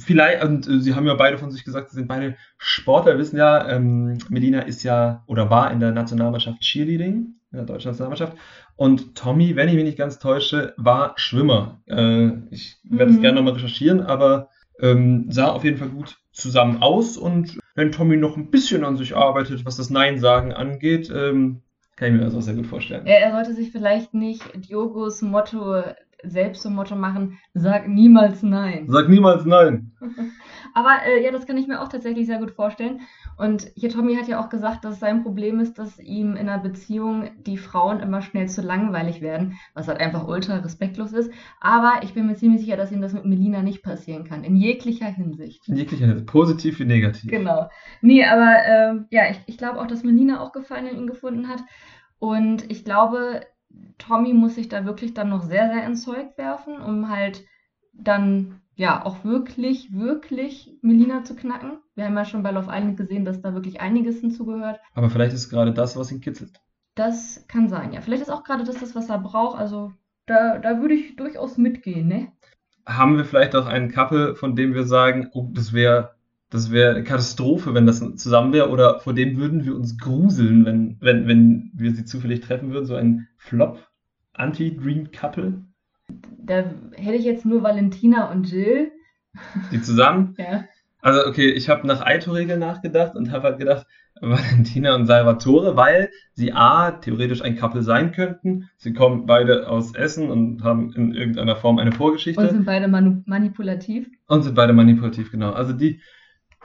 Vielleicht, 0.00 0.42
und 0.44 0.66
äh, 0.68 0.80
sie 0.80 0.94
haben 0.94 1.06
ja 1.06 1.14
beide 1.14 1.38
von 1.38 1.50
sich 1.50 1.64
gesagt, 1.64 1.90
sie 1.90 1.96
sind 1.96 2.08
beide 2.08 2.36
Sportler, 2.58 3.18
wissen 3.18 3.36
ja, 3.36 3.68
ähm, 3.68 4.18
Melina 4.28 4.60
ist 4.62 4.82
ja 4.82 5.22
oder 5.26 5.50
war 5.50 5.70
in 5.70 5.80
der 5.80 5.92
Nationalmannschaft 5.92 6.60
Cheerleading, 6.60 7.34
in 7.52 7.56
der 7.56 7.64
deutschen 7.64 7.88
Nationalmannschaft. 7.88 8.36
Und 8.76 9.14
Tommy, 9.14 9.56
wenn 9.56 9.68
ich 9.68 9.74
mich 9.74 9.84
nicht 9.84 9.98
ganz 9.98 10.18
täusche, 10.18 10.74
war 10.76 11.12
Schwimmer. 11.16 11.80
Äh, 11.86 12.30
ich 12.50 12.78
werde 12.84 13.12
es 13.12 13.18
Mhm. 13.18 13.22
gerne 13.22 13.36
nochmal 13.36 13.54
recherchieren, 13.54 14.00
aber 14.00 14.48
ähm, 14.80 15.26
sah 15.30 15.48
auf 15.48 15.64
jeden 15.64 15.76
Fall 15.76 15.90
gut 15.90 16.16
zusammen 16.32 16.80
aus. 16.80 17.16
Und 17.18 17.58
wenn 17.74 17.92
Tommy 17.92 18.16
noch 18.16 18.36
ein 18.36 18.50
bisschen 18.50 18.84
an 18.84 18.96
sich 18.96 19.14
arbeitet, 19.14 19.66
was 19.66 19.76
das 19.76 19.90
Nein-Sagen 19.90 20.52
angeht, 20.54 21.10
ähm, 21.14 21.60
kann 21.96 22.08
ich 22.08 22.14
mir 22.14 22.24
das 22.24 22.34
auch 22.34 22.40
sehr 22.40 22.54
gut 22.54 22.66
vorstellen. 22.66 23.06
Er, 23.06 23.20
er 23.20 23.32
sollte 23.32 23.52
sich 23.52 23.70
vielleicht 23.72 24.14
nicht 24.14 24.42
Diogos 24.54 25.20
Motto 25.20 25.82
selbst 26.24 26.62
zum 26.62 26.74
Motto 26.74 26.96
machen, 26.96 27.38
sag 27.54 27.88
niemals 27.88 28.42
nein. 28.42 28.86
Sag 28.88 29.08
niemals 29.08 29.44
Nein. 29.44 29.92
Aber 30.74 30.90
äh, 31.06 31.22
ja, 31.22 31.30
das 31.30 31.46
kann 31.46 31.56
ich 31.56 31.66
mir 31.66 31.80
auch 31.80 31.88
tatsächlich 31.88 32.26
sehr 32.26 32.38
gut 32.38 32.52
vorstellen. 32.52 33.00
Und 33.36 33.68
hier 33.74 33.90
Tommy 33.90 34.14
hat 34.16 34.28
ja 34.28 34.40
auch 34.40 34.48
gesagt, 34.48 34.84
dass 34.84 35.00
sein 35.00 35.22
Problem 35.22 35.60
ist, 35.60 35.78
dass 35.78 35.98
ihm 35.98 36.36
in 36.36 36.48
einer 36.48 36.58
Beziehung 36.58 37.30
die 37.46 37.56
Frauen 37.56 38.00
immer 38.00 38.22
schnell 38.22 38.48
zu 38.48 38.62
langweilig 38.62 39.20
werden, 39.20 39.58
was 39.74 39.88
halt 39.88 40.00
einfach 40.00 40.28
ultra 40.28 40.56
respektlos 40.56 41.12
ist. 41.12 41.32
Aber 41.60 42.00
ich 42.02 42.14
bin 42.14 42.26
mir 42.26 42.34
ziemlich 42.34 42.60
sicher, 42.60 42.76
dass 42.76 42.92
ihm 42.92 43.00
das 43.00 43.12
mit 43.12 43.24
Melina 43.24 43.62
nicht 43.62 43.82
passieren 43.82 44.24
kann, 44.24 44.44
in 44.44 44.56
jeglicher 44.56 45.06
Hinsicht. 45.06 45.68
In 45.68 45.76
jeglicher 45.76 46.06
Hinsicht, 46.06 46.26
positiv 46.26 46.78
wie 46.78 46.84
negativ. 46.84 47.30
Genau. 47.30 47.68
Nee, 48.02 48.24
aber 48.24 48.56
äh, 48.64 48.94
ja, 49.10 49.30
ich, 49.30 49.40
ich 49.46 49.58
glaube 49.58 49.80
auch, 49.80 49.86
dass 49.86 50.04
Melina 50.04 50.40
auch 50.40 50.52
Gefallen 50.52 50.86
in 50.86 50.98
ihn 50.98 51.06
gefunden 51.06 51.48
hat. 51.48 51.62
Und 52.18 52.70
ich 52.70 52.84
glaube, 52.84 53.40
Tommy 53.98 54.32
muss 54.32 54.54
sich 54.54 54.68
da 54.68 54.84
wirklich 54.84 55.14
dann 55.14 55.28
noch 55.28 55.42
sehr, 55.42 55.70
sehr 55.72 55.84
ins 55.84 56.02
Zeug 56.02 56.36
werfen, 56.36 56.80
um 56.80 57.08
halt 57.08 57.44
dann 57.92 58.60
ja 58.74 59.04
auch 59.04 59.24
wirklich, 59.24 59.92
wirklich 59.92 60.78
Melina 60.80 61.22
zu 61.22 61.36
knacken. 61.36 61.78
Wir 61.94 62.06
haben 62.06 62.16
ja 62.16 62.24
schon 62.24 62.42
bei 62.42 62.50
Love 62.50 62.70
Island 62.70 62.96
gesehen, 62.96 63.24
dass 63.24 63.42
da 63.42 63.54
wirklich 63.54 63.80
einiges 63.80 64.20
hinzugehört. 64.20 64.80
Aber 64.94 65.10
vielleicht 65.10 65.34
ist 65.34 65.50
gerade 65.50 65.72
das, 65.72 65.96
was 65.96 66.10
ihn 66.10 66.20
kitzelt. 66.20 66.60
Das 66.94 67.44
kann 67.46 67.68
sein, 67.68 67.92
ja. 67.92 68.00
Vielleicht 68.00 68.22
ist 68.22 68.30
auch 68.30 68.42
gerade 68.42 68.64
das, 68.64 68.78
das, 68.78 68.94
was 68.94 69.10
er 69.10 69.18
braucht. 69.18 69.58
Also 69.58 69.92
da, 70.26 70.58
da 70.58 70.80
würde 70.80 70.94
ich 70.94 71.16
durchaus 71.16 71.58
mitgehen, 71.58 72.08
ne? 72.08 72.32
Haben 72.86 73.16
wir 73.16 73.24
vielleicht 73.24 73.54
auch 73.54 73.66
einen 73.66 73.90
Couple, 73.90 74.34
von 74.34 74.56
dem 74.56 74.74
wir 74.74 74.84
sagen, 74.84 75.28
oh, 75.32 75.48
das 75.52 75.72
wäre 75.72 76.14
das 76.50 76.72
wäre 76.72 76.90
eine 76.90 77.04
Katastrophe, 77.04 77.74
wenn 77.74 77.86
das 77.86 78.00
zusammen 78.16 78.52
wäre, 78.52 78.70
oder 78.70 78.98
vor 79.00 79.14
dem 79.14 79.36
würden 79.38 79.64
wir 79.64 79.74
uns 79.74 79.98
gruseln, 79.98 80.64
wenn, 80.64 80.96
wenn, 81.00 81.28
wenn 81.28 81.70
wir 81.74 81.94
sie 81.94 82.04
zufällig 82.04 82.40
treffen 82.40 82.72
würden, 82.72 82.86
so 82.86 82.96
ein 82.96 83.28
Flop, 83.36 83.78
Anti-Dream 84.34 85.12
Couple. 85.12 85.64
Da 86.42 86.64
hätte 86.92 87.16
ich 87.16 87.24
jetzt 87.24 87.46
nur 87.46 87.62
Valentina 87.62 88.32
und 88.32 88.50
Jill. 88.50 88.90
Die 89.70 89.80
zusammen? 89.80 90.34
ja. 90.38 90.64
Also, 91.02 91.26
okay, 91.26 91.50
ich 91.50 91.68
habe 91.68 91.86
nach 91.86 92.04
Aito-Regeln 92.04 92.58
nachgedacht 92.58 93.14
und 93.14 93.30
habe 93.30 93.44
halt 93.44 93.58
gedacht, 93.58 93.86
Valentina 94.20 94.96
und 94.96 95.06
Salvatore, 95.06 95.76
weil 95.76 96.10
sie 96.34 96.52
A, 96.52 96.90
theoretisch 96.90 97.42
ein 97.42 97.56
Couple 97.56 97.82
sein 97.82 98.12
könnten. 98.12 98.68
Sie 98.76 98.92
kommen 98.92 99.24
beide 99.24 99.68
aus 99.68 99.94
Essen 99.94 100.30
und 100.30 100.62
haben 100.62 100.92
in 100.92 101.14
irgendeiner 101.14 101.56
Form 101.56 101.78
eine 101.78 101.92
Vorgeschichte. 101.92 102.42
Und 102.42 102.50
sind 102.50 102.66
beide 102.66 102.88
manipulativ. 102.88 104.08
Und 104.26 104.42
sind 104.42 104.56
beide 104.56 104.72
manipulativ, 104.72 105.30
genau. 105.30 105.52
Also 105.52 105.72
die, 105.72 106.00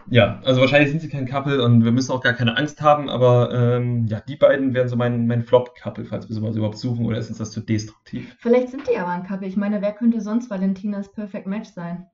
ja, 0.10 0.40
also 0.44 0.62
wahrscheinlich 0.62 0.92
sind 0.92 1.02
sie 1.02 1.10
kein 1.10 1.28
Couple 1.28 1.64
und 1.64 1.84
wir 1.84 1.92
müssen 1.92 2.12
auch 2.12 2.22
gar 2.22 2.34
keine 2.34 2.58
Angst 2.58 2.82
haben, 2.82 3.10
aber 3.10 3.52
ähm, 3.54 4.06
ja, 4.08 4.20
die 4.20 4.36
beiden 4.36 4.74
wären 4.74 4.88
so 4.88 4.96
mein, 4.96 5.28
mein 5.28 5.44
Flop-Couple, 5.44 6.06
falls 6.06 6.30
wir 6.30 6.36
sowas 6.36 6.56
überhaupt 6.56 6.78
suchen, 6.78 7.06
oder 7.06 7.18
ist 7.18 7.30
uns 7.30 7.40
das 7.40 7.52
zu 7.52 7.62
destruktiv? 7.62 8.36
Vielleicht 8.40 8.70
sind 8.70 8.88
die 8.88 8.98
aber 8.98 9.12
ein 9.12 9.26
Couple. 9.26 9.48
Ich 9.48 9.58
meine, 9.58 9.82
wer 9.82 9.94
könnte 9.94 10.22
sonst 10.22 10.50
Valentinas 10.50 11.12
Perfect 11.12 11.48
Match 11.48 11.70
sein? 11.70 12.06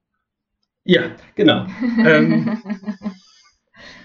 Ja, 0.84 1.12
genau. 1.36 1.66
ähm, 2.00 2.58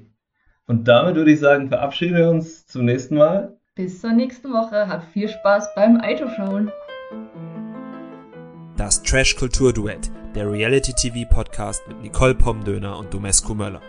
Und 0.68 0.88
damit 0.88 1.16
würde 1.16 1.32
ich 1.32 1.40
sagen, 1.40 1.70
verabschieden 1.70 2.16
wir 2.16 2.30
uns 2.30 2.68
zum 2.68 2.86
nächsten 2.86 3.16
Mal. 3.16 3.58
Bis 3.76 4.02
zur 4.02 4.12
nächsten 4.12 4.52
Woche. 4.52 4.88
Habt 4.88 5.12
viel 5.12 5.28
Spaß 5.28 5.74
beim 5.76 6.00
Aito-Schauen. 6.00 6.72
Das 8.78 9.02
Trash 9.04 9.36
Kultur 9.36 9.74
Duett, 9.74 10.12
der 10.36 10.52
Reality 10.52 10.94
TV 10.94 11.28
Podcast 11.30 11.82
mit 11.88 12.02
Nicole 12.02 12.36
Pomdöner 12.36 12.98
und 12.98 13.14
Domescu 13.14 13.54
Möller. 13.56 13.82